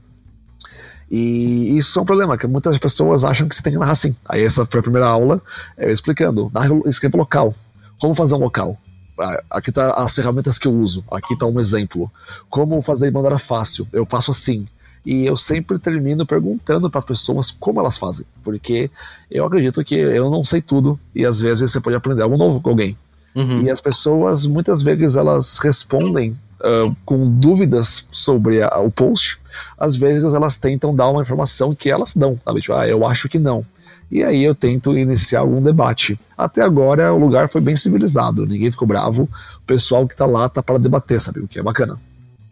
E 1.10 1.76
isso 1.76 1.98
é 1.98 2.02
um 2.02 2.04
problema, 2.04 2.38
que 2.38 2.46
muitas 2.46 2.78
pessoas 2.78 3.24
acham 3.24 3.48
que 3.48 3.54
você 3.54 3.62
tem 3.62 3.72
que 3.72 3.78
narrar 3.78 3.92
assim. 3.92 4.14
Aí 4.24 4.44
essa 4.44 4.64
foi 4.64 4.80
a 4.80 4.82
primeira 4.82 5.08
aula, 5.08 5.42
eu 5.76 5.90
explicando, 5.90 6.50
escreva 6.86 7.18
local. 7.18 7.54
Como 8.00 8.14
fazer 8.14 8.34
um 8.34 8.38
local? 8.38 8.76
Ah, 9.18 9.42
aqui 9.50 9.70
tá 9.70 9.92
as 9.92 10.14
ferramentas 10.14 10.58
que 10.58 10.66
eu 10.66 10.72
uso, 10.72 11.04
aqui 11.10 11.36
tá 11.36 11.46
um 11.46 11.60
exemplo. 11.60 12.10
Como 12.48 12.80
fazer 12.80 13.08
de 13.08 13.14
maneira 13.14 13.38
fácil? 13.38 13.86
Eu 13.92 14.06
faço 14.06 14.30
assim. 14.30 14.66
E 15.04 15.24
eu 15.24 15.36
sempre 15.36 15.78
termino 15.78 16.26
perguntando 16.26 16.90
para 16.90 16.98
as 16.98 17.04
pessoas 17.04 17.50
como 17.50 17.80
elas 17.80 17.96
fazem, 17.96 18.26
porque 18.42 18.90
eu 19.30 19.46
acredito 19.46 19.82
que 19.82 19.94
eu 19.94 20.30
não 20.30 20.44
sei 20.44 20.60
tudo 20.60 20.98
e 21.14 21.24
às 21.24 21.40
vezes 21.40 21.70
você 21.70 21.80
pode 21.80 21.96
aprender 21.96 22.22
algo 22.22 22.36
novo 22.36 22.60
com 22.60 22.70
alguém. 22.70 22.96
Uhum. 23.34 23.62
E 23.62 23.70
as 23.70 23.80
pessoas 23.80 24.44
muitas 24.44 24.82
vezes 24.82 25.16
elas 25.16 25.58
respondem 25.58 26.36
uh, 26.60 26.94
com 27.04 27.30
dúvidas 27.30 28.04
sobre 28.10 28.62
a, 28.62 28.78
o 28.78 28.90
post, 28.90 29.38
às 29.78 29.96
vezes 29.96 30.34
elas 30.34 30.56
tentam 30.56 30.94
dar 30.94 31.08
uma 31.08 31.22
informação 31.22 31.74
que 31.74 31.90
elas 31.90 32.14
dão, 32.14 32.38
sabe? 32.44 32.60
Tipo, 32.60 32.74
ah, 32.74 32.86
eu 32.86 33.06
acho 33.06 33.28
que 33.28 33.38
não. 33.38 33.64
E 34.10 34.24
aí 34.24 34.42
eu 34.42 34.54
tento 34.54 34.96
iniciar 34.98 35.40
algum 35.40 35.62
debate. 35.62 36.18
Até 36.36 36.62
agora 36.62 37.12
o 37.12 37.18
lugar 37.18 37.48
foi 37.48 37.60
bem 37.60 37.76
civilizado, 37.76 38.44
ninguém 38.44 38.70
ficou 38.70 38.88
bravo, 38.88 39.28
o 39.56 39.66
pessoal 39.66 40.06
que 40.06 40.16
tá 40.16 40.26
lá 40.26 40.48
tá 40.48 40.62
para 40.62 40.78
debater, 40.78 41.20
sabe? 41.20 41.40
O 41.40 41.48
que 41.48 41.58
é 41.58 41.62
bacana. 41.62 41.96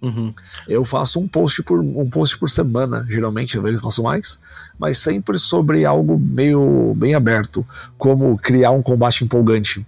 Uhum. 0.00 0.32
Eu 0.68 0.84
faço 0.84 1.18
um 1.18 1.26
post 1.26 1.62
por 1.64 1.80
um 1.80 2.08
post 2.08 2.38
por 2.38 2.48
semana, 2.48 3.04
geralmente, 3.08 3.56
eu 3.56 3.62
vejo 3.62 3.80
faço 3.80 4.02
mais, 4.04 4.38
mas 4.78 4.98
sempre 4.98 5.36
sobre 5.38 5.84
algo 5.84 6.16
meio 6.16 6.94
bem 6.96 7.14
aberto, 7.14 7.66
como 7.96 8.38
criar 8.38 8.70
um 8.70 8.82
combate 8.82 9.24
empolgante 9.24 9.84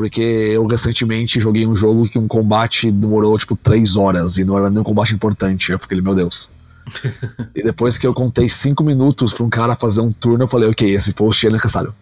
porque 0.00 0.22
eu 0.22 0.66
recentemente 0.66 1.38
joguei 1.38 1.66
um 1.66 1.76
jogo 1.76 2.08
que 2.08 2.18
um 2.18 2.26
combate 2.26 2.90
demorou 2.90 3.38
tipo 3.38 3.54
três 3.54 3.96
horas 3.96 4.38
e 4.38 4.44
não 4.46 4.56
era 4.56 4.70
nem 4.70 4.80
um 4.80 4.82
combate 4.82 5.12
importante. 5.12 5.72
Eu 5.72 5.78
fiquei, 5.78 6.00
meu 6.00 6.14
Deus. 6.14 6.50
e 7.54 7.62
depois 7.62 7.98
que 7.98 8.06
eu 8.06 8.14
contei 8.14 8.48
cinco 8.48 8.82
minutos 8.82 9.32
para 9.32 9.44
um 9.44 9.50
cara 9.50 9.74
fazer 9.74 10.00
um 10.00 10.12
turno, 10.12 10.44
eu 10.44 10.48
falei, 10.48 10.68
ok, 10.68 10.88
esse 10.94 11.12
post 11.12 11.46
é 11.46 11.50
necessário. 11.50 11.94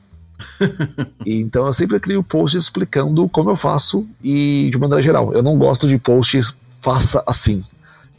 e, 1.27 1.41
então 1.41 1.67
eu 1.67 1.73
sempre 1.73 1.99
crio 1.99 2.23
posts 2.23 2.65
explicando 2.65 3.29
como 3.29 3.51
eu 3.51 3.57
faço 3.57 4.07
e 4.23 4.69
de 4.71 4.79
maneira 4.79 5.03
geral. 5.03 5.33
Eu 5.33 5.43
não 5.43 5.59
gosto 5.59 5.87
de 5.89 5.99
posts 5.99 6.57
faça 6.81 7.23
assim. 7.27 7.65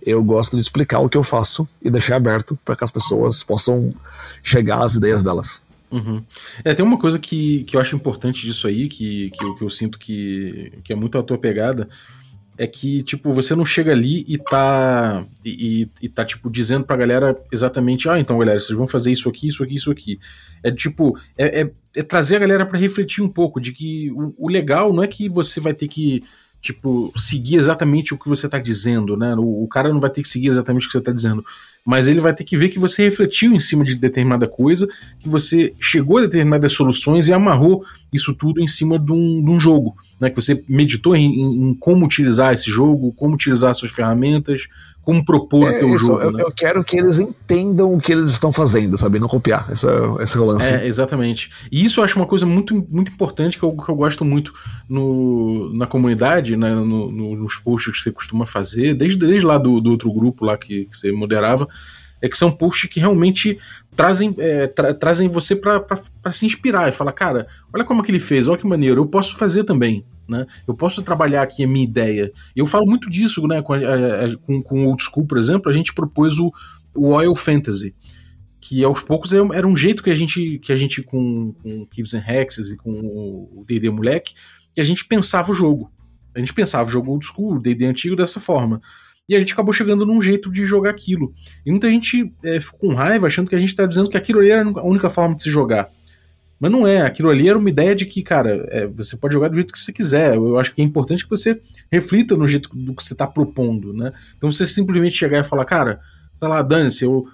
Eu 0.05 0.23
gosto 0.23 0.55
de 0.55 0.62
explicar 0.62 0.99
o 0.99 1.10
que 1.10 1.17
eu 1.17 1.23
faço 1.23 1.67
e 1.82 1.89
deixar 1.89 2.15
aberto 2.15 2.58
para 2.63 2.75
que 2.75 2.84
as 2.84 2.91
pessoas 2.91 3.43
possam 3.43 3.93
chegar 4.41 4.84
às 4.84 4.95
ideias 4.95 5.21
delas. 5.21 5.62
Uhum. 5.91 6.23
É, 6.63 6.73
tem 6.73 6.86
uma 6.86 6.97
coisa 6.97 7.17
que, 7.17 7.63
que 7.63 7.75
eu 7.75 7.82
acho 7.82 7.95
importante 7.95 8.45
disso 8.45 8.67
aí, 8.67 8.88
que, 8.88 9.32
que, 9.32 9.43
eu, 9.43 9.55
que 9.55 9.63
eu 9.63 9.69
sinto 9.69 9.97
que, 9.97 10.71
que 10.84 10.93
é 10.93 10.95
muito 10.95 11.17
a 11.17 11.23
tua 11.23 11.38
pegada, 11.38 11.89
é 12.60 12.67
que, 12.67 13.02
tipo, 13.04 13.32
você 13.32 13.56
não 13.56 13.65
chega 13.65 13.93
ali 13.93 14.26
e 14.28 14.38
tá, 14.38 15.26
e, 15.45 15.89
e 16.02 16.10
tá, 16.10 16.26
tipo, 16.26 16.50
dizendo 16.50 16.84
pra 16.84 16.98
galera 16.98 17.41
exatamente, 17.54 18.10
ah, 18.10 18.19
então, 18.19 18.38
galera, 18.38 18.60
vocês 18.60 18.78
vão 18.78 18.86
fazer 18.86 19.13
isso 19.13 19.30
aqui, 19.30 19.48
isso 19.48 19.63
aqui, 19.63 19.76
isso 19.76 19.89
aqui. 19.89 20.19
É, 20.62 20.69
tipo, 20.69 21.17
é, 21.38 21.62
é, 21.62 21.72
é 21.95 22.04
trazer 22.04 22.36
a 22.36 22.39
galera 22.39 22.65
para 22.65 22.78
refletir 22.78 23.24
um 23.24 23.30
pouco 23.30 23.62
de 23.62 23.72
que 23.72 24.12
o, 24.12 24.36
o 24.38 24.50
legal 24.50 24.91
não 24.91 25.02
é 25.02 25.08
que 25.08 25.30
você 25.30 25.62
vai 25.62 25.74
ter 25.74 25.88
que 25.88 26.22
tipo, 26.62 27.13
seguir 27.15 27.56
exatamente 27.56 28.13
o 28.13 28.17
que 28.17 28.28
você 28.28 28.45
está 28.45 28.60
dizendo, 28.60 29.15
né? 29.15 29.34
O, 29.36 29.63
o, 29.63 29.67
cara 29.69 29.93
não 29.93 30.00
vai 30.02 30.10
ter 30.10 30.22
que 30.22 30.28
seguir 30.28 30.50
exatamente 30.50 30.84
o 30.84 30.88
que 30.88 30.91
você 30.91 30.98
está 30.98 31.13
dizendo 31.13 31.45
mas 31.86 32.08
ele 32.08 32.20
vai 32.20 32.34
ter 32.34 32.44
que 32.44 32.58
ver 32.58 32.70
que 32.70 32.80
você 32.80 33.04
refletiu 33.04 33.54
em 33.54 33.60
cima 33.60 33.84
de 33.84 33.96
determinada 33.96 34.48
coisa, 34.48 34.88
que 35.20 35.30
você 35.30 35.74
chegou 35.80 36.18
a 36.18 36.22
determinadas 36.22 36.74
soluções 36.74 37.28
e 37.28 37.34
amarrou 37.34 37.84
isso 38.12 38.34
tudo 38.34 38.62
em 38.62 38.68
cima 38.68 39.00
de 39.00 39.12
um, 39.12 39.44
de 39.44 39.50
um 39.50 39.60
jogo, 39.60 39.96
né? 40.20 40.30
Que 40.30 40.36
você 40.36 40.63
meditou 40.68 41.15
em, 41.15 41.70
em, 41.70 41.74
como 41.76 42.06
utilizar 42.06 42.54
esse 42.54 42.70
jogo, 42.70 43.13
como 43.13 43.36
utilizar 43.36 43.74
suas 43.74 43.92
ferramentas, 43.92 44.68
como 45.10 45.26
propor 45.26 45.72
é, 45.72 45.76
o 45.76 45.80
teu 45.80 45.96
isso, 45.96 46.06
jogo. 46.06 46.22
Eu, 46.22 46.32
né? 46.32 46.44
eu, 46.44 46.52
quero 46.52 46.84
que 46.84 46.96
eles 46.96 47.18
entendam 47.18 47.94
o 47.94 48.00
que 48.00 48.12
eles 48.12 48.30
estão 48.30 48.52
fazendo, 48.52 48.96
sabe? 48.96 49.20
Não 49.20 49.28
copiar 49.28 49.68
essa, 49.72 49.89
esse 50.20 50.38
lance. 50.38 50.72
É, 50.72 50.86
exatamente. 50.86 51.50
E 51.72 51.84
isso 51.84 52.00
eu 52.00 52.04
acho 52.04 52.15
uma 52.15 52.28
coisa 52.28 52.46
muito, 52.46 52.76
muito 52.89 53.12
importante 53.12 53.58
que 53.58 53.63
eu, 53.63 53.72
que 53.72 53.89
eu 53.89 53.96
gosto 53.96 54.24
muito 54.24 54.54
no, 54.88 55.74
na 55.74 55.88
comunidade, 55.88 56.56
né, 56.56 56.76
no, 56.76 57.12
no, 57.12 57.36
nos 57.36 57.56
posts 57.58 57.92
que 57.92 58.04
você 58.04 58.12
costuma 58.12 58.46
fazer, 58.46 58.94
desde, 58.94 59.18
desde 59.18 59.46
lá 59.46 59.58
do, 59.58 59.82
do 59.82 59.89
outro 59.89 60.13
grupo 60.13 60.46
lá 60.46 60.56
que, 60.56 60.86
que 60.86 60.96
você 60.96 61.12
moderava, 61.12 61.68
é 62.21 62.27
que 62.27 62.38
são 62.38 62.51
posts 62.51 62.89
que 62.89 62.99
realmente 62.99 63.60
trazem, 63.95 64.36
é, 64.38 64.67
tra 64.67 64.93
trazem 64.93 65.27
você 65.27 65.55
para 65.55 66.32
se 66.32 66.45
inspirar 66.45 66.89
e 66.89 66.91
falar, 66.91 67.12
cara, 67.12 67.47
olha 67.73 67.84
como 67.84 68.03
que 68.03 68.12
ele 68.12 68.19
fez, 68.19 68.47
olha 68.47 68.58
que 68.58 68.67
maneiro, 68.67 69.01
eu 69.01 69.05
posso 69.05 69.36
fazer 69.38 69.63
também. 69.63 70.05
Né? 70.27 70.45
Eu 70.67 70.75
posso 70.75 71.01
trabalhar 71.01 71.41
aqui 71.41 71.63
a 71.63 71.67
minha 71.67 71.84
ideia. 71.84 72.32
Eu 72.55 72.65
falo 72.67 72.86
muito 72.86 73.10
disso 73.10 73.45
né, 73.47 73.62
com, 73.63 73.73
com, 74.45 74.62
com 74.62 74.86
o 74.86 74.88
Old 74.88 75.03
School, 75.03 75.25
por 75.25 75.38
exemplo, 75.38 75.69
a 75.71 75.73
gente 75.73 75.93
propôs 75.93 76.38
o, 76.38 76.53
o 76.93 77.08
Oil 77.08 77.34
Fantasy, 77.34 77.95
que 78.62 78.84
aos 78.84 79.01
poucos 79.01 79.34
era 79.34 79.67
um 79.67 79.75
jeito 79.75 80.03
que 80.03 80.12
a 80.12 80.15
gente, 80.15 80.60
que 80.60 80.71
a 80.71 80.75
gente 80.75 81.01
com, 81.01 81.53
com 81.53 81.86
Kives 81.88 82.13
and 82.13 82.23
Hexes 82.27 82.71
e 82.71 82.77
com 82.77 82.91
o 82.91 83.65
D&D 83.67 83.89
Moleque, 83.89 84.36
que 84.75 84.82
a 84.82 84.84
gente 84.84 85.03
pensava 85.05 85.51
o 85.51 85.55
jogo. 85.55 85.91
A 86.36 86.39
gente 86.39 86.53
pensava 86.53 86.88
o 86.88 86.91
jogo 86.91 87.12
Old 87.12 87.25
School, 87.25 87.60
D&D 87.60 87.86
antigo 87.86 88.15
dessa 88.15 88.39
forma. 88.39 88.79
E 89.30 89.36
a 89.36 89.39
gente 89.39 89.54
acabou 89.54 89.72
chegando 89.72 90.08
num 90.08 90.20
jeito 90.20 90.52
de 90.52 90.65
jogar 90.65 90.89
aquilo. 90.89 91.32
E 91.63 91.70
muita 91.70 91.88
gente 91.88 92.34
é, 92.44 92.60
ficou 92.60 92.89
com 92.89 92.96
raiva, 92.96 93.28
achando 93.28 93.48
que 93.48 93.56
a 93.56 93.60
gente 93.60 93.76
tá 93.76 93.86
dizendo 93.86 94.10
que 94.10 94.18
aquilo 94.18 94.39
ali 94.39 94.50
era 94.50 94.68
a 94.68 94.84
única 94.84 95.08
forma 95.08 95.36
de 95.36 95.44
se 95.44 95.52
jogar. 95.52 95.88
Mas 96.60 96.72
não 96.72 96.86
é, 96.86 97.04
aquilo 97.04 97.30
ali 97.30 97.48
era 97.48 97.58
uma 97.58 97.70
ideia 97.70 97.96
de 97.96 98.06
que, 98.06 98.24
cara, 98.24 98.68
é, 98.70 98.88
você 98.88 99.15
pode 99.15 99.34
jogar 99.34 99.48
do 99.48 99.56
jeito 99.56 99.72
que 99.72 99.80
você 99.80 99.94
quiser. 99.94 100.36
Eu 100.36 100.58
acho 100.58 100.74
que 100.74 100.82
é 100.82 100.84
importante 100.84 101.24
que 101.24 101.30
você 101.30 101.62
reflita 101.92 102.36
no 102.36 102.48
jeito 102.48 102.70
do 102.76 102.96
que 102.96 103.04
você 103.04 103.13
está 103.13 103.28
propondo, 103.28 103.94
né? 103.94 104.12
Então 104.36 104.52
você 104.52 104.65
simplesmente 104.65 105.15
chegar 105.15 105.39
e 105.39 105.44
falar, 105.44 105.63
cara, 105.63 106.00
sei 106.34 106.48
lá, 106.48 106.62
dane-se, 106.63 107.06
eu 107.06 107.28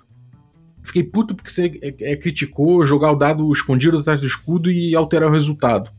fiquei 0.84 1.01
puto 1.01 1.34
porque 1.34 1.49
você 1.49 1.71
é, 1.81 2.12
é, 2.12 2.15
criticou 2.17 2.86
jogar 2.86 3.12
o 3.12 3.15
dado 3.15 3.51
escondido 3.51 3.97
atrás 3.97 4.19
do 4.19 4.27
escudo 4.27 4.69
e 4.69 4.93
alterar 4.93 5.29
o 5.29 5.34
resultado. 5.34 5.89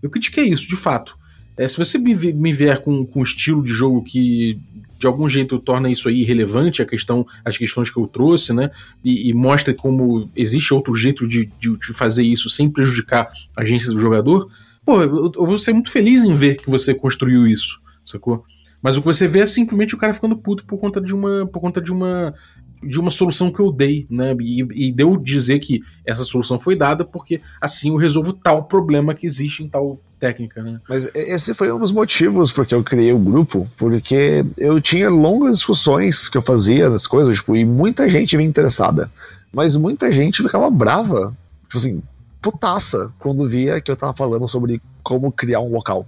Eu 0.00 0.08
critiquei 0.08 0.44
isso, 0.44 0.66
de 0.66 0.76
fato. 0.76 1.18
É, 1.56 1.68
se 1.68 1.76
você 1.76 1.98
me, 1.98 2.14
me 2.14 2.52
vier 2.52 2.80
com, 2.80 3.04
com 3.04 3.20
um 3.20 3.22
estilo 3.22 3.62
de 3.62 3.72
jogo 3.72 4.02
que 4.02 4.58
de 5.00 5.06
algum 5.06 5.26
jeito 5.26 5.58
torna 5.58 5.90
isso 5.90 6.10
aí 6.10 6.20
irrelevante, 6.20 6.82
a 6.82 6.84
questão, 6.84 7.26
as 7.42 7.56
questões 7.56 7.88
que 7.88 7.98
eu 7.98 8.06
trouxe, 8.06 8.52
né? 8.52 8.70
E, 9.02 9.30
e 9.30 9.32
mostra 9.32 9.72
como 9.72 10.30
existe 10.36 10.74
outro 10.74 10.94
jeito 10.94 11.26
de, 11.26 11.46
de, 11.58 11.78
de, 11.78 11.94
fazer 11.94 12.22
isso 12.22 12.50
sem 12.50 12.68
prejudicar 12.68 13.30
a 13.56 13.62
agência 13.62 13.90
do 13.90 13.98
jogador. 13.98 14.50
Pô, 14.84 15.00
eu, 15.02 15.32
eu 15.34 15.46
vou 15.46 15.56
ser 15.56 15.72
muito 15.72 15.90
feliz 15.90 16.22
em 16.22 16.34
ver 16.34 16.56
que 16.56 16.68
você 16.68 16.94
construiu 16.94 17.46
isso, 17.46 17.80
sacou? 18.04 18.44
Mas 18.82 18.98
o 18.98 19.00
que 19.00 19.06
você 19.06 19.26
vê 19.26 19.40
é 19.40 19.46
simplesmente 19.46 19.94
o 19.94 19.98
cara 19.98 20.12
ficando 20.12 20.36
puto 20.36 20.66
por 20.66 20.78
conta 20.78 21.00
de 21.00 21.14
uma, 21.14 21.46
por 21.46 21.60
conta 21.60 21.80
de 21.80 21.90
uma, 21.90 22.34
de 22.82 22.98
uma 22.98 23.10
solução 23.10 23.52
que 23.52 23.60
eu 23.60 23.70
dei, 23.70 24.06
né? 24.10 24.34
E, 24.40 24.88
e 24.88 24.92
deu 24.92 25.16
dizer 25.16 25.58
que 25.58 25.82
essa 26.06 26.24
solução 26.24 26.58
foi 26.58 26.74
dada 26.74 27.04
porque 27.04 27.40
assim 27.60 27.90
eu 27.90 27.96
resolvo 27.96 28.32
tal 28.32 28.64
problema 28.64 29.14
que 29.14 29.26
existe 29.26 29.62
em 29.62 29.68
tal 29.68 30.00
técnica, 30.18 30.62
né? 30.62 30.80
Mas 30.88 31.08
esse 31.14 31.54
foi 31.54 31.72
um 31.72 31.78
dos 31.78 31.92
motivos 31.92 32.52
porque 32.52 32.74
eu 32.74 32.84
criei 32.84 33.12
o 33.12 33.18
grupo, 33.18 33.68
porque 33.76 34.44
eu 34.58 34.80
tinha 34.80 35.08
longas 35.08 35.58
discussões 35.58 36.28
que 36.28 36.36
eu 36.36 36.42
fazia 36.42 36.90
das 36.90 37.06
coisas, 37.06 37.38
tipo, 37.38 37.56
e 37.56 37.64
muita 37.64 38.08
gente 38.08 38.36
me 38.36 38.44
interessada, 38.44 39.10
mas 39.52 39.74
muita 39.76 40.12
gente 40.12 40.42
ficava 40.42 40.70
brava, 40.70 41.34
tipo 41.62 41.78
assim, 41.78 42.02
putaça, 42.40 43.10
quando 43.18 43.48
via 43.48 43.80
que 43.80 43.90
eu 43.90 43.96
tava 43.96 44.12
falando 44.12 44.46
sobre 44.46 44.80
como 45.02 45.32
criar 45.32 45.60
um 45.60 45.72
local. 45.72 46.06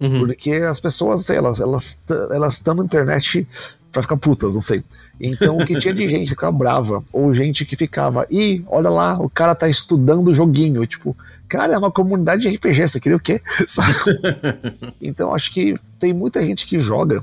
Uhum. 0.00 0.26
Porque 0.26 0.52
as 0.52 0.80
pessoas, 0.80 1.26
sei, 1.26 1.36
elas 1.36 1.60
elas 1.60 2.02
elas 2.30 2.54
estão 2.54 2.74
na 2.74 2.84
internet 2.84 3.46
para 3.92 4.02
ficar 4.02 4.16
putas, 4.16 4.54
não 4.54 4.60
sei. 4.60 4.82
Então, 5.20 5.58
o 5.58 5.64
que 5.64 5.78
tinha 5.78 5.94
de 5.94 6.08
gente 6.08 6.24
que 6.24 6.30
ficava 6.30 6.52
brava, 6.52 7.04
ou 7.12 7.32
gente 7.32 7.64
que 7.64 7.76
ficava, 7.76 8.26
ih, 8.30 8.64
olha 8.66 8.90
lá, 8.90 9.18
o 9.18 9.30
cara 9.30 9.54
tá 9.54 9.68
estudando 9.68 10.28
o 10.28 10.34
joguinho. 10.34 10.86
Tipo, 10.86 11.16
cara, 11.48 11.74
é 11.74 11.78
uma 11.78 11.90
comunidade 11.90 12.42
de 12.42 12.56
RPG, 12.56 12.88
você 12.88 13.00
queria 13.00 13.16
o 13.16 13.20
quê? 13.20 13.40
então, 15.00 15.34
acho 15.34 15.52
que 15.52 15.76
tem 15.98 16.12
muita 16.12 16.42
gente 16.42 16.66
que 16.66 16.78
joga, 16.78 17.22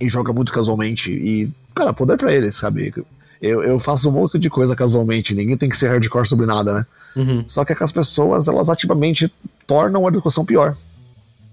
e 0.00 0.08
joga 0.08 0.32
muito 0.32 0.52
casualmente, 0.52 1.12
e, 1.12 1.50
cara, 1.74 1.92
poder 1.92 2.16
para 2.16 2.32
eles, 2.32 2.56
sabe? 2.56 2.92
Eu, 3.40 3.62
eu 3.62 3.78
faço 3.78 4.08
um 4.08 4.12
monte 4.12 4.38
de 4.38 4.50
coisa 4.50 4.74
casualmente, 4.74 5.34
ninguém 5.34 5.56
tem 5.56 5.68
que 5.68 5.76
ser 5.76 5.88
hardcore 5.88 6.26
sobre 6.26 6.46
nada, 6.46 6.74
né? 6.74 6.86
Uhum. 7.16 7.44
Só 7.46 7.64
que 7.64 7.72
as 7.72 7.92
pessoas, 7.92 8.48
elas 8.48 8.68
ativamente 8.68 9.32
tornam 9.66 10.04
a 10.06 10.08
educação 10.08 10.44
pior. 10.44 10.76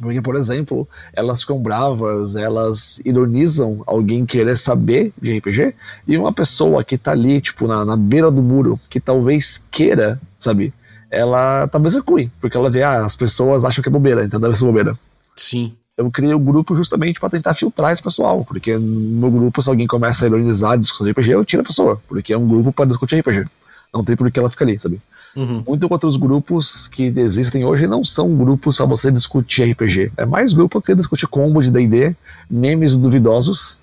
Porque, 0.02 0.22
por 0.22 0.36
exemplo, 0.36 0.88
elas 1.14 1.42
ficam 1.42 1.60
bravas, 1.60 2.36
elas 2.36 3.00
ironizam 3.06 3.84
alguém 3.86 4.26
querer 4.26 4.58
saber 4.58 5.14
de 5.22 5.38
RPG, 5.38 5.76
e 6.08 6.18
uma 6.18 6.34
pessoa 6.34 6.84
que 6.84 6.98
tá 6.98 7.12
ali, 7.12 7.40
tipo, 7.40 7.68
na, 7.68 7.86
na 7.86 7.96
beira 7.96 8.32
do 8.32 8.42
muro, 8.42 8.80
que 8.90 9.00
talvez 9.00 9.64
queira, 9.70 10.20
sabe? 10.40 10.74
Ela 11.10 11.68
talvez 11.68 11.94
recue, 11.94 12.32
porque 12.42 12.58
ela 12.58 12.70
vê, 12.70 12.84
ah, 12.84 13.06
as 13.06 13.16
pessoas 13.16 13.64
acham 13.64 13.82
que 13.84 13.90
é 13.90 13.92
bobeira, 13.92 14.24
então 14.24 14.40
deve 14.40 14.56
ser 14.56 14.66
bobeira. 14.66 14.98
Sim. 15.36 15.74
Eu 15.96 16.10
criei 16.10 16.34
o 16.34 16.38
um 16.38 16.44
grupo 16.44 16.76
justamente 16.76 17.20
para 17.20 17.30
tentar 17.30 17.54
filtrar 17.54 17.92
esse 17.92 18.02
pessoal, 18.02 18.44
porque 18.44 18.78
no 18.78 19.20
meu 19.20 19.30
grupo, 19.30 19.62
se 19.62 19.70
alguém 19.70 19.86
começa 19.86 20.26
a 20.26 20.28
ironizar 20.28 20.72
a 20.72 20.78
discussão 20.78 21.06
de 21.06 21.12
RPG, 21.12 21.32
eu 21.32 21.46
tiro 21.46 21.62
a 21.62 21.66
pessoa, 21.66 22.02
porque 22.08 22.34
é 22.34 22.38
um 22.38 22.48
grupo 22.48 22.72
para 22.72 22.86
discutir 22.86 23.20
RPG. 23.20 23.46
Não 23.94 24.04
tem 24.04 24.16
por 24.16 24.32
que 24.32 24.40
ela 24.40 24.50
ficar 24.50 24.66
ali, 24.66 24.80
sabe? 24.80 25.02
Uhum. 25.36 25.64
Muito 25.66 25.88
outros 25.90 26.18
grupos 26.18 26.88
que 26.88 27.04
existem 27.04 27.64
hoje 27.64 27.88
não 27.88 28.04
são 28.04 28.36
grupos 28.36 28.78
para 28.78 28.86
você 28.86 29.12
discutir 29.12 29.72
RPG. 29.72 30.12
É 30.18 30.26
mais 30.26 30.52
grupo 30.52 30.82
que 30.82 30.94
discutir 30.94 31.28
combo 31.28 31.62
de 31.62 31.72
D&D, 31.72 32.16
memes 32.50 32.98
duvidosos, 32.98 33.82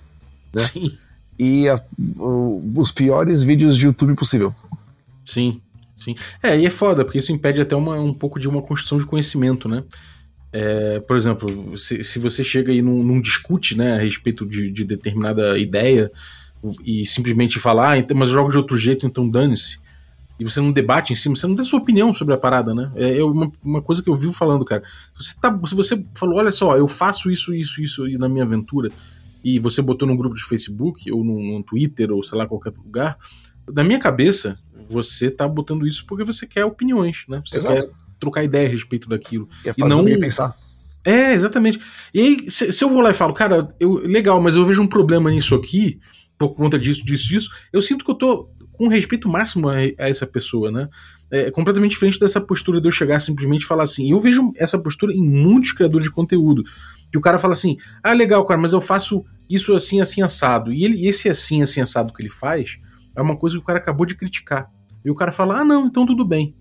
né? 0.53 0.61
Sim. 0.61 0.97
E 1.37 1.67
a, 1.67 1.81
o, 2.17 2.61
os 2.75 2.91
piores 2.91 3.43
vídeos 3.43 3.77
de 3.77 3.85
YouTube 3.85 4.13
possível. 4.15 4.53
Sim, 5.23 5.59
sim. 5.97 6.15
É, 6.43 6.59
e 6.59 6.65
é 6.65 6.69
foda, 6.69 7.03
porque 7.03 7.17
isso 7.17 7.31
impede 7.31 7.61
até 7.61 7.75
uma, 7.75 7.99
um 7.99 8.13
pouco 8.13 8.39
de 8.39 8.47
uma 8.47 8.61
construção 8.61 8.97
de 8.97 9.05
conhecimento, 9.05 9.67
né? 9.67 9.83
É, 10.51 10.99
por 10.99 11.15
exemplo, 11.15 11.77
se, 11.77 12.03
se 12.03 12.19
você 12.19 12.43
chega 12.43 12.73
e 12.73 12.81
não, 12.81 13.03
não 13.03 13.21
discute 13.21 13.77
né, 13.77 13.95
a 13.95 13.99
respeito 13.99 14.45
de, 14.45 14.71
de 14.71 14.83
determinada 14.83 15.57
ideia 15.57 16.11
e 16.83 17.05
simplesmente 17.05 17.59
falar, 17.59 17.97
ah, 17.97 18.05
mas 18.15 18.29
eu 18.29 18.35
jogo 18.35 18.51
de 18.51 18.57
outro 18.57 18.77
jeito, 18.77 19.05
então 19.05 19.29
dane-se 19.29 19.79
e 20.39 20.43
você 20.43 20.61
não 20.61 20.71
debate 20.71 21.11
em 21.11 21.15
cima, 21.15 21.35
você 21.35 21.45
não 21.45 21.55
dá 21.55 21.63
sua 21.63 21.79
opinião 21.79 22.13
sobre 22.13 22.33
a 22.33 22.37
parada, 22.37 22.73
né? 22.73 22.91
É, 22.95 23.17
é 23.17 23.23
uma, 23.23 23.51
uma 23.61 23.81
coisa 23.81 24.01
que 24.01 24.09
eu 24.09 24.15
vivo 24.15 24.31
falando, 24.31 24.63
cara. 24.63 24.83
Se 25.17 25.33
você, 25.33 25.39
tá, 25.39 25.59
se 25.67 25.75
você 25.75 26.05
falou, 26.15 26.37
olha 26.37 26.51
só, 26.51 26.77
eu 26.77 26.87
faço 26.87 27.29
isso, 27.29 27.53
isso, 27.53 27.81
isso 27.81 28.07
na 28.17 28.29
minha 28.29 28.45
aventura, 28.45 28.89
e 29.43 29.59
você 29.59 29.81
botou 29.81 30.07
num 30.07 30.15
grupo 30.15 30.35
de 30.35 30.43
Facebook, 30.43 31.11
ou 31.11 31.23
num, 31.23 31.43
num 31.43 31.61
Twitter, 31.61 32.11
ou 32.11 32.23
sei 32.23 32.37
lá, 32.37 32.47
qualquer 32.47 32.73
lugar, 32.77 33.17
na 33.73 33.83
minha 33.83 33.99
cabeça, 33.99 34.57
você 34.89 35.29
tá 35.29 35.47
botando 35.47 35.87
isso 35.87 36.05
porque 36.05 36.23
você 36.23 36.47
quer 36.47 36.65
opiniões, 36.65 37.25
né? 37.27 37.41
Você 37.45 37.57
Exato. 37.57 37.75
quer 37.75 37.89
trocar 38.19 38.43
ideia 38.43 38.67
a 38.67 38.71
respeito 38.71 39.07
daquilo. 39.07 39.47
Quer 39.63 39.75
fazer 39.75 39.93
e 39.93 39.97
não 39.97 40.19
pensar. 40.19 40.53
É, 41.05 41.33
exatamente. 41.33 41.79
E 42.13 42.19
aí, 42.19 42.51
se, 42.51 42.71
se, 42.71 42.83
eu 42.83 42.89
vou 42.89 43.01
lá 43.01 43.11
e 43.11 43.13
falo, 43.13 43.33
cara, 43.33 43.73
eu, 43.79 43.91
legal, 43.99 44.41
mas 44.41 44.55
eu 44.55 44.65
vejo 44.65 44.81
um 44.81 44.87
problema 44.87 45.29
nisso 45.29 45.55
aqui, 45.55 45.99
por 46.37 46.49
conta 46.49 46.77
disso, 46.77 47.05
disso, 47.05 47.27
disso, 47.27 47.49
eu 47.71 47.81
sinto 47.81 48.03
que 48.03 48.11
eu 48.11 48.15
tô 48.15 48.49
com 48.79 48.87
respeito 48.87 49.27
máximo 49.27 49.67
a, 49.67 49.75
a 49.75 50.07
essa 50.07 50.25
pessoa, 50.25 50.71
né? 50.71 50.87
É 51.29 51.51
completamente 51.51 51.91
diferente 51.91 52.17
dessa 52.17 52.39
postura 52.39 52.79
de 52.79 52.87
eu 52.87 52.91
chegar 52.91 53.19
simplesmente 53.19 53.63
e 53.63 53.65
falar 53.65 53.83
assim. 53.83 54.09
Eu 54.09 54.21
vejo 54.21 54.53
essa 54.55 54.79
postura 54.79 55.13
em 55.13 55.21
muitos 55.21 55.73
criadores 55.73 56.05
de 56.05 56.11
conteúdo. 56.11 56.63
Que 57.11 57.17
o 57.17 57.21
cara 57.21 57.37
fala 57.37 57.51
assim: 57.51 57.75
ah, 58.01 58.13
legal, 58.13 58.43
cara, 58.45 58.59
mas 58.59 58.71
eu 58.71 58.79
faço 58.79 59.25
isso 59.49 59.75
assim, 59.75 59.99
assim, 59.99 60.21
assado. 60.21 60.71
E 60.71 60.85
ele, 60.85 61.05
esse 61.05 61.27
assim, 61.27 61.61
assim, 61.61 61.81
assado 61.81 62.13
que 62.13 62.21
ele 62.21 62.29
faz 62.29 62.79
é 63.13 63.21
uma 63.21 63.35
coisa 63.35 63.57
que 63.57 63.61
o 63.61 63.65
cara 63.65 63.79
acabou 63.79 64.05
de 64.05 64.15
criticar. 64.15 64.71
E 65.03 65.11
o 65.11 65.15
cara 65.15 65.33
fala: 65.33 65.59
ah, 65.59 65.65
não, 65.65 65.85
então 65.85 66.05
tudo 66.05 66.23
bem. 66.23 66.55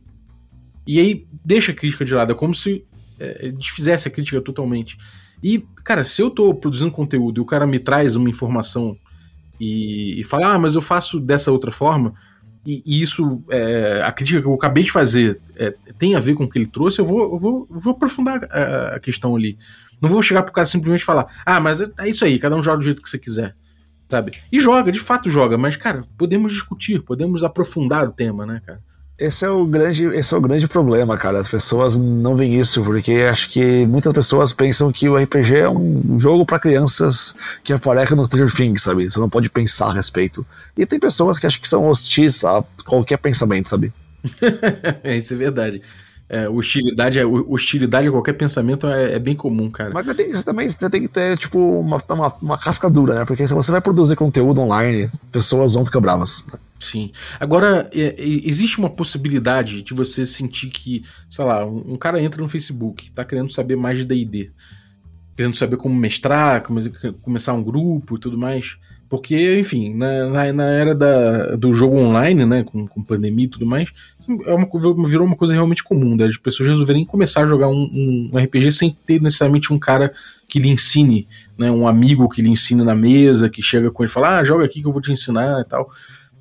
E 0.84 0.98
aí 0.98 1.24
deixa 1.44 1.70
a 1.70 1.74
crítica 1.74 2.04
de 2.04 2.14
lado. 2.14 2.32
É 2.32 2.34
como 2.34 2.52
se 2.52 2.84
é, 3.20 3.52
desfizesse 3.52 4.08
a 4.08 4.10
crítica 4.10 4.40
totalmente. 4.40 4.98
E, 5.40 5.64
cara, 5.84 6.02
se 6.02 6.20
eu 6.20 6.30
tô 6.30 6.52
produzindo 6.52 6.90
conteúdo 6.90 7.40
e 7.40 7.42
o 7.42 7.46
cara 7.46 7.64
me 7.64 7.78
traz 7.78 8.16
uma 8.16 8.28
informação 8.28 8.98
e, 9.60 10.20
e 10.20 10.24
falar, 10.24 10.54
ah, 10.54 10.58
mas 10.58 10.74
eu 10.74 10.80
faço 10.80 11.18
dessa 11.20 11.52
outra 11.52 11.70
forma, 11.70 12.14
e, 12.66 12.82
e 12.84 13.00
isso, 13.00 13.42
é, 13.50 14.02
a 14.04 14.12
crítica 14.12 14.42
que 14.42 14.46
eu 14.46 14.54
acabei 14.54 14.84
de 14.84 14.92
fazer 14.92 15.40
é, 15.56 15.74
tem 15.98 16.14
a 16.14 16.20
ver 16.20 16.34
com 16.34 16.44
o 16.44 16.48
que 16.48 16.58
ele 16.58 16.66
trouxe, 16.66 17.00
eu 17.00 17.04
vou, 17.04 17.22
eu 17.22 17.38
vou, 17.38 17.68
eu 17.70 17.80
vou 17.80 17.92
aprofundar 17.92 18.44
a, 18.50 18.96
a, 18.96 19.00
questão 19.00 19.34
ali. 19.34 19.56
Não 20.00 20.08
vou 20.08 20.22
chegar 20.22 20.42
pro 20.42 20.52
cara 20.52 20.66
simplesmente 20.66 21.04
falar, 21.04 21.26
ah, 21.46 21.60
mas 21.60 21.80
é, 21.80 21.90
é 22.00 22.08
isso 22.08 22.24
aí, 22.24 22.38
cada 22.38 22.54
um 22.54 22.62
joga 22.62 22.78
do 22.78 22.84
jeito 22.84 23.02
que 23.02 23.08
você 23.08 23.18
quiser. 23.18 23.54
Sabe? 24.10 24.32
E 24.50 24.58
joga, 24.60 24.90
de 24.90 25.00
fato 25.00 25.30
joga, 25.30 25.58
mas, 25.58 25.76
cara, 25.76 26.02
podemos 26.16 26.52
discutir, 26.52 27.02
podemos 27.02 27.44
aprofundar 27.44 28.08
o 28.08 28.12
tema, 28.12 28.46
né, 28.46 28.60
cara? 28.64 28.82
Esse 29.18 29.44
é 29.44 29.50
o 29.50 29.66
grande, 29.66 30.04
esse 30.14 30.32
é 30.32 30.36
o 30.36 30.40
grande 30.40 30.68
problema, 30.68 31.18
cara. 31.18 31.40
As 31.40 31.48
pessoas 31.48 31.96
não 31.96 32.36
veem 32.36 32.54
isso 32.54 32.84
porque 32.84 33.14
acho 33.28 33.50
que 33.50 33.84
muitas 33.84 34.12
pessoas 34.12 34.52
pensam 34.52 34.92
que 34.92 35.08
o 35.08 35.16
RPG 35.16 35.56
é 35.56 35.68
um 35.68 36.20
jogo 36.20 36.46
para 36.46 36.60
crianças 36.60 37.34
que 37.64 37.72
aparece 37.72 38.14
no 38.14 38.24
Stranger 38.24 38.78
sabe? 38.78 39.10
Você 39.10 39.18
não 39.18 39.28
pode 39.28 39.50
pensar 39.50 39.88
a 39.88 39.92
respeito. 39.92 40.46
E 40.76 40.86
tem 40.86 41.00
pessoas 41.00 41.40
que 41.40 41.48
acham 41.48 41.60
que 41.60 41.68
são 41.68 41.88
hostis 41.88 42.44
a 42.44 42.62
qualquer 42.86 43.16
pensamento, 43.16 43.68
sabe? 43.68 43.92
isso 45.04 45.34
é 45.34 45.36
verdade. 45.36 45.82
É, 46.30 46.46
hostilidade, 46.46 47.18
hostilidade 47.24 48.08
a 48.08 48.10
qualquer 48.10 48.34
pensamento 48.34 48.86
é, 48.86 49.14
é 49.14 49.18
bem 49.18 49.34
comum, 49.34 49.70
cara. 49.70 49.90
Mas 49.94 50.14
tem, 50.14 50.30
você 50.30 50.44
também 50.44 50.68
você 50.68 50.90
tem 50.90 51.00
que 51.00 51.08
ter, 51.08 51.38
tipo, 51.38 51.58
uma, 51.80 52.02
uma, 52.08 52.34
uma 52.42 52.58
casca 52.58 52.90
dura, 52.90 53.14
né? 53.14 53.24
Porque 53.24 53.48
se 53.48 53.54
você 53.54 53.72
vai 53.72 53.80
produzir 53.80 54.14
conteúdo 54.14 54.60
online, 54.60 55.10
pessoas 55.32 55.72
vão 55.72 55.86
ficar 55.86 56.00
bravas. 56.00 56.44
Sim. 56.78 57.10
Agora, 57.40 57.88
é, 57.92 58.14
existe 58.18 58.78
uma 58.78 58.90
possibilidade 58.90 59.82
de 59.82 59.94
você 59.94 60.26
sentir 60.26 60.68
que, 60.68 61.02
sei 61.30 61.44
lá, 61.44 61.64
um, 61.64 61.94
um 61.94 61.96
cara 61.96 62.20
entra 62.20 62.42
no 62.42 62.48
Facebook, 62.48 63.10
tá 63.10 63.24
querendo 63.24 63.50
saber 63.50 63.76
mais 63.76 63.98
de 63.98 64.04
DD, 64.04 64.50
querendo 65.36 65.56
saber 65.56 65.76
como 65.76 65.94
mestrar, 65.94 66.62
como, 66.62 66.80
começar 67.22 67.54
um 67.54 67.62
grupo 67.62 68.16
e 68.16 68.20
tudo 68.20 68.36
mais. 68.36 68.76
Porque, 69.08 69.58
enfim, 69.58 69.94
na, 69.94 70.28
na, 70.28 70.52
na 70.52 70.64
era 70.64 70.94
da, 70.94 71.56
do 71.56 71.72
jogo 71.72 71.98
online, 71.98 72.44
né, 72.44 72.62
com, 72.62 72.86
com 72.86 73.02
pandemia 73.02 73.46
e 73.46 73.48
tudo 73.48 73.64
mais, 73.64 73.90
é 74.44 74.54
uma, 74.54 74.68
virou 75.06 75.26
uma 75.26 75.36
coisa 75.36 75.54
realmente 75.54 75.82
comum, 75.82 76.14
né, 76.14 76.26
as 76.26 76.36
pessoas 76.36 76.68
resolverem 76.68 77.04
começar 77.04 77.44
a 77.44 77.46
jogar 77.46 77.68
um, 77.68 78.30
um, 78.32 78.38
RPG 78.38 78.72
sem 78.72 78.96
ter 79.06 79.20
necessariamente 79.20 79.72
um 79.72 79.78
cara 79.78 80.12
que 80.48 80.58
lhe 80.58 80.68
ensine, 80.68 81.26
né, 81.56 81.70
um 81.70 81.88
amigo 81.88 82.28
que 82.28 82.42
lhe 82.42 82.50
ensine 82.50 82.84
na 82.84 82.94
mesa, 82.94 83.48
que 83.48 83.62
chega 83.62 83.90
com 83.90 84.02
ele 84.02 84.10
e 84.10 84.12
fala, 84.12 84.38
ah, 84.38 84.44
joga 84.44 84.64
aqui 84.64 84.82
que 84.82 84.86
eu 84.86 84.92
vou 84.92 85.00
te 85.00 85.10
ensinar 85.10 85.60
e 85.60 85.64
tal. 85.64 85.90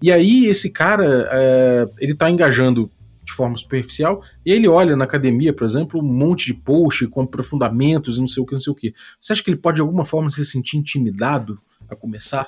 E 0.01 0.11
aí 0.11 0.45
esse 0.45 0.69
cara, 0.69 1.27
é, 1.31 1.87
ele 1.99 2.13
tá 2.13 2.29
engajando 2.29 2.91
de 3.25 3.33
forma 3.33 3.57
superficial, 3.57 4.23
e 4.45 4.51
ele 4.53 4.67
olha 4.67 4.95
na 4.95 5.03
academia, 5.03 5.51
por 5.51 5.65
exemplo, 5.65 5.99
um 5.99 6.03
monte 6.03 6.45
de 6.45 6.53
post 6.53 7.05
com 7.07 7.21
aprofundamentos 7.21 8.17
e 8.17 8.21
não 8.21 8.27
sei 8.27 8.41
o 8.41 8.45
que, 8.45 8.53
não 8.53 8.59
sei 8.59 8.71
o 8.71 8.75
que. 8.75 8.93
Você 9.19 9.33
acha 9.33 9.43
que 9.43 9.49
ele 9.49 9.57
pode 9.57 9.75
de 9.75 9.81
alguma 9.81 10.05
forma 10.05 10.29
se 10.29 10.45
sentir 10.45 10.77
intimidado 10.77 11.59
a 11.89 11.95
começar? 11.95 12.47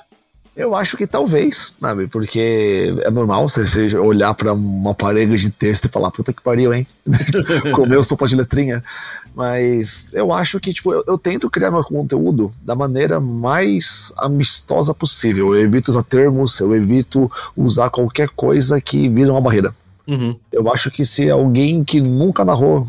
Eu 0.60 0.74
acho 0.74 0.94
que 0.94 1.06
talvez, 1.06 1.74
sabe? 1.80 2.06
Porque 2.06 2.94
é 3.02 3.10
normal 3.10 3.48
você 3.48 3.96
olhar 3.96 4.34
para 4.34 4.52
uma 4.52 4.94
parede 4.94 5.38
de 5.38 5.48
texto 5.48 5.86
e 5.86 5.88
falar, 5.88 6.10
puta 6.10 6.34
que 6.34 6.42
pariu, 6.42 6.74
hein? 6.74 6.86
Comeu 7.74 8.04
sopa 8.04 8.26
de 8.26 8.36
letrinha. 8.36 8.84
Mas 9.34 10.10
eu 10.12 10.30
acho 10.30 10.60
que, 10.60 10.70
tipo, 10.74 10.92
eu, 10.92 11.02
eu, 11.06 11.16
tento 11.16 11.48
criar 11.48 11.70
meu 11.70 11.82
conteúdo 11.82 12.52
da 12.60 12.74
maneira 12.74 13.18
mais 13.18 14.12
amistosa 14.18 14.92
possível. 14.92 15.54
Eu 15.54 15.64
evito 15.64 15.90
usar 15.90 16.02
termos, 16.02 16.60
eu 16.60 16.76
evito 16.76 17.32
usar 17.56 17.88
qualquer 17.88 18.28
coisa 18.28 18.78
que 18.82 19.08
vira 19.08 19.32
uma 19.32 19.40
barreira. 19.40 19.74
Uhum. 20.06 20.36
Eu 20.52 20.70
acho 20.70 20.90
que 20.90 21.06
se 21.06 21.30
alguém 21.30 21.82
que 21.82 22.02
nunca 22.02 22.44
narrou 22.44 22.86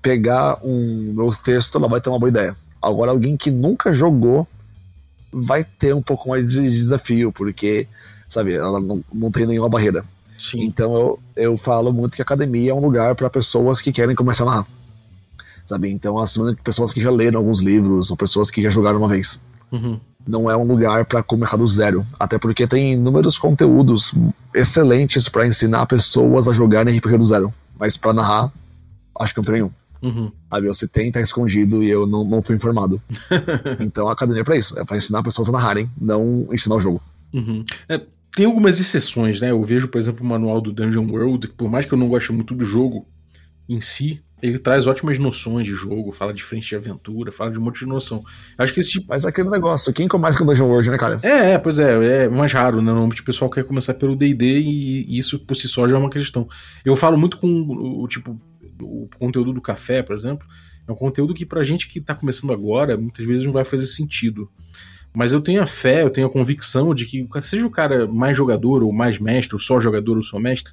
pegar 0.00 0.58
um 0.64 1.12
meu 1.14 1.30
texto, 1.32 1.76
ela 1.76 1.86
vai 1.86 2.00
ter 2.00 2.08
uma 2.08 2.18
boa 2.18 2.30
ideia. 2.30 2.56
Agora, 2.80 3.10
alguém 3.10 3.36
que 3.36 3.50
nunca 3.50 3.92
jogou 3.92 4.48
vai 5.32 5.64
ter 5.64 5.94
um 5.94 6.02
pouco 6.02 6.28
mais 6.28 6.50
de 6.50 6.70
desafio, 6.70 7.32
porque, 7.32 7.86
sabe, 8.28 8.54
ela 8.54 8.80
não, 8.80 9.02
não 9.12 9.30
tem 9.30 9.46
nenhuma 9.46 9.68
barreira. 9.68 10.04
Sim. 10.38 10.62
Então 10.64 10.94
eu, 10.94 11.18
eu 11.34 11.56
falo 11.56 11.92
muito 11.92 12.14
que 12.14 12.22
a 12.22 12.24
academia 12.24 12.70
é 12.70 12.74
um 12.74 12.80
lugar 12.80 13.14
para 13.14 13.28
pessoas 13.28 13.80
que 13.80 13.92
querem 13.92 14.14
começar 14.14 14.44
a 14.44 14.46
narrar. 14.46 14.66
Sabe? 15.66 15.90
Então, 15.90 16.16
de 16.24 16.62
pessoas 16.62 16.92
que 16.94 17.00
já 17.00 17.10
leram 17.10 17.40
alguns 17.40 17.60
livros, 17.60 18.10
ou 18.10 18.16
pessoas 18.16 18.50
que 18.50 18.62
já 18.62 18.70
jogaram 18.70 18.98
uma 18.98 19.08
vez. 19.08 19.38
Uhum. 19.70 20.00
Não 20.26 20.50
é 20.50 20.56
um 20.56 20.64
lugar 20.64 21.04
para 21.04 21.22
começar 21.22 21.58
do 21.58 21.68
zero. 21.68 22.06
Até 22.18 22.38
porque 22.38 22.66
tem 22.66 22.94
inúmeros 22.94 23.36
conteúdos 23.36 24.14
excelentes 24.54 25.28
para 25.28 25.46
ensinar 25.46 25.84
pessoas 25.84 26.48
a 26.48 26.54
jogarem 26.54 26.96
RPG 26.96 27.18
do 27.18 27.26
zero. 27.26 27.52
Mas 27.78 27.98
para 27.98 28.14
narrar, 28.14 28.50
acho 29.20 29.34
que 29.34 29.40
não 29.40 29.44
tem 29.44 29.54
nenhum. 29.54 29.70
Uhum. 30.02 30.30
Sabe, 30.50 30.68
você 30.68 30.86
tem, 30.86 31.10
tá 31.10 31.20
escondido 31.20 31.82
e 31.82 31.90
eu 31.90 32.06
não, 32.06 32.24
não 32.24 32.42
fui 32.42 32.54
informado. 32.54 33.00
então 33.80 34.08
a 34.08 34.12
academia 34.12 34.42
é 34.42 34.44
pra 34.44 34.56
isso, 34.56 34.78
é 34.78 34.84
pra 34.84 34.96
ensinar 34.96 35.22
pessoas 35.22 35.48
a 35.48 35.52
narrarem, 35.52 35.88
não 36.00 36.48
ensinar 36.52 36.76
o 36.76 36.80
jogo. 36.80 37.02
Uhum. 37.32 37.64
É, 37.88 38.00
tem 38.34 38.46
algumas 38.46 38.78
exceções, 38.78 39.40
né? 39.40 39.50
Eu 39.50 39.62
vejo, 39.64 39.88
por 39.88 39.98
exemplo, 39.98 40.24
o 40.24 40.28
manual 40.28 40.60
do 40.60 40.72
Dungeon 40.72 41.06
World, 41.10 41.48
que 41.48 41.54
por 41.54 41.70
mais 41.70 41.86
que 41.86 41.92
eu 41.92 41.98
não 41.98 42.08
goste 42.08 42.32
muito 42.32 42.54
do 42.54 42.64
jogo 42.64 43.06
em 43.68 43.80
si, 43.80 44.22
ele 44.40 44.58
traz 44.58 44.86
ótimas 44.86 45.18
noções 45.18 45.66
de 45.66 45.72
jogo, 45.72 46.12
fala 46.12 46.32
de 46.32 46.42
frente 46.42 46.68
de 46.68 46.76
aventura, 46.76 47.32
fala 47.32 47.50
de 47.50 47.58
um 47.58 47.62
monte 47.62 47.80
de 47.80 47.86
noção. 47.86 48.24
Acho 48.56 48.72
que 48.72 48.80
esse 48.80 48.90
tipo. 48.90 49.06
Mas 49.08 49.24
é 49.24 49.28
aquele 49.28 49.50
negócio, 49.50 49.92
quem 49.92 50.06
começa 50.06 50.38
com 50.38 50.46
Dungeon 50.46 50.68
World, 50.68 50.90
né, 50.90 50.96
cara? 50.96 51.18
É, 51.22 51.52
é, 51.52 51.58
pois 51.58 51.78
é, 51.78 52.24
é 52.24 52.28
mais 52.28 52.52
raro, 52.52 52.76
né? 52.76 52.92
Normalmente 52.92 53.20
o 53.20 53.24
pessoal 53.24 53.50
quer 53.50 53.64
começar 53.64 53.94
pelo 53.94 54.14
DD 54.14 54.60
e 54.60 55.18
isso 55.18 55.38
por 55.40 55.56
si 55.56 55.66
só 55.66 55.88
já 55.88 55.96
é 55.96 55.98
uma 55.98 56.10
questão. 56.10 56.48
Eu 56.84 56.94
falo 56.94 57.18
muito 57.18 57.38
com 57.38 57.48
o 57.48 58.06
tipo, 58.06 58.40
o 58.80 59.08
conteúdo 59.18 59.52
do 59.52 59.60
café, 59.60 60.02
por 60.02 60.14
exemplo, 60.14 60.46
é 60.86 60.92
um 60.92 60.96
conteúdo 60.96 61.34
que 61.34 61.44
pra 61.44 61.62
gente 61.62 61.88
que 61.88 62.00
tá 62.00 62.14
começando 62.14 62.52
agora, 62.52 62.96
muitas 62.96 63.24
vezes 63.24 63.44
não 63.44 63.52
vai 63.52 63.64
fazer 63.64 63.86
sentido. 63.86 64.50
Mas 65.14 65.32
eu 65.32 65.40
tenho 65.40 65.62
a 65.62 65.66
fé, 65.66 66.02
eu 66.02 66.10
tenho 66.10 66.26
a 66.26 66.30
convicção 66.30 66.94
de 66.94 67.04
que, 67.04 67.26
seja 67.42 67.66
o 67.66 67.70
cara 67.70 68.06
mais 68.06 68.36
jogador, 68.36 68.82
ou 68.82 68.92
mais 68.92 69.18
mestre, 69.18 69.54
ou 69.54 69.60
só 69.60 69.80
jogador, 69.80 70.16
ou 70.16 70.22
só 70.22 70.38
mestre, 70.38 70.72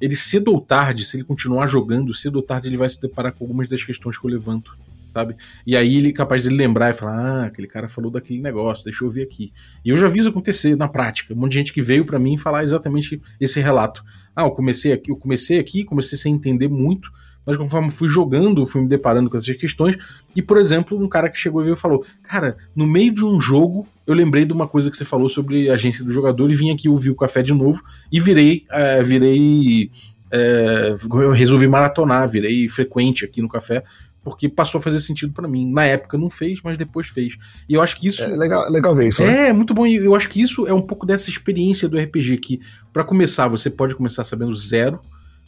ele 0.00 0.16
cedo 0.16 0.52
ou 0.52 0.60
tarde, 0.60 1.04
se 1.04 1.16
ele 1.16 1.24
continuar 1.24 1.66
jogando, 1.66 2.14
cedo 2.14 2.36
ou 2.36 2.42
tarde 2.42 2.68
ele 2.68 2.76
vai 2.76 2.88
se 2.88 3.00
deparar 3.00 3.32
com 3.32 3.44
algumas 3.44 3.68
das 3.68 3.82
questões 3.84 4.16
que 4.16 4.24
eu 4.24 4.30
levanto. 4.30 4.76
sabe? 5.12 5.36
E 5.66 5.76
aí 5.76 5.96
ele 5.96 6.08
é 6.08 6.12
capaz 6.12 6.42
de 6.42 6.48
lembrar 6.48 6.90
e 6.90 6.94
falar: 6.94 7.18
ah, 7.18 7.44
aquele 7.46 7.66
cara 7.66 7.88
falou 7.88 8.10
daquele 8.10 8.40
negócio, 8.40 8.84
deixa 8.84 9.04
eu 9.04 9.10
ver 9.10 9.22
aqui. 9.22 9.52
E 9.84 9.90
eu 9.90 9.96
já 9.96 10.08
vi 10.08 10.20
isso 10.20 10.28
acontecer 10.28 10.76
na 10.76 10.88
prática. 10.88 11.34
Um 11.34 11.36
monte 11.36 11.52
de 11.52 11.58
gente 11.58 11.72
que 11.72 11.82
veio 11.82 12.04
para 12.04 12.18
mim 12.18 12.36
falar 12.36 12.62
exatamente 12.62 13.20
esse 13.40 13.60
relato. 13.60 14.02
Ah, 14.34 14.44
eu 14.44 14.50
comecei 14.50 14.92
aqui, 14.92 15.10
eu 15.10 15.16
comecei 15.16 15.58
aqui, 15.58 15.84
comecei 15.84 16.16
sem 16.16 16.34
entender 16.34 16.68
muito, 16.68 17.10
mas 17.46 17.56
conforme 17.56 17.90
fui 17.90 18.08
jogando, 18.08 18.66
fui 18.66 18.82
me 18.82 18.88
deparando 18.88 19.30
com 19.30 19.36
essas 19.36 19.56
questões. 19.56 19.96
E, 20.34 20.42
por 20.42 20.58
exemplo, 20.58 20.98
um 21.02 21.08
cara 21.08 21.28
que 21.28 21.38
chegou 21.38 21.62
e 21.62 21.64
veio 21.64 21.74
e 21.74 21.78
falou: 21.78 22.04
Cara, 22.22 22.56
no 22.74 22.86
meio 22.86 23.12
de 23.12 23.24
um 23.24 23.40
jogo, 23.40 23.86
eu 24.06 24.14
lembrei 24.14 24.44
de 24.44 24.52
uma 24.52 24.68
coisa 24.68 24.90
que 24.90 24.96
você 24.96 25.04
falou 25.04 25.28
sobre 25.28 25.70
a 25.70 25.74
agência 25.74 26.04
do 26.04 26.12
jogador 26.12 26.50
e 26.50 26.54
vim 26.54 26.70
aqui 26.70 26.88
ouvir 26.88 27.10
o 27.10 27.16
café 27.16 27.42
de 27.42 27.54
novo 27.54 27.82
e 28.12 28.20
virei. 28.20 28.64
É, 28.70 29.02
virei. 29.02 29.90
É, 30.30 30.94
eu 31.12 31.32
resolvi 31.32 31.66
maratonar, 31.66 32.28
virei 32.28 32.68
frequente 32.68 33.24
aqui 33.24 33.42
no 33.42 33.48
café, 33.48 33.82
porque 34.22 34.48
passou 34.48 34.78
a 34.78 34.82
fazer 34.82 35.00
sentido 35.00 35.32
para 35.32 35.48
mim. 35.48 35.68
Na 35.72 35.84
época 35.84 36.16
não 36.16 36.30
fez, 36.30 36.60
mas 36.62 36.76
depois 36.76 37.08
fez. 37.08 37.36
E 37.68 37.74
eu 37.74 37.82
acho 37.82 37.98
que 37.98 38.06
isso. 38.06 38.22
É 38.22 38.28
legal, 38.28 38.70
legal 38.70 38.94
ver 38.94 39.08
isso. 39.08 39.24
Né? 39.24 39.48
É, 39.48 39.52
muito 39.52 39.74
bom. 39.74 39.86
E 39.86 39.96
eu 39.96 40.14
acho 40.14 40.28
que 40.28 40.40
isso 40.40 40.66
é 40.68 40.74
um 40.74 40.82
pouco 40.82 41.06
dessa 41.06 41.30
experiência 41.30 41.88
do 41.88 41.98
RPG, 41.98 42.36
que, 42.36 42.60
para 42.92 43.02
começar, 43.02 43.48
você 43.48 43.70
pode 43.70 43.94
começar 43.96 44.24
sabendo 44.24 44.54
zero. 44.54 45.00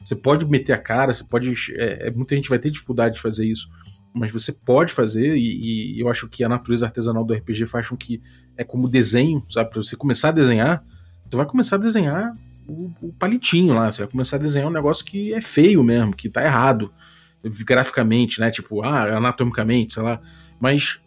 Você 0.05 0.17
pode 0.17 0.45
meter 0.47 0.73
a 0.73 0.79
cara, 0.79 1.13
você 1.13 1.25
pode. 1.25 1.53
É, 1.75 2.09
é, 2.09 2.11
muita 2.11 2.35
gente 2.35 2.49
vai 2.49 2.59
ter 2.59 2.71
dificuldade 2.71 3.17
de 3.17 3.21
fazer 3.21 3.47
isso. 3.47 3.69
Mas 4.15 4.31
você 4.31 4.53
pode 4.53 4.93
fazer, 4.93 5.37
e, 5.37 5.97
e, 5.97 6.01
eu 6.01 6.09
acho 6.09 6.29
que 6.29 6.45
a 6.45 6.49
natureza 6.49 6.85
artesanal 6.85 7.25
do 7.25 7.33
RPG 7.33 7.65
faz 7.67 7.89
com 7.89 7.97
que 7.97 8.21
é 8.57 8.63
como 8.63 8.89
desenho, 8.89 9.43
sabe? 9.49 9.71
Pra 9.71 9.83
você 9.83 9.97
começar 9.97 10.29
a 10.29 10.33
desenhar, 10.33 10.85
você 11.29 11.37
vai 11.37 11.47
começar 11.47 11.77
a 11.77 11.79
desenhar 11.79 12.37
o, 12.69 12.91
o 13.01 13.13
palitinho 13.15 13.75
lá, 13.75 13.91
você 13.91 14.03
vai 14.03 14.11
começar 14.11 14.37
a 14.37 14.39
desenhar 14.39 14.69
um 14.69 14.73
negócio 14.73 15.03
que 15.05 15.33
é 15.33 15.41
feio 15.41 15.83
mesmo, 15.83 16.15
que 16.15 16.29
tá 16.29 16.45
errado 16.45 16.93
graficamente, 17.65 18.39
né? 18.39 18.51
Tipo, 18.51 18.83
ah, 18.83 19.17
anatomicamente, 19.17 19.95
sei 19.95 20.03
lá. 20.03 20.21
Mas 20.61 21.01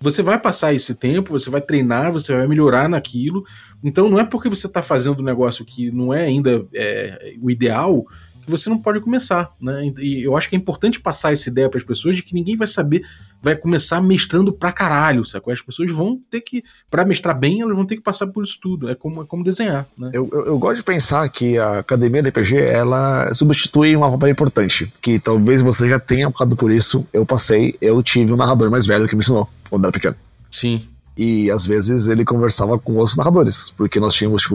você 0.00 0.22
vai 0.22 0.38
passar 0.38 0.74
esse 0.74 0.94
tempo, 0.94 1.32
você 1.32 1.48
vai 1.48 1.60
treinar, 1.60 2.12
você 2.12 2.36
vai 2.36 2.46
melhorar 2.46 2.88
naquilo. 2.88 3.44
Então 3.82 4.08
não 4.08 4.18
é 4.18 4.24
porque 4.24 4.48
você 4.48 4.66
está 4.66 4.82
fazendo 4.82 5.20
um 5.20 5.24
negócio 5.24 5.64
que 5.64 5.90
não 5.90 6.12
é 6.12 6.24
ainda 6.24 6.66
é, 6.74 7.34
o 7.40 7.50
ideal 7.50 8.06
você 8.50 8.68
não 8.68 8.78
pode 8.78 9.00
começar, 9.00 9.50
né? 9.60 9.92
E 9.98 10.22
eu 10.22 10.36
acho 10.36 10.48
que 10.48 10.56
é 10.56 10.58
importante 10.58 11.00
passar 11.00 11.32
essa 11.32 11.48
ideia 11.48 11.68
para 11.68 11.78
as 11.78 11.84
pessoas 11.84 12.16
de 12.16 12.22
que 12.22 12.34
ninguém 12.34 12.56
vai 12.56 12.66
saber, 12.66 13.02
vai 13.42 13.54
começar 13.56 14.00
mestrando 14.00 14.52
pra 14.52 14.72
caralho, 14.72 15.24
sacou? 15.24 15.52
As 15.52 15.60
pessoas 15.60 15.90
vão 15.90 16.20
ter 16.30 16.40
que, 16.40 16.64
para 16.90 17.04
mestrar 17.04 17.38
bem, 17.38 17.60
elas 17.60 17.76
vão 17.76 17.86
ter 17.86 17.96
que 17.96 18.02
passar 18.02 18.26
por 18.26 18.44
isso 18.44 18.58
tudo. 18.60 18.88
É 18.88 18.94
como, 18.94 19.22
é 19.22 19.26
como 19.26 19.44
desenhar, 19.44 19.86
né? 19.96 20.10
Eu, 20.12 20.28
eu, 20.32 20.46
eu 20.46 20.58
gosto 20.58 20.76
de 20.76 20.84
pensar 20.84 21.28
que 21.28 21.58
a 21.58 21.80
academia 21.80 22.22
de 22.22 22.30
RPG, 22.30 22.56
ela 22.56 23.32
substitui 23.34 23.94
uma 23.96 24.08
roupa 24.08 24.28
importante, 24.28 24.92
que 25.00 25.18
talvez 25.18 25.60
você 25.60 25.88
já 25.88 25.98
tenha 25.98 26.30
passado 26.30 26.56
por 26.56 26.70
isso. 26.70 27.06
Eu 27.12 27.26
passei, 27.26 27.76
eu 27.80 28.02
tive 28.02 28.32
um 28.32 28.36
narrador 28.36 28.70
mais 28.70 28.86
velho 28.86 29.08
que 29.08 29.14
me 29.14 29.20
ensinou 29.20 29.48
quando 29.68 29.84
era 29.84 29.92
pequeno. 29.92 30.16
Sim. 30.50 30.82
E 31.16 31.50
às 31.50 31.64
vezes 31.64 32.08
ele 32.08 32.24
conversava 32.24 32.78
com 32.78 32.94
outros 32.94 33.16
narradores, 33.16 33.70
porque 33.76 34.00
nós 34.00 34.14
tínhamos, 34.14 34.42
tipo, 34.42 34.54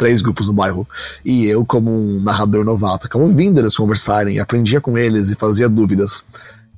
três 0.00 0.22
grupos 0.22 0.48
no 0.48 0.54
bairro. 0.54 0.88
E 1.22 1.46
eu, 1.46 1.62
como 1.62 1.90
um 1.90 2.22
narrador 2.22 2.64
novato, 2.64 3.02
ficava 3.02 3.22
ouvindo 3.22 3.60
eles 3.60 3.76
conversarem, 3.76 4.40
aprendia 4.40 4.80
com 4.80 4.96
eles 4.96 5.30
e 5.30 5.34
fazia 5.34 5.68
dúvidas. 5.68 6.24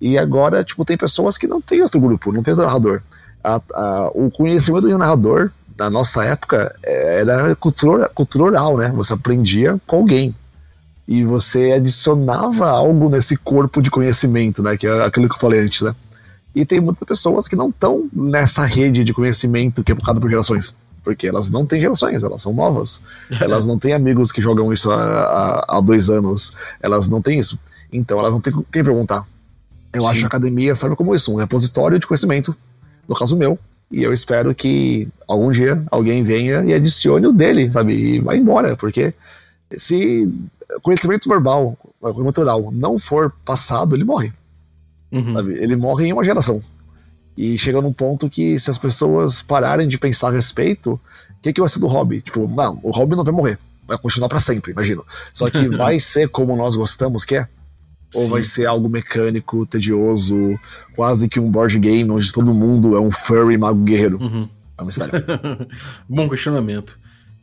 E 0.00 0.18
agora, 0.18 0.64
tipo, 0.64 0.84
tem 0.84 0.96
pessoas 0.96 1.38
que 1.38 1.46
não 1.46 1.60
tem 1.60 1.80
outro 1.82 2.00
grupo, 2.00 2.32
não 2.32 2.42
tem 2.42 2.52
outro 2.52 2.66
narrador. 2.66 3.00
A, 3.44 3.60
a, 3.72 4.10
o 4.12 4.28
conhecimento 4.28 4.88
de 4.88 4.94
um 4.94 4.98
narrador, 4.98 5.52
na 5.78 5.88
nossa 5.88 6.24
época, 6.24 6.74
era 6.82 7.54
cultura, 7.54 8.08
cultural, 8.08 8.76
né? 8.76 8.92
Você 8.96 9.12
aprendia 9.12 9.80
com 9.86 9.98
alguém. 9.98 10.34
E 11.06 11.24
você 11.24 11.72
adicionava 11.72 12.68
algo 12.68 13.08
nesse 13.08 13.36
corpo 13.36 13.80
de 13.80 13.90
conhecimento, 13.90 14.64
né? 14.64 14.76
Que 14.76 14.88
é 14.88 15.04
aquilo 15.04 15.28
que 15.28 15.36
eu 15.36 15.40
falei 15.40 15.60
antes, 15.60 15.82
né? 15.82 15.94
E 16.52 16.66
tem 16.66 16.80
muitas 16.80 17.04
pessoas 17.04 17.46
que 17.46 17.54
não 17.54 17.68
estão 17.68 18.08
nessa 18.12 18.64
rede 18.64 19.04
de 19.04 19.14
conhecimento 19.14 19.84
que 19.84 19.92
é 19.92 19.94
focada 19.94 20.20
por 20.20 20.28
gerações 20.28 20.76
porque 21.02 21.26
elas 21.26 21.50
não 21.50 21.66
têm 21.66 21.80
relações, 21.80 22.22
elas 22.22 22.42
são 22.42 22.52
novas. 22.52 23.02
elas 23.40 23.66
não 23.66 23.78
têm 23.78 23.92
amigos 23.92 24.30
que 24.30 24.40
jogam 24.40 24.72
isso 24.72 24.90
há, 24.90 24.96
há, 24.96 25.78
há, 25.78 25.80
dois 25.80 26.08
anos, 26.08 26.54
elas 26.80 27.08
não 27.08 27.20
têm 27.20 27.38
isso. 27.38 27.58
Então 27.92 28.18
elas 28.18 28.32
não 28.32 28.40
têm 28.40 28.52
quem 28.70 28.84
perguntar. 28.84 29.26
Eu 29.92 30.02
Sim. 30.02 30.08
acho 30.08 30.18
que 30.20 30.26
a 30.26 30.28
academia 30.28 30.74
serve 30.74 30.96
como 30.96 31.14
isso, 31.14 31.32
um 31.32 31.36
repositório 31.36 31.98
de 31.98 32.06
conhecimento, 32.06 32.56
no 33.06 33.14
caso 33.14 33.36
meu, 33.36 33.58
e 33.90 34.02
eu 34.02 34.12
espero 34.12 34.54
que 34.54 35.06
algum 35.28 35.50
dia 35.50 35.82
alguém 35.90 36.22
venha 36.22 36.64
e 36.64 36.72
adicione 36.72 37.26
o 37.26 37.32
dele, 37.32 37.70
sabe? 37.70 37.92
E 37.92 38.20
vai 38.20 38.38
embora, 38.38 38.74
porque 38.74 39.12
se 39.76 40.32
conhecimento 40.80 41.28
verbal, 41.28 41.76
oral, 42.00 42.70
não 42.72 42.98
for 42.98 43.32
passado, 43.44 43.94
ele 43.94 44.04
morre. 44.04 44.32
Uhum. 45.10 45.50
Ele 45.50 45.76
morre 45.76 46.06
em 46.06 46.12
uma 46.12 46.24
geração. 46.24 46.62
E 47.36 47.56
chega 47.58 47.80
num 47.80 47.92
ponto 47.92 48.28
que 48.28 48.58
se 48.58 48.70
as 48.70 48.78
pessoas 48.78 49.42
pararem 49.42 49.88
de 49.88 49.98
pensar 49.98 50.28
a 50.28 50.32
respeito, 50.32 50.92
o 50.92 51.00
que, 51.42 51.52
que 51.52 51.60
vai 51.60 51.68
ser 51.68 51.80
do 51.80 51.86
hobby? 51.86 52.20
Tipo, 52.20 52.46
não, 52.46 52.78
o 52.82 52.90
hobby 52.90 53.16
não 53.16 53.24
vai 53.24 53.34
morrer, 53.34 53.58
vai 53.86 53.98
continuar 53.98 54.28
para 54.28 54.40
sempre, 54.40 54.72
imagino. 54.72 55.04
Só 55.32 55.48
que 55.48 55.66
vai 55.76 55.98
ser 55.98 56.28
como 56.28 56.56
nós 56.56 56.76
gostamos 56.76 57.24
que 57.24 57.36
é? 57.36 57.46
Ou 58.14 58.24
Sim. 58.24 58.30
vai 58.30 58.42
ser 58.42 58.66
algo 58.66 58.88
mecânico, 58.88 59.64
tedioso, 59.64 60.36
quase 60.94 61.28
que 61.28 61.40
um 61.40 61.50
board 61.50 61.78
game 61.78 62.10
onde 62.10 62.30
todo 62.30 62.52
mundo 62.52 62.94
é 62.94 63.00
um 63.00 63.10
furry 63.10 63.56
mago 63.56 63.82
guerreiro? 63.82 64.18
Uhum. 64.20 64.48
É 64.76 64.82
um 64.82 64.86
mistério. 64.86 65.12
Bom 66.06 66.28
questionamento. 66.28 66.98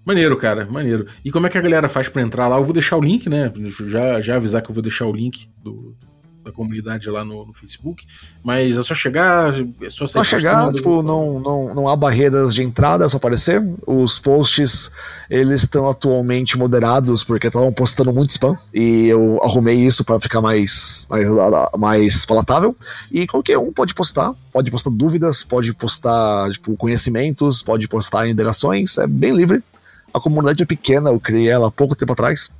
Maneiro, 0.06 0.38
cara, 0.38 0.66
maneiro. 0.66 1.08
E 1.26 1.32
como 1.32 1.48
é 1.48 1.50
que 1.50 1.58
a 1.58 1.62
galera 1.62 1.90
faz 1.90 2.08
para 2.08 2.22
entrar 2.22 2.48
lá? 2.48 2.58
Eu 2.58 2.64
vou 2.64 2.74
deixar 2.74 2.98
o 2.98 3.02
link, 3.02 3.28
né? 3.28 3.52
Já, 3.88 4.22
já 4.22 4.36
avisar 4.36 4.62
que 4.62 4.70
eu 4.70 4.74
vou 4.74 4.82
deixar 4.82 5.06
o 5.06 5.12
link 5.12 5.50
do, 5.64 5.96
da 6.50 6.52
comunidade 6.52 7.10
lá 7.10 7.24
no, 7.24 7.45
no, 7.45 7.54
Facebook, 7.54 8.06
mas 8.43 8.76
é 8.76 8.84
só 8.84 8.93
chegar, 8.93 9.54
é 9.82 9.89
só, 9.89 10.08
só 10.08 10.24
chegar, 10.24 10.74
tipo, 10.74 11.02
não, 11.02 11.39
não, 11.39 11.76
não 11.76 11.88
há 11.88 11.95
barreiras 11.95 12.54
de 12.54 12.64
entrada, 12.64 13.06
é 13.06 13.10
só 13.10 13.18
aparecer. 13.18 13.64
Os 13.86 14.20
posts, 14.20 14.91
eles 15.30 15.64
estão 15.64 15.88
atualmente 15.88 16.58
moderados 16.58 17.24
porque 17.24 17.47
estavam 17.47 17.72
postando 17.72 18.12
muito 18.12 18.32
spam 18.32 18.58
e 18.74 19.08
eu 19.08 19.39
arrumei 19.43 19.80
isso 19.80 20.04
para 20.04 20.20
ficar 20.20 20.41
mais, 20.41 21.06
mais, 21.10 21.28
mais 21.78 22.26
palatável. 22.26 22.76
E 23.12 23.28
qualquer 23.28 23.58
um 23.58 23.72
pode 23.72 23.93
postar, 23.93 24.34
pode 24.52 24.72
postar 24.72 24.89
dúvidas, 24.89 25.43
pode 25.43 25.74
postar 25.74 26.52
tipo, 26.52 26.76
conhecimentos, 26.76 27.62
pode 27.62 27.88
postar 27.88 28.28
indagações, 28.28 28.97
é 28.97 29.08
bem 29.08 29.36
livre. 29.36 29.64
A 30.12 30.20
comunidade 30.20 30.64
é 30.64 30.66
pequena, 30.66 31.12
eu 31.12 31.20
criei 31.20 31.50
ela 31.50 31.68
há 31.68 31.72
pouco 31.72 31.95
tempo 31.95 32.14
atrás. 32.14 32.52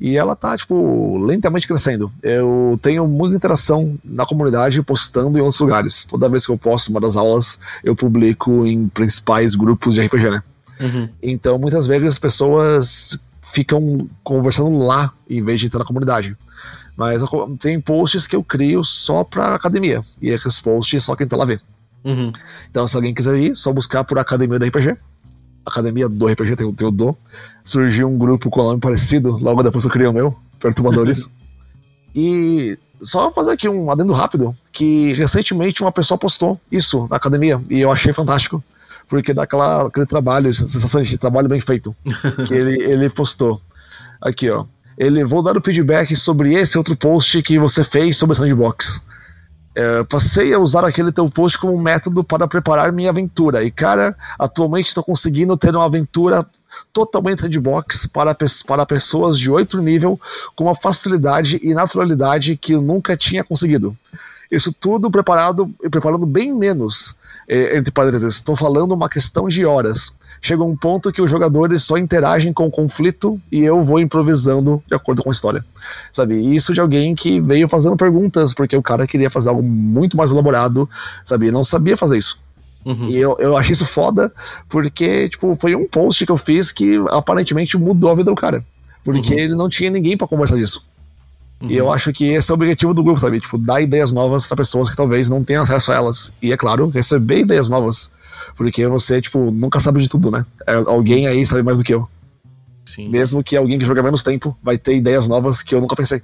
E 0.00 0.16
ela 0.16 0.34
tá, 0.34 0.56
tipo, 0.56 1.18
lentamente 1.18 1.68
crescendo. 1.68 2.10
Eu 2.22 2.78
tenho 2.80 3.06
muita 3.06 3.36
interação 3.36 3.98
na 4.02 4.24
comunidade 4.24 4.82
postando 4.82 5.36
em 5.36 5.42
outros 5.42 5.60
lugares. 5.60 6.06
Toda 6.06 6.28
vez 6.28 6.46
que 6.46 6.52
eu 6.52 6.56
posto 6.56 6.88
uma 6.88 7.00
das 7.00 7.16
aulas, 7.16 7.60
eu 7.84 7.94
publico 7.94 8.64
em 8.64 8.88
principais 8.88 9.54
grupos 9.54 9.94
de 9.94 10.02
RPG, 10.02 10.30
né? 10.30 10.42
Uhum. 10.80 11.08
Então, 11.22 11.58
muitas 11.58 11.86
vezes 11.86 12.08
as 12.08 12.18
pessoas 12.18 13.18
ficam 13.42 14.08
conversando 14.24 14.78
lá 14.78 15.12
em 15.28 15.42
vez 15.42 15.60
de 15.60 15.66
entrar 15.66 15.80
na 15.80 15.84
comunidade. 15.84 16.34
Mas 16.96 17.22
tem 17.58 17.78
posts 17.78 18.26
que 18.26 18.34
eu 18.34 18.42
crio 18.42 18.82
só 18.82 19.22
pra 19.22 19.54
academia. 19.54 20.00
E 20.20 20.30
esses 20.30 20.60
posts 20.60 21.04
só 21.04 21.14
quem 21.14 21.26
tá 21.26 21.36
lá 21.36 21.44
vê. 21.44 21.60
Uhum. 22.02 22.32
Então, 22.70 22.86
se 22.86 22.96
alguém 22.96 23.12
quiser 23.12 23.36
ir, 23.36 23.54
só 23.54 23.70
buscar 23.70 24.02
por 24.04 24.18
Academia 24.18 24.58
da 24.58 24.66
RPG 24.66 24.96
academia 25.64 26.08
do 26.08 26.26
RPG, 26.26 26.56
tem, 26.56 26.72
tem 26.72 26.88
o 26.88 26.90
Do, 26.90 27.16
surgiu 27.64 28.08
um 28.08 28.18
grupo 28.18 28.50
com 28.50 28.60
o 28.60 28.64
nome 28.64 28.80
parecido, 28.80 29.36
logo 29.38 29.62
depois 29.62 29.84
eu 29.84 29.90
criei 29.90 30.08
o 30.08 30.12
meu, 30.12 30.36
Perturbadores. 30.58 31.30
e 32.14 32.78
só 33.02 33.30
fazer 33.30 33.52
aqui 33.52 33.68
um 33.68 33.90
adendo 33.90 34.12
rápido, 34.12 34.54
que 34.72 35.12
recentemente 35.14 35.82
uma 35.82 35.92
pessoa 35.92 36.18
postou 36.18 36.60
isso 36.70 37.06
na 37.08 37.16
academia, 37.16 37.60
e 37.68 37.80
eu 37.80 37.90
achei 37.90 38.12
fantástico, 38.12 38.62
porque 39.08 39.34
dá 39.34 39.42
aquela, 39.42 39.86
aquele 39.86 40.06
trabalho, 40.06 40.54
sensação 40.54 41.00
de 41.02 41.18
trabalho 41.18 41.48
bem 41.48 41.60
feito, 41.60 41.94
que 42.46 42.54
ele, 42.54 42.82
ele 42.82 43.10
postou. 43.10 43.60
Aqui, 44.20 44.50
ó. 44.50 44.66
Ele, 44.98 45.24
vou 45.24 45.42
dar 45.42 45.56
o 45.56 45.62
feedback 45.62 46.14
sobre 46.14 46.52
esse 46.52 46.76
outro 46.76 46.94
post 46.94 47.42
que 47.42 47.58
você 47.58 47.82
fez 47.82 48.18
sobre 48.18 48.36
Sandbox. 48.36 49.02
É, 49.74 50.02
passei 50.04 50.52
a 50.52 50.58
usar 50.58 50.84
aquele 50.84 51.12
teu 51.12 51.30
post 51.30 51.58
como 51.58 51.80
método 51.80 52.24
para 52.24 52.48
preparar 52.48 52.92
minha 52.92 53.10
aventura. 53.10 53.62
E, 53.62 53.70
cara, 53.70 54.16
atualmente 54.38 54.88
estou 54.88 55.04
conseguindo 55.04 55.56
ter 55.56 55.74
uma 55.74 55.86
aventura 55.86 56.46
totalmente 56.92 57.42
redbox 57.42 58.06
para, 58.06 58.36
para 58.66 58.86
pessoas 58.86 59.38
de 59.38 59.50
outro 59.50 59.82
nível 59.82 60.20
com 60.54 60.64
uma 60.64 60.74
facilidade 60.74 61.60
e 61.62 61.74
naturalidade 61.74 62.56
que 62.56 62.72
eu 62.72 62.82
nunca 62.82 63.16
tinha 63.16 63.44
conseguido. 63.44 63.96
Isso 64.50 64.72
tudo 64.72 65.10
preparado 65.10 65.72
e 65.82 65.88
preparando 65.88 66.26
bem 66.26 66.52
menos. 66.52 67.16
É, 67.48 67.76
entre 67.76 67.92
parênteses, 67.92 68.34
estou 68.34 68.56
falando 68.56 68.92
uma 68.92 69.08
questão 69.08 69.48
de 69.48 69.64
horas 69.64 70.12
chega 70.40 70.62
um 70.62 70.76
ponto 70.76 71.12
que 71.12 71.20
os 71.20 71.30
jogadores 71.30 71.82
só 71.82 71.98
interagem 71.98 72.52
com 72.52 72.66
o 72.66 72.70
conflito 72.70 73.40
e 73.52 73.60
eu 73.60 73.82
vou 73.82 74.00
improvisando 74.00 74.82
de 74.86 74.94
acordo 74.94 75.22
com 75.22 75.28
a 75.28 75.32
história. 75.32 75.64
Sabe? 76.12 76.40
isso 76.54 76.72
de 76.72 76.80
alguém 76.80 77.14
que 77.14 77.40
veio 77.40 77.68
fazendo 77.68 77.96
perguntas, 77.96 78.54
porque 78.54 78.76
o 78.76 78.82
cara 78.82 79.06
queria 79.06 79.30
fazer 79.30 79.50
algo 79.50 79.62
muito 79.62 80.16
mais 80.16 80.30
elaborado, 80.30 80.88
sabe? 81.24 81.50
Não 81.50 81.64
sabia 81.64 81.96
fazer 81.96 82.18
isso. 82.18 82.40
Uhum. 82.84 83.08
E 83.08 83.16
eu, 83.16 83.36
eu 83.38 83.56
achei 83.56 83.72
isso 83.72 83.84
foda, 83.84 84.32
porque, 84.68 85.28
tipo, 85.28 85.54
foi 85.54 85.74
um 85.74 85.86
post 85.86 86.24
que 86.24 86.32
eu 86.32 86.36
fiz 86.36 86.72
que 86.72 86.96
aparentemente 87.10 87.76
mudou 87.76 88.10
a 88.10 88.14
vida 88.14 88.30
do 88.30 88.36
cara. 88.36 88.64
Porque 89.04 89.34
uhum. 89.34 89.40
ele 89.40 89.54
não 89.54 89.68
tinha 89.68 89.90
ninguém 89.90 90.16
para 90.16 90.26
conversar 90.26 90.56
disso. 90.56 90.88
Uhum. 91.60 91.70
E 91.70 91.76
eu 91.76 91.92
acho 91.92 92.12
que 92.12 92.24
esse 92.24 92.50
é 92.50 92.54
o 92.54 92.56
objetivo 92.56 92.94
do 92.94 93.02
grupo, 93.02 93.20
sabe? 93.20 93.40
Tipo, 93.40 93.58
dar 93.58 93.80
ideias 93.80 94.12
novas 94.12 94.46
para 94.46 94.56
pessoas 94.56 94.88
que 94.88 94.96
talvez 94.96 95.28
não 95.28 95.44
tenham 95.44 95.62
acesso 95.62 95.92
a 95.92 95.94
elas. 95.94 96.32
E 96.40 96.52
é 96.52 96.56
claro, 96.56 96.88
receber 96.88 97.40
ideias 97.40 97.68
novas. 97.68 98.10
Porque 98.56 98.86
você, 98.86 99.20
tipo, 99.20 99.50
nunca 99.50 99.80
sabe 99.80 100.00
de 100.00 100.08
tudo, 100.08 100.30
né? 100.30 100.44
É, 100.66 100.74
alguém 100.74 101.26
aí 101.26 101.44
sabe 101.44 101.62
mais 101.62 101.78
do 101.78 101.84
que 101.84 101.94
eu. 101.94 102.08
Sim. 102.86 103.08
Mesmo 103.08 103.42
que 103.42 103.56
alguém 103.56 103.78
que 103.78 103.84
joga 103.84 104.02
menos 104.02 104.22
tempo 104.22 104.56
vai 104.62 104.76
ter 104.76 104.96
ideias 104.96 105.28
novas 105.28 105.62
que 105.62 105.74
eu 105.74 105.80
nunca 105.80 105.96
pensei. 105.96 106.22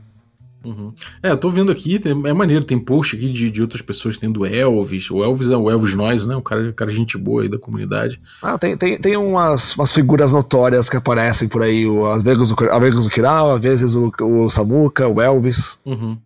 Uhum. 0.67 0.93
É, 1.23 1.31
eu 1.31 1.37
tô 1.37 1.49
vendo 1.49 1.71
aqui, 1.71 2.01
é 2.05 2.33
maneiro, 2.33 2.65
tem 2.65 2.77
post 2.77 3.15
aqui 3.15 3.31
de, 3.31 3.49
de 3.49 3.63
outras 3.63 3.81
pessoas 3.81 4.19
tendo 4.19 4.45
Elvis. 4.45 5.09
O 5.13 5.23
Elvis 5.23 5.49
é 5.49 5.57
o 5.57 5.71
Elvis 5.71 5.95
Nós, 5.95 6.27
né? 6.27 6.35
O 6.35 6.43
cara, 6.43 6.73
cara 6.73 6.91
gente 6.91 7.17
boa 7.17 7.43
aí 7.43 7.49
da 7.49 7.57
comunidade. 7.57 8.21
Ah, 8.43 8.59
tem, 8.59 8.77
tem, 8.77 8.99
tem 8.99 9.17
umas, 9.17 9.77
umas 9.77 9.95
figuras 9.95 10.33
notórias 10.33 10.91
que 10.91 10.97
aparecem 10.97 11.49
por 11.49 11.63
aí. 11.63 11.87
O, 11.87 12.07
às 12.07 12.23
vezes 12.23 12.51
o, 12.51 12.65
às 12.69 12.81
vezes 12.81 13.07
o 13.07 13.11
Kiral, 13.11 13.53
às 13.53 13.63
vezes 13.63 13.95
o, 13.95 14.13
o 14.21 14.51
Samuka, 14.51 15.07
o 15.07 15.21
Elvis. 15.21 15.79
Uhum. 15.85 16.19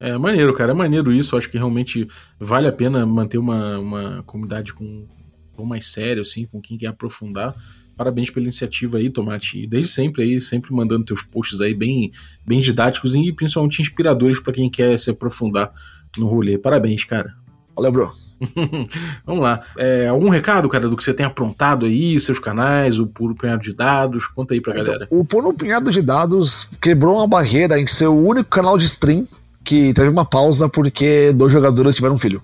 É 0.00 0.18
maneiro, 0.18 0.52
cara, 0.52 0.72
é 0.72 0.74
maneiro 0.74 1.12
isso. 1.12 1.36
Acho 1.36 1.48
que 1.48 1.56
realmente 1.56 2.08
vale 2.38 2.66
a 2.66 2.72
pena 2.72 3.06
manter 3.06 3.38
uma, 3.38 3.78
uma 3.78 4.22
comunidade 4.26 4.72
com, 4.72 5.06
com 5.54 5.64
mais 5.64 5.86
sério, 5.86 6.22
assim, 6.22 6.46
com 6.46 6.60
quem 6.60 6.76
quer 6.76 6.88
aprofundar 6.88 7.54
parabéns 7.96 8.30
pela 8.30 8.44
iniciativa 8.44 8.98
aí, 8.98 9.10
Tomate. 9.10 9.62
E 9.62 9.66
desde 9.66 9.90
sempre 9.90 10.22
aí, 10.22 10.40
sempre 10.40 10.72
mandando 10.72 11.04
teus 11.04 11.22
posts 11.22 11.60
aí 11.60 11.74
bem, 11.74 12.12
bem 12.46 12.60
didáticos 12.60 13.14
e 13.14 13.32
principalmente 13.32 13.80
inspiradores 13.80 14.40
para 14.40 14.52
quem 14.52 14.68
quer 14.70 14.98
se 14.98 15.10
aprofundar 15.10 15.72
no 16.18 16.26
rolê. 16.26 16.58
Parabéns, 16.58 17.04
cara. 17.04 17.34
Valeu, 17.74 17.92
bro. 17.92 18.12
Vamos 19.24 19.42
lá. 19.42 19.60
É, 19.78 20.08
algum 20.08 20.28
recado, 20.28 20.68
cara, 20.68 20.88
do 20.88 20.96
que 20.96 21.04
você 21.04 21.14
tem 21.14 21.24
aprontado 21.24 21.86
aí, 21.86 22.18
seus 22.20 22.38
canais, 22.38 22.98
o 22.98 23.06
Puro 23.06 23.34
Punhado 23.34 23.62
de 23.62 23.72
Dados? 23.72 24.26
Conta 24.26 24.54
aí 24.54 24.60
pra 24.60 24.72
então, 24.72 24.84
galera. 24.84 25.08
O 25.10 25.24
Puro 25.24 25.52
Punhado 25.52 25.90
de 25.90 26.02
Dados 26.02 26.68
quebrou 26.80 27.16
uma 27.16 27.26
barreira 27.26 27.78
em 27.78 27.86
ser 27.86 28.06
o 28.06 28.14
único 28.14 28.50
canal 28.50 28.76
de 28.76 28.84
stream 28.84 29.26
que 29.62 29.94
teve 29.94 30.08
uma 30.08 30.24
pausa 30.24 30.68
porque 30.68 31.32
dois 31.32 31.52
jogadores 31.52 31.94
tiveram 31.94 32.16
um 32.16 32.18
filho. 32.18 32.42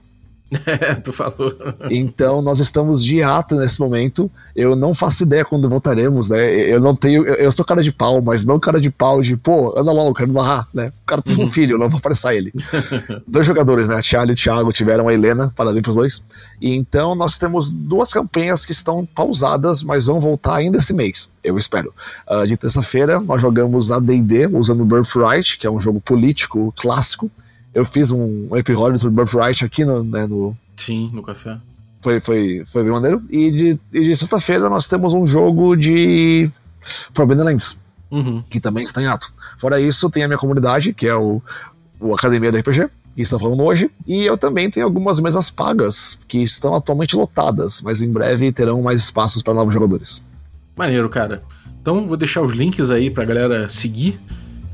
É, 0.67 0.95
tu 1.01 1.13
falou. 1.13 1.55
Então 1.91 2.43
nós 2.43 2.59
estamos 2.59 3.05
de 3.05 3.23
ato 3.23 3.55
nesse 3.57 3.81
momento. 3.81 4.31
Eu 4.55 4.75
não 4.75 4.93
faço 4.93 5.23
ideia 5.23 5.45
quando 5.45 5.69
voltaremos, 5.69 6.29
né? 6.29 6.51
Eu 6.53 6.81
não 6.81 6.95
tenho. 6.95 7.25
Eu 7.25 7.53
sou 7.53 7.65
cara 7.65 7.83
de 7.83 7.93
pau, 7.93 8.21
mas 8.21 8.45
não 8.45 8.59
cara 8.59 8.81
de 8.81 8.91
pau 8.91 9.21
de, 9.21 9.37
pô, 9.37 9.79
anda 9.79 9.93
logo, 9.93 10.15
quero 10.15 10.33
narrar, 10.33 10.67
né? 10.75 10.93
O 11.03 11.07
cara 11.07 11.23
tem 11.23 11.37
um 11.37 11.41
uhum. 11.43 11.51
filho, 11.51 11.79
não 11.79 11.89
vou 11.89 11.99
apressar 11.99 12.35
ele. 12.35 12.53
Dois 13.27 13.47
jogadores, 13.47 13.89
né? 13.89 13.97
A 13.97 14.03
Thiago 14.03 14.31
e 14.31 14.35
o 14.35 14.37
Thiago 14.37 14.73
tiveram 14.73 15.09
a 15.09 15.15
Helena, 15.15 15.53
parabéns 15.55 15.83
pros 15.83 15.97
dois. 15.97 16.25
E 16.61 16.75
então 16.75 17.15
nós 17.15 17.39
temos 17.39 17.69
duas 17.69 18.13
campanhas 18.13 18.67
que 18.67 18.73
estão 18.73 19.07
pausadas, 19.07 19.83
mas 19.83 20.07
vão 20.07 20.19
voltar 20.19 20.57
ainda 20.57 20.79
esse 20.79 20.93
mês, 20.93 21.33
eu 21.45 21.57
espero. 21.57 21.93
Uh, 22.29 22.47
de 22.47 22.57
terça-feira 22.57 23.21
nós 23.21 23.41
jogamos 23.41 23.91
a 23.91 23.99
DD 23.99 24.47
usando 24.49 24.85
Birthright, 24.85 25.59
que 25.59 25.67
é 25.67 25.71
um 25.71 25.79
jogo 25.79 26.01
político 26.01 26.73
clássico 26.77 27.31
eu 27.75 27.85
fiz 27.85 28.11
um, 28.11 28.49
um 28.51 28.57
episódio 28.57 28.99
sobre 28.99 29.17
Birthright 29.17 29.65
aqui 29.65 29.85
no, 29.85 30.03
né, 30.03 30.27
no. 30.27 30.57
Sim, 30.77 31.11
no 31.13 31.23
café. 31.23 31.59
Foi, 32.01 32.21
foi, 32.21 32.63
foi 32.67 32.83
bem 32.83 32.93
maneiro. 32.93 33.23
E 33.31 33.51
de, 33.51 33.81
de 33.93 34.17
sexta-feira 34.17 34.71
nós 34.71 34.89
temos 34.89 35.13
um 35.13 35.27
jogo 35.27 35.77
de 35.77 36.51
Forbidden 37.13 37.45
Lands, 37.45 37.81
uhum. 38.11 38.43
que 38.49 38.59
também 38.59 38.83
está 38.83 39.03
em 39.03 39.07
ato. 39.07 39.33
Fora 39.59 39.81
isso, 39.81 40.11
tem 40.11 40.25
a 40.25 40.29
minha 40.29 40.39
comunidade, 40.39 40.95
que 40.95 41.07
é 41.07 41.15
o, 41.15 41.43
o 42.01 42.15
Academia 42.15 42.51
do 42.51 42.59
RPG, 42.59 42.89
que 43.15 43.23
estão 43.23 43.39
falando 43.39 43.63
hoje. 43.63 43.91
E 44.07 44.25
eu 44.25 44.39
também 44.39 44.71
tenho 44.71 44.87
algumas 44.87 45.21
mesas 45.21 45.51
pagas, 45.51 46.19
que 46.27 46.39
estão 46.39 46.75
atualmente 46.75 47.15
lotadas, 47.15 47.83
mas 47.83 48.01
em 48.01 48.11
breve 48.11 48.51
terão 48.51 48.81
mais 48.81 49.03
espaços 49.03 49.43
para 49.43 49.55
novos 49.55 49.75
jogadores. 49.75 50.25
Maneiro, 50.75 51.09
cara. 51.11 51.43
Então 51.83 52.07
vou 52.07 52.17
deixar 52.17 52.41
os 52.41 52.53
links 52.53 52.91
aí 52.91 53.11
pra 53.11 53.25
galera 53.25 53.69
seguir. 53.69 54.19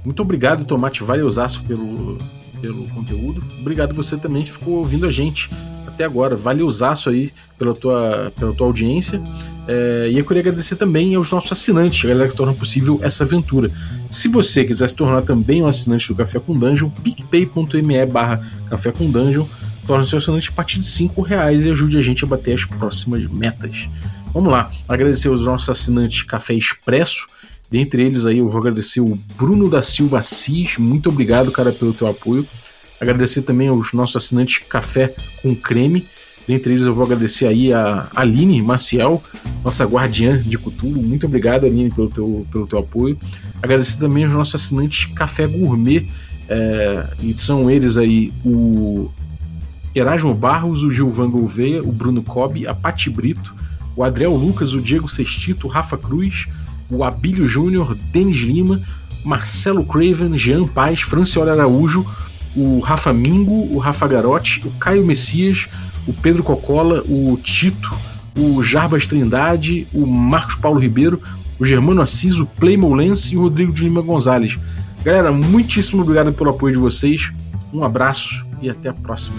Muito 0.04 0.22
obrigado, 0.22 0.64
Tomate 0.64 1.02
Valeusaço, 1.02 1.64
pelo, 1.64 2.16
pelo 2.60 2.86
conteúdo. 2.88 3.42
Obrigado 3.60 3.94
você 3.94 4.16
também 4.16 4.42
que 4.42 4.52
ficou 4.52 4.74
ouvindo 4.74 5.06
a 5.06 5.10
gente 5.10 5.50
até 5.86 6.04
agora. 6.04 6.36
Valeuzaço 6.36 7.10
aí 7.10 7.32
pela 7.58 7.74
tua, 7.74 8.32
pela 8.38 8.52
tua 8.52 8.66
audiência. 8.66 9.20
É, 9.68 10.08
e 10.12 10.18
eu 10.18 10.24
queria 10.24 10.42
agradecer 10.42 10.76
também 10.76 11.14
aos 11.14 11.32
nossos 11.32 11.50
assinantes, 11.50 12.04
a 12.04 12.08
galera 12.08 12.28
que 12.28 12.36
torna 12.36 12.52
possível 12.52 13.00
essa 13.02 13.24
aventura. 13.24 13.70
Se 14.10 14.28
você 14.28 14.64
quiser 14.64 14.88
se 14.88 14.94
tornar 14.94 15.22
também 15.22 15.62
um 15.62 15.66
assinante 15.66 16.06
do 16.06 16.14
Café 16.14 16.38
com 16.38 16.56
Dungeon, 16.56 16.88
picpay.me 16.88 18.06
barra 18.06 18.46
Café 18.70 18.92
com 18.92 19.10
Dungeon, 19.10 19.44
torne-se 19.86 20.14
um 20.14 20.18
assinante 20.18 20.50
a 20.50 20.52
partir 20.52 20.78
de 20.78 20.86
5 20.86 21.20
reais 21.22 21.64
e 21.64 21.70
ajude 21.70 21.98
a 21.98 22.02
gente 22.02 22.24
a 22.24 22.26
bater 22.28 22.54
as 22.54 22.64
próximas 22.64 23.26
metas. 23.28 23.88
Vamos 24.32 24.52
lá, 24.52 24.70
agradecer 24.88 25.28
aos 25.28 25.44
nossos 25.44 25.68
assinantes 25.68 26.22
Café 26.22 26.54
Expresso, 26.54 27.26
Dentre 27.70 28.02
eles 28.02 28.26
aí 28.26 28.38
eu 28.38 28.48
vou 28.48 28.60
agradecer 28.60 29.00
o 29.00 29.18
Bruno 29.36 29.68
da 29.68 29.82
Silva 29.82 30.20
Assis, 30.20 30.78
muito 30.78 31.08
obrigado, 31.08 31.50
cara, 31.50 31.72
pelo 31.72 31.92
teu 31.92 32.06
apoio. 32.06 32.46
Agradecer 33.00 33.42
também 33.42 33.68
aos 33.68 33.92
nossos 33.92 34.16
assinantes 34.16 34.64
Café 34.68 35.14
com 35.42 35.54
Creme. 35.54 36.06
Dentre 36.46 36.72
eles 36.72 36.86
eu 36.86 36.94
vou 36.94 37.04
agradecer 37.04 37.46
aí 37.46 37.72
a 37.72 38.08
Aline 38.14 38.62
Maciel, 38.62 39.20
nossa 39.64 39.84
guardiã 39.84 40.40
de 40.40 40.56
Cutulo. 40.56 41.02
Muito 41.02 41.26
obrigado, 41.26 41.66
Aline, 41.66 41.90
pelo 41.90 42.08
teu, 42.08 42.46
pelo 42.50 42.66
teu 42.66 42.78
apoio. 42.78 43.18
Agradecer 43.60 43.98
também 43.98 44.24
aos 44.24 44.32
nossos 44.32 44.54
assinantes 44.54 45.06
Café 45.12 45.46
Gourmet. 45.46 46.08
É, 46.48 47.04
e 47.20 47.34
são 47.34 47.68
eles 47.68 47.98
aí 47.98 48.32
o 48.44 49.10
Erasmo 49.92 50.32
Barros, 50.32 50.84
o 50.84 50.90
Gilvan 50.90 51.28
Gouveia, 51.28 51.82
o 51.82 51.90
Bruno 51.90 52.22
Cobb, 52.22 52.66
a 52.66 52.74
Pati 52.74 53.10
Brito, 53.10 53.54
o 53.96 54.04
Adriel 54.04 54.36
Lucas, 54.36 54.72
o 54.72 54.80
Diego 54.80 55.08
Sextito, 55.08 55.66
o 55.66 55.70
Rafa 55.70 55.98
Cruz, 55.98 56.46
o 56.90 57.04
Abílio 57.04 57.46
Júnior, 57.46 57.96
Denis 58.12 58.38
Lima, 58.38 58.80
Marcelo 59.24 59.84
Craven, 59.84 60.36
Jean 60.36 60.66
Paz, 60.66 61.02
Francioli 61.02 61.50
Araújo, 61.50 62.06
o 62.54 62.80
Rafa 62.80 63.12
Mingo, 63.12 63.68
o 63.74 63.78
Rafa 63.78 64.06
Garotti, 64.06 64.66
o 64.66 64.70
Caio 64.72 65.04
Messias, 65.04 65.68
o 66.06 66.12
Pedro 66.12 66.42
Cocola, 66.42 67.02
o 67.08 67.38
Tito, 67.42 67.92
o 68.38 68.62
Jarbas 68.62 69.06
Trindade, 69.06 69.86
o 69.92 70.06
Marcos 70.06 70.54
Paulo 70.54 70.78
Ribeiro, 70.78 71.20
o 71.58 71.64
Germano 71.64 72.00
Assis, 72.00 72.38
o 72.38 72.46
Playmo 72.46 72.94
Lance 72.94 73.34
e 73.34 73.36
o 73.36 73.42
Rodrigo 73.42 73.72
de 73.72 73.82
Lima 73.82 74.02
Gonzalez. 74.02 74.58
Galera, 75.04 75.32
muitíssimo 75.32 76.02
obrigado 76.02 76.32
pelo 76.32 76.50
apoio 76.50 76.74
de 76.74 76.80
vocês. 76.80 77.30
Um 77.72 77.82
abraço 77.84 78.46
e 78.62 78.70
até 78.70 78.88
a 78.88 78.94
próxima. 78.94 79.36